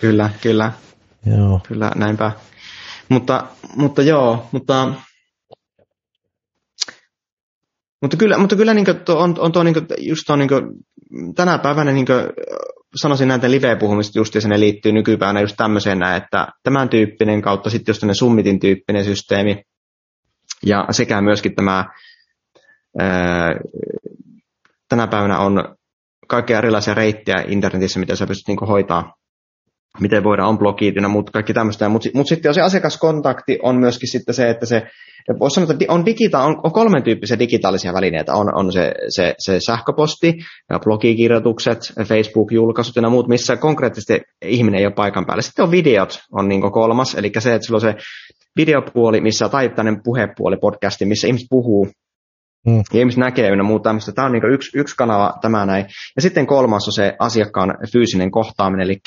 Kyllä, 0.01 0.29
kyllä. 0.41 0.71
Joo. 1.37 1.59
Kyllä, 1.67 1.91
näinpä. 1.95 2.31
Mutta, 3.09 3.45
mutta 3.75 4.01
joo, 4.01 4.45
mutta 4.51 4.93
mutta 8.05 8.17
kyllä, 8.17 8.37
mutta 8.37 8.55
kyllä 8.55 8.73
niin 8.73 8.85
tuo, 9.05 9.15
on, 9.15 9.35
on 9.39 9.51
tuo, 9.51 9.63
niin 9.63 9.73
kuin, 9.73 9.85
just 9.97 10.23
tuo, 10.27 10.35
niin 10.35 10.47
kuin, 10.47 10.63
tänä 11.35 11.57
päivänä 11.57 11.91
niin 11.91 12.05
kuin, 12.05 12.19
sanoisin 13.01 13.27
näitä 13.27 13.51
live-puhumista 13.51 14.19
just, 14.19 14.35
ja 14.35 14.41
ne 14.47 14.59
liittyy 14.59 14.91
nykypäivänä 14.91 15.41
just 15.41 15.55
tämmöiseen, 15.57 16.03
että 16.03 16.47
tämän 16.63 16.89
tyyppinen 16.89 17.41
kautta 17.41 17.69
sitten 17.69 17.93
just 17.93 18.03
summitin 18.19 18.59
tyyppinen 18.59 19.05
systeemi, 19.05 19.63
ja 20.65 20.87
sekä 20.91 21.21
myöskin 21.21 21.55
tämä 21.55 21.85
ää, 22.99 23.55
tänä 24.89 25.07
päivänä 25.07 25.37
on 25.37 25.75
kaikkia 26.27 26.57
erilaisia 26.57 26.93
reittejä 26.93 27.43
internetissä, 27.47 27.99
mitä 27.99 28.15
sä 28.15 28.27
pystyt 28.27 28.47
niin 28.47 28.67
hoitaa 28.67 29.13
miten 29.99 30.23
voidaan 30.23 30.49
on 30.49 30.57
blogit 30.57 30.95
ja 30.95 31.07
muut, 31.07 31.29
kaikki 31.29 31.53
tämmöistä. 31.53 31.89
Mutta 31.89 32.09
mut 32.13 32.27
sitten 32.27 32.53
se 32.53 32.61
asiakaskontakti 32.61 33.59
on 33.61 33.79
myöskin 33.79 34.11
sitten 34.11 34.35
se, 34.35 34.49
että 34.49 34.65
se, 34.65 34.83
voisi 35.39 35.53
sanoa, 35.53 35.71
että 35.71 35.85
on, 35.87 36.05
digita- 36.05 36.45
on, 36.45 36.59
on 36.63 36.71
kolmen 36.71 37.03
tyyppisiä 37.03 37.39
digitaalisia 37.39 37.93
välineitä. 37.93 38.33
On, 38.33 38.55
on 38.55 38.73
se, 38.73 38.93
se, 39.09 39.35
se 39.39 39.59
sähköposti, 39.59 40.33
blogikirjoitukset, 40.83 41.79
Facebook-julkaisut 42.03 42.95
ja 42.95 43.09
muut, 43.09 43.27
missä 43.27 43.55
konkreettisesti 43.55 44.21
ihminen 44.45 44.79
ei 44.79 44.85
ole 44.85 44.93
paikan 44.93 45.25
päällä. 45.25 45.41
Sitten 45.41 45.65
on 45.65 45.71
videot, 45.71 46.19
on 46.31 46.47
niin 46.47 46.71
kolmas, 46.71 47.15
eli 47.15 47.31
se, 47.39 47.53
että 47.53 47.67
sulla 47.67 47.77
on 47.77 47.81
se 47.81 47.95
videopuoli, 48.57 49.21
missä 49.21 49.45
on 49.45 49.51
tämmöinen 49.51 50.01
puhepuoli 50.03 50.57
podcasti, 50.57 51.05
missä 51.05 51.27
ihmiset 51.27 51.47
puhuu 51.49 51.87
Mm. 52.67 52.83
Ja 52.93 52.99
ihmiset 52.99 53.19
näkee 53.19 53.49
ynnä 53.49 53.63
muuta 53.63 53.83
tämmöistä. 53.83 54.11
Tämä 54.11 54.25
on 54.25 54.31
niin 54.31 54.53
yksi, 54.53 54.77
yksi 54.79 54.95
kanava 54.95 55.33
tämä 55.41 55.65
näin. 55.65 55.85
Ja 56.15 56.21
sitten 56.21 56.47
kolmas 56.47 56.87
on 56.87 56.93
se 56.93 57.15
asiakkaan 57.19 57.77
fyysinen 57.91 58.31
kohtaaminen, 58.31 58.85
eli 58.85 58.97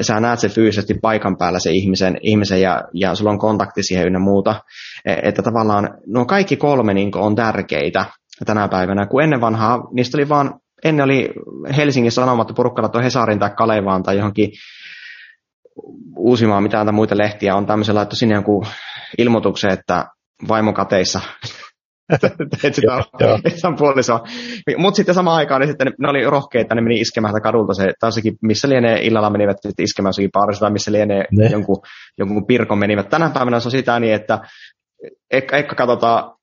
sä 0.00 0.20
näet 0.20 0.40
se 0.40 0.48
fyysisesti 0.48 0.94
paikan 0.94 1.36
päällä 1.38 1.58
se 1.58 1.70
ihmisen, 1.70 2.18
ihmisen 2.22 2.60
ja, 2.60 2.82
ja 2.94 3.14
sulla 3.14 3.30
on 3.30 3.38
kontakti 3.38 3.82
siihen 3.82 4.06
ynnä 4.06 4.18
muuta. 4.18 4.62
E, 5.04 5.14
että 5.22 5.42
tavallaan 5.42 5.98
nuo 6.06 6.24
kaikki 6.24 6.56
kolme 6.56 6.94
niin 6.94 7.16
on 7.16 7.34
tärkeitä. 7.34 8.04
tänä 8.46 8.68
päivänä, 8.68 9.06
kun 9.06 9.22
ennen 9.22 9.40
vanhaa 9.40 9.88
niistä 9.94 10.18
oli 10.18 10.28
vaan, 10.28 10.60
ennen 10.84 11.04
oli 11.04 11.28
Helsingin 11.76 12.12
Sanomat 12.12 12.52
porukka 12.56 12.82
laittoi 12.82 13.04
Hesarin 13.04 13.38
tai 13.38 13.50
Kalevaan 13.50 14.02
tai 14.02 14.16
johonkin 14.16 14.50
uusimaan 16.16 16.62
mitään 16.62 16.94
muita 16.94 17.18
lehtiä, 17.18 17.56
on 17.56 17.66
tämmöisen 17.66 17.94
laittu 17.94 18.16
sinne 18.16 18.34
jonkun 18.34 18.66
ilmoituksen, 19.18 19.70
että 19.70 20.06
vaimokateissa 20.48 21.20
teet 22.62 22.74
sitä 22.74 23.72
puolisoa. 23.78 24.24
Mutta 24.76 24.96
sitten 24.96 25.14
samaan 25.14 25.36
aikaan 25.36 25.60
niin 25.60 25.68
sitten 25.68 25.92
ne 25.98 26.08
oli 26.08 26.24
rohkeita, 26.24 26.74
ne 26.74 26.80
meni 26.80 27.00
iskemään 27.00 27.42
kadulta 27.42 27.74
se, 27.74 27.92
taisikin, 28.00 28.36
missä 28.42 28.68
lienee 28.68 28.98
illalla 29.02 29.30
menivät 29.30 29.56
iskemään 29.78 30.08
jossakin 30.08 30.30
paarissa 30.32 30.60
tai 30.60 30.70
missä 30.70 30.92
lienee 30.92 31.24
jonkun, 31.50 31.82
jonkun 32.18 32.46
pirkon 32.46 32.78
menivät. 32.78 33.08
Tänä 33.08 33.30
päivänä 33.30 33.60
se 33.60 33.68
on 33.68 33.72
sitä 33.72 34.00
niin, 34.00 34.14
että 34.14 34.38
ehkä, 35.30 35.56
ehkä 35.56 35.74
katsotaan 35.74 36.36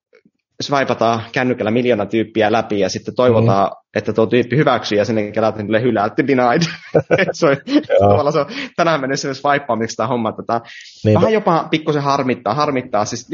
swipataan 0.62 1.22
kännykällä 1.32 1.72
miljoona 1.72 2.06
tyyppiä 2.06 2.52
läpi 2.52 2.80
ja 2.80 2.90
sitten 2.90 3.16
toivotaan, 3.16 3.68
mm. 3.68 3.83
Että 3.96 4.14
tuo 4.14 4.26
tyyppi 4.26 4.58
hyväksyy 4.58 4.98
ja 4.98 5.06
sen 5.06 5.34
jälkeen 5.36 5.66
tulee 5.66 5.82
hylätty, 5.82 6.28
denied. 6.28 6.62
se 7.32 7.48
on, 7.48 7.58
tavallaan 8.00 8.34
se 8.34 8.40
on 8.40 8.46
tänään 8.76 9.02
mennyt 9.02 9.20
sinne 9.20 9.34
swipeaamiksi 9.34 9.96
tämä 9.96 10.08
homma. 10.08 10.32
Tätä. 10.32 10.62
Niin, 11.06 11.16
Vähän 11.16 11.34
jopa 11.34 11.68
pikkusen 11.72 12.04
harmittaa, 12.04 12.54
harmittaa. 12.54 13.06
Siis, 13.06 13.28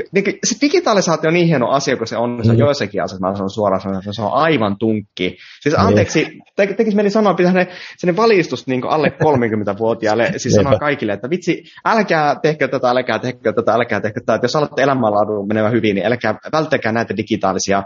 se 0.44 0.56
digitalisaatio 0.62 1.28
on 1.28 1.34
niin 1.34 1.48
hieno 1.48 1.70
asia 1.70 1.98
kuin 1.98 2.08
se 2.08 2.18
on, 2.18 2.38
mm. 2.38 2.44
se 2.44 2.50
on 2.50 2.56
mm. 2.56 2.60
joissakin 2.60 3.04
asioissa, 3.04 3.28
mä 3.28 3.36
sanon 3.36 3.50
suoraan 3.50 3.98
että 3.98 4.14
se 4.14 4.22
on 4.22 4.34
aivan 4.34 4.78
tunkki. 4.80 5.38
Siis 5.62 5.76
niin. 5.76 5.88
anteeksi, 5.88 6.28
te, 6.56 6.68
tekisi 6.68 6.96
mieli 6.96 7.10
sanoa, 7.10 7.34
pitää 7.34 7.54
ne, 7.54 7.68
sinne 7.98 8.16
valistus 8.16 8.68
niin 8.68 8.88
alle 8.88 9.08
30-vuotiaille, 9.08 10.32
siis 10.38 10.56
sanoa 10.56 10.80
kaikille, 10.80 11.14
että 11.14 11.30
vitsi, 11.30 11.64
älkää 11.86 12.36
tehkö 12.42 12.68
tätä, 12.68 12.90
älkää 12.90 13.20
tehkö 13.20 13.54
tätä, 13.54 13.74
älkää 13.74 14.02
tehkö 14.02 14.20
tätä, 14.20 14.36
että 14.36 14.46
jos 14.46 14.56
alatte 14.56 14.84
elämänlaadun 14.84 15.48
menevä 15.48 15.70
hyvin, 15.70 15.96
niin 15.96 16.06
älkää, 16.06 16.36
välttäkää 16.52 16.92
näitä 16.92 17.18
digitaalisia 17.18 17.84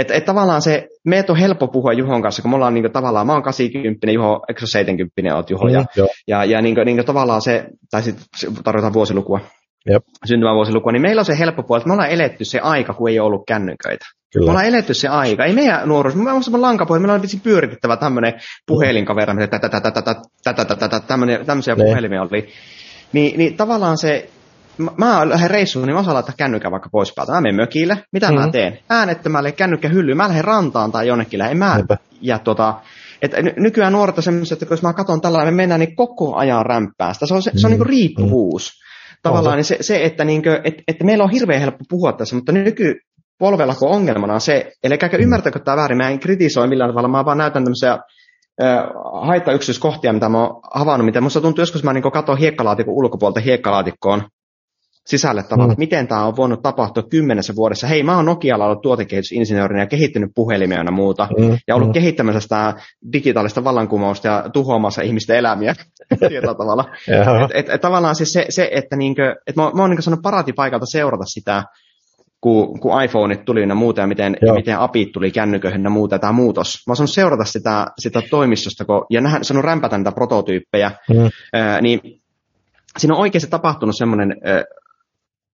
että 0.00 0.14
et 0.14 0.24
tavallaan 0.24 0.62
se, 0.62 0.88
meitä 1.04 1.32
on 1.32 1.38
helppo 1.38 1.68
puhua 1.68 1.92
Juhon 1.92 2.22
kanssa, 2.22 2.42
kun 2.42 2.50
me 2.50 2.54
ollaan 2.54 2.74
niinku 2.74 2.90
tavallaan, 2.90 3.26
mä 3.26 3.32
oon 3.32 3.42
80, 3.42 4.10
Juho, 4.10 4.44
eikö 4.48 4.66
70 4.66 5.36
oot 5.36 5.50
Juho, 5.50 5.64
mm, 5.64 5.72
ja, 5.72 5.84
ja, 6.26 6.44
ja 6.44 6.62
niinku, 6.62 6.84
niinku 6.84 7.04
tavallaan 7.04 7.42
se, 7.42 7.64
tai 7.90 8.02
sitten 8.02 8.26
tarvitaan 8.64 8.92
vuosilukua, 8.92 9.40
Jep. 9.90 10.02
syntymävuosilukua, 10.26 10.92
niin 10.92 11.02
meillä 11.02 11.20
on 11.20 11.24
se 11.24 11.38
helppo 11.38 11.62
puoli, 11.62 11.78
että 11.78 11.88
me 11.88 11.92
ollaan 11.92 12.10
eletty 12.10 12.44
se 12.44 12.58
aika, 12.60 12.94
kun 12.94 13.08
ei 13.08 13.20
ole 13.20 13.26
ollut 13.26 13.42
kännyköitä. 13.46 14.06
Kyllä. 14.32 14.46
Me 14.46 14.50
ollaan 14.50 14.66
eletty 14.66 14.94
se 14.94 15.08
aika. 15.08 15.44
Ei 15.44 15.52
meidän 15.52 15.88
nuoruus, 15.88 16.14
me 16.16 16.30
ollaan 16.30 16.62
lankapuhelin, 16.62 17.02
meillä 17.02 17.14
on 17.14 17.22
vitsi 17.22 17.40
pyöritettävä 17.42 17.96
tämmöinen 17.96 18.32
puhelinkavera, 18.66 19.34
tämmöisiä 21.46 21.76
puhelimia 21.76 22.22
oli. 22.22 22.48
Niin, 23.12 23.38
niin 23.38 23.56
tavallaan 23.56 23.98
se, 23.98 24.30
mä 24.96 25.28
lähden 25.28 25.50
reissuun, 25.50 25.86
niin 25.86 25.94
mä 25.94 26.00
osaan 26.00 26.14
laittaa 26.14 26.34
kännykän 26.38 26.72
vaikka 26.72 26.88
pois 26.92 27.14
päältä. 27.14 27.32
Mä 27.32 27.40
menen 27.40 27.56
mökille, 27.56 28.04
mitä 28.12 28.26
mm-hmm. 28.26 28.40
mä 28.40 28.46
mhm. 28.46 28.52
teen? 28.52 28.78
Äänettömälle 28.90 29.52
kännykkä 29.52 29.88
hyllyyn, 29.88 30.16
mä 30.16 30.28
lähden 30.28 30.44
rantaan 30.44 30.92
tai 30.92 31.06
jonnekin, 31.06 31.40
en 31.40 31.56
mä 31.56 31.78
ja 32.20 32.38
tota, 32.38 32.74
että 33.22 33.36
nykyään 33.56 33.92
nuoret 33.92 34.16
on 34.16 34.22
semmoiset, 34.22 34.62
että 34.62 34.72
jos 34.72 34.82
mä 34.82 34.92
katson 34.92 35.20
tällä 35.20 35.44
me 35.44 35.50
mennään 35.50 35.80
niin 35.80 35.96
koko 35.96 36.36
ajan 36.36 36.66
rämpäästä. 36.66 37.26
Se 37.26 37.34
on, 37.34 37.42
se, 37.42 37.50
se 37.56 37.66
on 37.66 37.72
niin 37.72 37.86
riippuvuus. 37.86 38.70
Mm. 38.70 39.16
Tavallaan 39.22 39.56
niin 39.56 39.64
se, 39.64 39.76
se, 39.80 40.04
että, 40.04 40.24
niin 40.24 40.42
kuin, 40.42 40.60
että, 40.64 40.82
että 40.88 41.04
meillä 41.04 41.24
on 41.24 41.30
hirveän 41.30 41.60
helppo 41.60 41.84
puhua 41.88 42.12
tässä, 42.12 42.36
mutta 42.36 42.52
nyky, 42.52 42.94
polvella 43.38 43.74
kun 43.74 43.90
ongelmana 43.90 44.34
on 44.34 44.40
se, 44.40 44.72
eli 44.84 44.98
käykö 44.98 45.16
mm. 45.16 45.22
ymmärtäkö 45.22 45.58
tämä 45.58 45.76
väärin, 45.76 45.98
mä 45.98 46.08
en 46.08 46.20
kritisoi 46.20 46.68
millään 46.68 46.90
tavalla, 46.90 47.08
mä 47.08 47.24
vaan 47.24 47.38
näytän 47.38 47.64
tämmöisiä 47.64 47.98
haittayksityiskohtia, 49.26 50.12
mitä 50.12 50.28
mä 50.28 50.38
oon 50.38 50.60
havainnut, 50.74 51.04
mitä 51.04 51.20
musta 51.20 51.40
tuntuu 51.40 51.62
joskus 51.62 51.84
mä 51.84 51.92
niin 51.92 52.12
katson 52.12 52.38
hiekkalaatikon 52.38 52.94
ulkopuolelta 52.94 53.40
hiekkalaatikkoon, 53.40 54.22
sisälle 55.10 55.42
tavallaan, 55.42 55.68
mm. 55.68 55.72
että 55.72 55.80
miten 55.80 56.08
tämä 56.08 56.24
on 56.24 56.36
voinut 56.36 56.62
tapahtua 56.62 57.02
kymmenessä 57.02 57.56
vuodessa. 57.56 57.86
Hei, 57.86 58.02
mä 58.02 58.16
oon 58.16 58.24
Nokialla 58.24 58.64
ollut 58.64 58.82
tuotekehitysinsinöörinä 58.82 59.82
ja 59.82 59.86
kehittynyt 59.86 60.30
puhelimia 60.34 60.82
ja 60.82 60.92
muuta, 60.92 61.28
mm. 61.38 61.58
ja 61.68 61.74
ollut 61.74 61.88
mm. 61.88 61.92
kehittämässä 61.92 62.40
sitä 62.40 62.74
digitaalista 63.12 63.64
vallankumousta 63.64 64.28
ja 64.28 64.44
tuhoamassa 64.52 65.02
ihmisten 65.02 65.36
elämiä 65.36 65.74
tietyllä 66.28 66.54
tavalla. 66.54 66.84
et, 67.44 67.50
et, 67.54 67.68
et, 67.68 67.80
tavallaan 67.80 68.14
siis 68.14 68.32
se, 68.32 68.46
se 68.48 68.70
että 68.72 68.96
niinkö, 68.96 69.36
et 69.46 69.56
mä, 69.56 69.70
mä 69.74 69.82
oon 69.82 69.90
niin 69.90 70.02
sanonut 70.02 70.22
paratipaikalta 70.22 70.86
seurata 70.86 71.24
sitä, 71.26 71.64
kun, 72.40 72.80
kun 72.80 73.02
iPhoneit 73.02 73.44
tuli 73.44 73.68
ja 73.68 73.74
muuta, 73.74 74.00
ja 74.00 74.06
miten, 74.06 74.36
ja 74.46 74.54
miten 74.54 74.78
apit 74.78 75.12
tuli 75.12 75.30
kännyköihin 75.30 75.84
ja 75.84 75.90
muuta, 75.90 76.18
tämä 76.18 76.32
muutos. 76.32 76.78
Mä 76.86 76.94
oon 76.98 77.08
seurata 77.08 77.44
sitä, 77.44 77.86
sitä 77.98 78.22
toimistosta, 78.30 78.84
kun, 78.84 79.06
ja 79.10 79.20
nähdä, 79.20 79.38
saanut 79.42 79.64
rämpätä 79.64 79.98
niitä 79.98 80.12
prototyyppejä, 80.12 80.90
mm. 81.10 81.30
ää, 81.52 81.80
niin 81.80 82.00
siinä 82.98 83.14
on 83.14 83.20
oikeasti 83.20 83.50
tapahtunut 83.50 83.96
semmoinen 83.96 84.36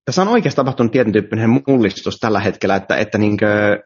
tässä 0.07 0.21
on 0.21 0.27
oikeasti 0.27 0.55
tapahtunut 0.55 0.91
tietyn 0.91 1.13
tyyppinen 1.13 1.49
mullistus 1.67 2.17
tällä 2.19 2.39
hetkellä, 2.39 2.75
että, 2.75 2.95
että, 2.95 3.17
niinkö, 3.17 3.79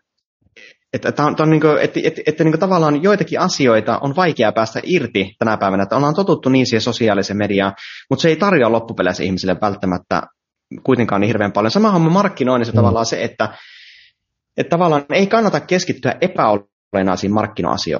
että, 0.93 1.09
että, 1.09 1.23
on, 1.23 1.49
niinkö, 1.49 1.81
että, 1.81 1.99
että, 2.03 2.21
että 2.25 2.43
niinkö 2.43 2.57
tavallaan 2.57 3.03
joitakin 3.03 3.39
asioita 3.39 3.97
on 3.97 4.15
vaikea 4.15 4.51
päästä 4.51 4.79
irti 4.83 5.35
tänä 5.39 5.57
päivänä, 5.57 5.83
että 5.83 5.95
ollaan 5.95 6.15
totuttu 6.15 6.49
niin 6.49 6.65
siihen 6.65 6.81
sosiaaliseen 6.81 7.37
mediaan, 7.37 7.73
mutta 8.09 8.21
se 8.21 8.29
ei 8.29 8.35
tarjoa 8.35 8.71
loppupeleissä 8.71 9.23
ihmisille 9.23 9.55
välttämättä 9.61 10.21
kuitenkaan 10.83 11.21
niin 11.21 11.27
hirveän 11.27 11.51
paljon. 11.51 11.71
Sama 11.71 11.91
homma 11.91 12.09
markkinoinnissa 12.09 12.73
mm. 12.73 12.75
tavallaan 12.75 13.05
se, 13.05 13.23
että, 13.23 13.49
että 14.57 14.69
tavallaan 14.69 15.05
ei 15.09 15.27
kannata 15.27 15.59
keskittyä 15.59 16.15
epäol 16.21 16.59
olennaisiin 16.93 17.33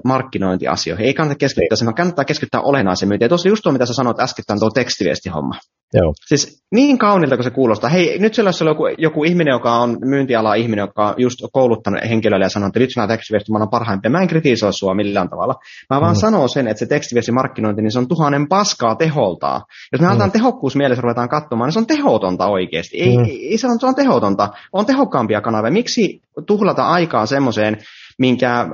markkinointiasioihin. 0.04 1.06
Ei 1.06 1.14
kannata 1.14 1.38
keskittyä 1.38 1.76
sen, 1.76 1.86
vaan 1.86 1.96
kannattaa 1.96 2.26
keskittyä 2.26 2.62
olennaisiin 2.62 3.10
myyntiin. 3.10 3.26
Ja 3.26 3.30
tuossa 3.30 3.50
just 3.50 3.64
tuo, 3.64 3.72
mitä 3.72 3.86
sä 3.86 3.94
sanoit 3.94 4.20
äsken, 4.20 4.60
tuo 4.60 4.70
tekstiviestihomma. 4.70 5.56
Joo. 5.94 6.14
Siis 6.28 6.64
niin 6.72 6.98
kaunilta 6.98 7.36
kuin 7.36 7.44
se 7.44 7.50
kuulostaa. 7.50 7.89
Hei, 7.89 8.20
nyt 8.20 8.34
siellä 8.34 8.48
olisi 8.48 8.66
joku, 8.66 8.84
joku 8.98 9.24
ihminen, 9.24 9.52
joka 9.52 9.76
on 9.76 9.98
myyntiala 10.06 10.54
ihminen, 10.54 10.84
joka 10.84 11.08
on 11.08 11.14
just 11.18 11.39
kouluttanut 11.52 12.02
henkilölle 12.10 12.46
ja 12.46 12.50
sanoo, 12.50 12.68
että 12.68 12.80
nyt 12.80 12.89
mä 12.96 13.08
tekstiviesti, 13.08 13.52
olen 13.56 13.70
parhaimpia. 13.70 14.12
Mä 14.12 14.22
en 14.22 14.28
kritisoi 14.28 14.74
sua 14.74 14.94
millään 14.94 15.30
tavalla. 15.30 15.56
Mä 15.89 16.02
vaan 16.02 16.16
mm. 16.16 16.20
sanon 16.20 16.50
sen, 16.50 16.68
että 16.68 16.80
se 16.80 16.86
tekstiviestimarkkinointi, 16.86 17.82
niin 17.82 17.92
se 17.92 18.00
on 18.00 18.08
tuhannen 18.08 18.48
paskaa 18.48 18.96
teholtaa. 18.96 19.62
Jos 19.92 20.02
me 20.02 20.08
mm. 20.08 20.12
aletaan 20.12 20.32
tehokkuus 20.32 20.76
mielessä 20.76 21.02
ruvetaan 21.02 21.30
katsomaan, 21.30 21.68
niin 21.68 21.74
se 21.74 21.80
on 21.80 21.88
tehotonta 21.88 22.48
oikeasti. 22.48 23.02
Ei, 23.02 23.18
mm. 23.18 23.24
ei, 23.24 23.58
se, 23.58 23.68
on, 23.68 23.80
se 23.80 23.86
on 23.86 23.96
tehotonta. 23.96 24.50
On 24.74 24.86
tehokkaampia 24.86 25.42
kanavia. 25.42 25.72
Miksi 25.72 26.22
tuhlata 26.46 26.84
aikaa 26.84 27.26
semmoiseen, 27.26 27.78
minkä 28.22 28.59
äh, 28.59 28.67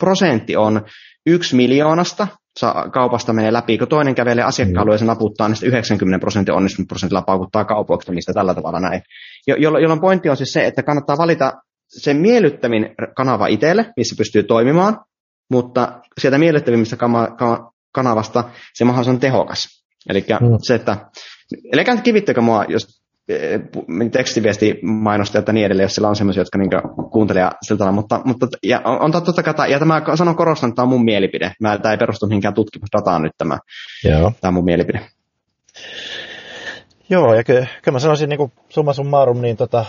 prosentti 0.00 0.56
on 0.56 0.84
yksi 1.26 1.56
miljoonasta, 1.56 2.28
kaupasta 2.92 3.32
menee 3.32 3.52
läpi, 3.52 3.78
kun 3.78 3.88
toinen 3.88 4.14
kävelee 4.14 4.44
asiakkaalle 4.44 4.94
ja 4.94 4.98
se 4.98 5.04
naputtaa, 5.04 5.48
niin 5.48 5.56
90 5.62 6.18
prosentin 6.18 6.54
onnistunut 6.54 6.88
prosentilla 6.88 7.22
paukuttaa 7.22 7.64
kaupoista 7.64 8.12
tällä 8.34 8.54
tavalla 8.54 8.80
näin. 8.80 9.02
Jo- 9.46 9.56
jolloin 9.56 10.00
pointti 10.00 10.28
on 10.28 10.36
siis 10.36 10.52
se, 10.52 10.66
että 10.66 10.82
kannattaa 10.82 11.18
valita 11.18 11.52
se 11.88 12.14
miellyttävin 12.14 12.94
kanava 13.16 13.46
itselle, 13.46 13.92
missä 13.96 14.14
pystyy 14.18 14.42
toimimaan, 14.42 15.00
mutta 15.50 16.00
sieltä 16.20 16.38
miellyttävimmistä 16.38 16.96
kanavasta 17.92 18.44
se 18.74 18.84
mahdollisimman 18.84 19.20
tehokas. 19.20 19.68
Eli 20.08 20.20
mm. 20.20 20.46
se, 20.62 20.74
että 20.74 20.96
älkää 21.78 21.96
kivittäkö 21.96 22.40
mua, 22.40 22.64
jos 22.68 23.05
tekstiviesti 24.12 24.78
mainostajat 24.82 25.46
ja 25.46 25.52
niin 25.52 25.66
edelleen, 25.66 25.84
jos 25.84 25.94
siellä 25.94 26.08
on 26.08 26.16
sellaisia, 26.16 26.40
jotka 26.40 26.58
niin 26.58 26.70
kuuntelee 27.10 27.50
siltä 27.62 27.78
tavalla, 27.78 27.94
mutta, 27.94 28.20
mutta 28.24 28.46
ja 28.62 28.80
on, 28.84 29.00
on 29.00 29.12
totta 29.12 29.42
kai, 29.42 29.72
ja 29.72 29.78
tämä 29.78 30.02
sanon 30.14 30.36
korostan, 30.36 30.68
että 30.68 30.76
tämä 30.76 30.84
on 30.84 30.88
mun 30.88 31.04
mielipide. 31.04 31.52
Mä, 31.60 31.78
tämä 31.78 31.92
ei 31.92 31.98
perustu 31.98 32.26
mihinkään 32.26 32.54
tutkimusdataan 32.54 33.22
nyt 33.22 33.32
tämä, 33.38 33.58
Joo. 34.04 34.32
tämä 34.40 34.48
on 34.48 34.54
mun 34.54 34.64
mielipide. 34.64 35.00
Joo, 37.10 37.34
ja 37.34 37.44
kyllä, 37.44 37.66
kyllä 37.82 37.96
mä 37.96 37.98
sanoisin 37.98 38.28
niin 38.28 38.38
kuin 38.38 38.52
summa 38.68 38.92
summarum, 38.92 39.40
niin, 39.40 39.56
tota, 39.56 39.84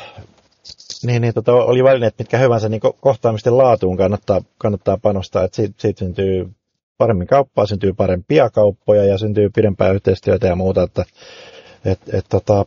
niin, 1.06 1.22
niin 1.22 1.34
tota, 1.34 1.54
oli 1.54 1.84
välineet 1.84 2.16
mitkä 2.20 2.38
hyvänsä 2.38 2.70
niin 2.70 2.82
kohtaamisten 3.00 3.58
laatuun 3.58 3.98
kannattaa, 3.98 4.42
kannattaa 4.58 4.98
panostaa, 4.98 5.44
että 5.44 5.56
siitä, 5.56 5.74
siitä 5.78 6.00
syntyy 6.00 6.50
paremmin 6.98 7.28
kauppaa, 7.28 7.66
syntyy 7.66 7.94
parempia 7.94 8.50
kauppoja 8.50 9.06
ja 9.06 9.18
syntyy 9.18 9.50
pidempää 9.50 9.92
yhteistyötä 9.92 10.48
ja 10.48 10.56
muuta, 10.56 10.84
että 10.84 11.06
et, 11.86 12.00
et, 12.14 12.26
tota, 12.30 12.66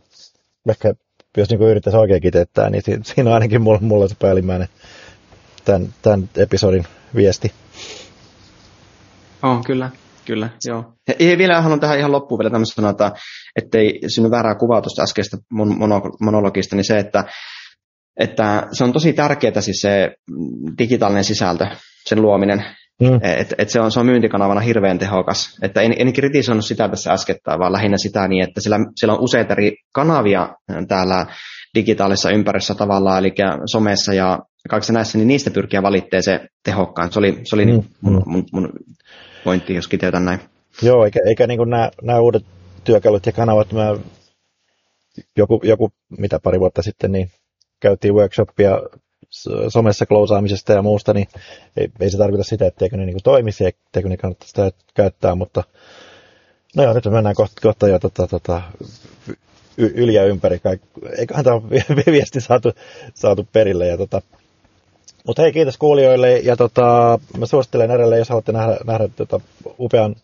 ehkä 0.69 0.93
jos 1.37 1.49
niin 1.49 1.61
yrittäisi 1.61 1.97
oikein 1.97 2.21
kiteyttää, 2.21 2.69
niin 2.69 2.83
siinä 3.03 3.29
on 3.29 3.33
ainakin 3.33 3.61
mulla, 3.61 3.79
mulla 3.81 4.07
se 4.07 4.15
päällimmäinen 4.19 4.67
tämän, 5.65 5.93
tämän 6.01 6.29
episodin 6.37 6.83
viesti. 7.15 7.51
Oh, 9.43 9.65
kyllä, 9.65 9.89
kyllä, 10.25 10.49
joo. 10.67 10.93
Ja 11.19 11.37
vielä 11.37 11.61
haluan 11.61 11.79
tähän 11.79 11.99
ihan 11.99 12.11
loppuun 12.11 12.39
vielä 12.39 12.49
tämmöistä 12.49 12.89
että 12.89 13.11
ettei 13.55 13.99
synny 14.07 14.31
väärää 14.31 14.55
kuvaa 14.55 14.81
tuosta 14.81 15.03
äskeistä 15.03 15.37
monologista, 16.21 16.75
niin 16.75 16.85
se, 16.85 16.99
että, 16.99 17.23
että 18.19 18.67
se 18.71 18.83
on 18.83 18.93
tosi 18.93 19.13
tärkeää 19.13 19.61
siis 19.61 19.81
se 19.81 20.11
digitaalinen 20.77 21.23
sisältö, 21.23 21.65
sen 22.05 22.21
luominen, 22.21 22.65
Mm. 23.01 23.19
Et, 23.21 23.53
et 23.57 23.69
se, 23.69 23.79
on, 23.79 23.91
se 23.91 23.99
on 23.99 24.05
myyntikanavana 24.05 24.61
hirveän 24.61 24.99
tehokas. 24.99 25.57
Että 25.61 25.81
en, 25.81 25.93
en 25.97 26.13
kritisoinut 26.13 26.65
sitä 26.65 26.89
tässä 26.89 27.13
äskettäin, 27.13 27.59
vaan 27.59 27.71
lähinnä 27.71 27.97
sitä 27.97 28.27
niin, 28.27 28.43
että 28.43 28.61
siellä, 28.61 28.79
siellä 28.95 29.13
on 29.13 29.23
useita 29.23 29.53
eri 29.53 29.75
kanavia 29.93 30.49
täällä 30.87 31.25
digitaalisessa 31.75 32.31
ympäristössä 32.31 32.75
tavallaan, 32.75 33.19
eli 33.19 33.33
somessa 33.71 34.13
ja 34.13 34.39
kaikissa 34.69 34.93
näissä, 34.93 35.17
niin 35.17 35.27
niistä 35.27 35.51
pyrkiä 35.51 35.83
valitteen 35.83 36.23
se 36.23 36.39
tehokkaan. 36.63 37.11
Se 37.11 37.19
oli, 37.19 37.39
se 37.43 37.55
oli 37.55 37.65
mm. 37.65 37.71
Niin 37.71 37.85
mun, 38.01 38.23
mun, 38.25 38.45
mun 38.51 38.69
pointti, 39.43 39.75
jos 39.75 39.87
kiteytän 39.87 40.25
näin. 40.25 40.39
Joo, 40.81 41.05
eikä, 41.05 41.19
eikä 41.27 41.47
niin 41.47 41.69
nämä, 41.69 41.91
nämä 42.01 42.19
uudet 42.19 42.45
työkalut 42.83 43.25
ja 43.25 43.31
kanavat, 43.31 43.73
mä 43.73 43.95
joku, 45.37 45.61
joku, 45.63 45.89
mitä 46.17 46.39
pari 46.43 46.59
vuotta 46.59 46.81
sitten, 46.81 47.11
niin 47.11 47.29
käytiin 47.79 48.13
workshopia 48.13 48.71
somessa 49.69 50.05
klousaamisesta 50.05 50.73
ja 50.73 50.81
muusta, 50.81 51.13
niin 51.13 51.27
ei, 51.77 51.87
ei 51.99 52.09
se 52.09 52.17
tarkoita 52.17 52.43
sitä, 52.43 52.67
etteikö 52.67 52.97
ne 52.97 53.05
niin 53.05 53.17
toimisi, 53.23 53.65
etteikö 53.65 54.09
ne 54.09 54.17
kannata 54.17 54.45
sitä 54.47 54.71
käyttää, 54.93 55.35
mutta 55.35 55.63
no 56.75 56.83
joo, 56.83 56.93
nyt 56.93 57.05
me 57.05 57.11
mennään 57.11 57.35
kohta, 57.35 57.61
kohta 57.61 57.87
jo 57.87 57.99
tota, 57.99 58.27
tota, 58.27 58.61
yli 59.77 60.13
ja 60.13 60.25
ympäri. 60.25 60.61
Eiköhän 61.17 61.45
tämä 61.45 61.61
viesti 62.11 62.41
saatu, 62.41 62.71
saatu 63.13 63.47
perille. 63.53 63.87
Ja 63.87 63.97
tota, 63.97 64.21
mutta 65.27 65.41
hei, 65.41 65.51
kiitos 65.51 65.77
kuulijoille 65.77 66.37
ja 66.37 66.55
tota, 66.55 67.19
mä 67.37 67.45
suosittelen 67.45 67.91
edelleen, 67.91 68.19
jos 68.19 68.29
haluatte 68.29 68.51
nähdä, 68.51 68.77
nähdä 68.85 69.07
tota, 69.15 69.39
upean 69.79 70.15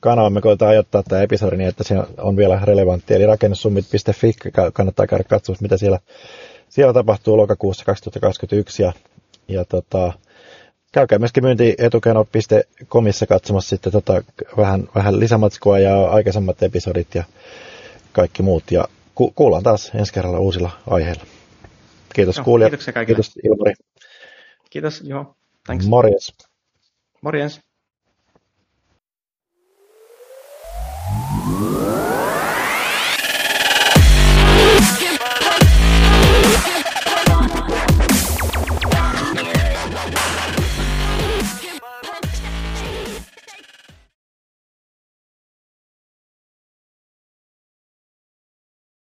kanavan, 0.00 0.32
me 0.32 0.40
koetaan 0.40 0.70
ajoittaa 0.70 1.02
tämä 1.02 1.22
episodi 1.22 1.56
niin, 1.56 1.68
että 1.68 1.84
se 1.84 1.94
on 2.18 2.36
vielä 2.36 2.60
relevantti, 2.62 3.14
eli 3.14 3.26
rakennusummit.fi, 3.26 4.32
kannattaa 4.72 5.06
käydä 5.06 5.24
katsoa, 5.24 5.56
mitä 5.60 5.76
siellä, 5.76 5.98
siellä 6.74 6.92
tapahtuu 6.92 7.36
lokakuussa 7.36 7.84
2021, 7.84 8.82
ja, 8.82 8.92
ja 9.48 9.64
tota, 9.64 10.12
käykää 10.92 11.18
myöskin 11.18 11.44
myyntietukeno.comissa 11.44 13.26
katsomassa 13.26 13.68
sitten 13.68 13.92
tota, 13.92 14.22
vähän, 14.56 14.88
vähän 14.94 15.20
lisämatskua 15.20 15.78
ja 15.78 16.06
aikaisemmat 16.06 16.62
episodit 16.62 17.14
ja 17.14 17.24
kaikki 18.12 18.42
muut, 18.42 18.70
ja 18.70 18.88
ku, 19.14 19.32
kuullaan 19.34 19.62
taas 19.62 19.92
ensi 19.94 20.12
kerralla 20.12 20.38
uusilla 20.38 20.70
aiheilla. 20.90 21.24
Kiitos 22.14 22.36
Joo, 22.36 22.44
kuulijat. 22.44 22.70
Kiitoksia 22.70 22.92
kaikille. 22.92 23.16
Kiitos 23.16 23.32
Ilmari. 23.44 23.74
Kiitos, 24.70 25.02
joo. 25.04 25.36
Thanks. 25.66 25.86
Morjens. 25.86 26.32
Morjens. 27.22 27.60